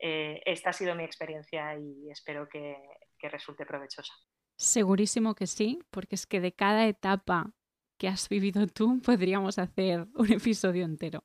Eh, 0.00 0.42
esta 0.44 0.70
ha 0.70 0.72
sido 0.72 0.96
mi 0.96 1.04
experiencia 1.04 1.78
y 1.78 2.10
espero 2.10 2.48
que 2.48 2.76
resulte 3.22 3.64
provechosa. 3.64 4.12
Segurísimo 4.56 5.36
que 5.36 5.46
sí, 5.46 5.78
porque 5.90 6.16
es 6.16 6.26
que 6.26 6.40
de 6.40 6.52
cada 6.52 6.88
etapa 6.88 7.52
que 7.98 8.08
has 8.08 8.28
vivido 8.28 8.66
tú, 8.66 9.02
podríamos 9.02 9.58
hacer 9.58 10.06
un 10.14 10.32
episodio 10.32 10.84
entero. 10.84 11.24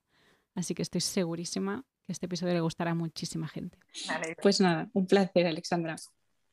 Así 0.55 0.75
que 0.75 0.81
estoy 0.81 1.01
segurísima 1.01 1.85
que 2.05 2.11
este 2.11 2.25
episodio 2.25 2.53
le 2.53 2.59
gustará 2.59 2.91
a 2.91 2.95
muchísima 2.95 3.47
gente. 3.47 3.77
Pues 4.41 4.59
nada, 4.59 4.89
un 4.93 5.07
placer, 5.07 5.47
Alexandra. 5.47 5.95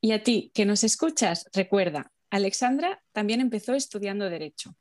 Y 0.00 0.12
a 0.12 0.22
ti, 0.22 0.50
que 0.54 0.64
nos 0.64 0.82
escuchas, 0.82 1.46
recuerda, 1.52 2.10
Alexandra 2.30 3.02
también 3.12 3.40
empezó 3.40 3.74
estudiando 3.74 4.30
Derecho. 4.30 4.74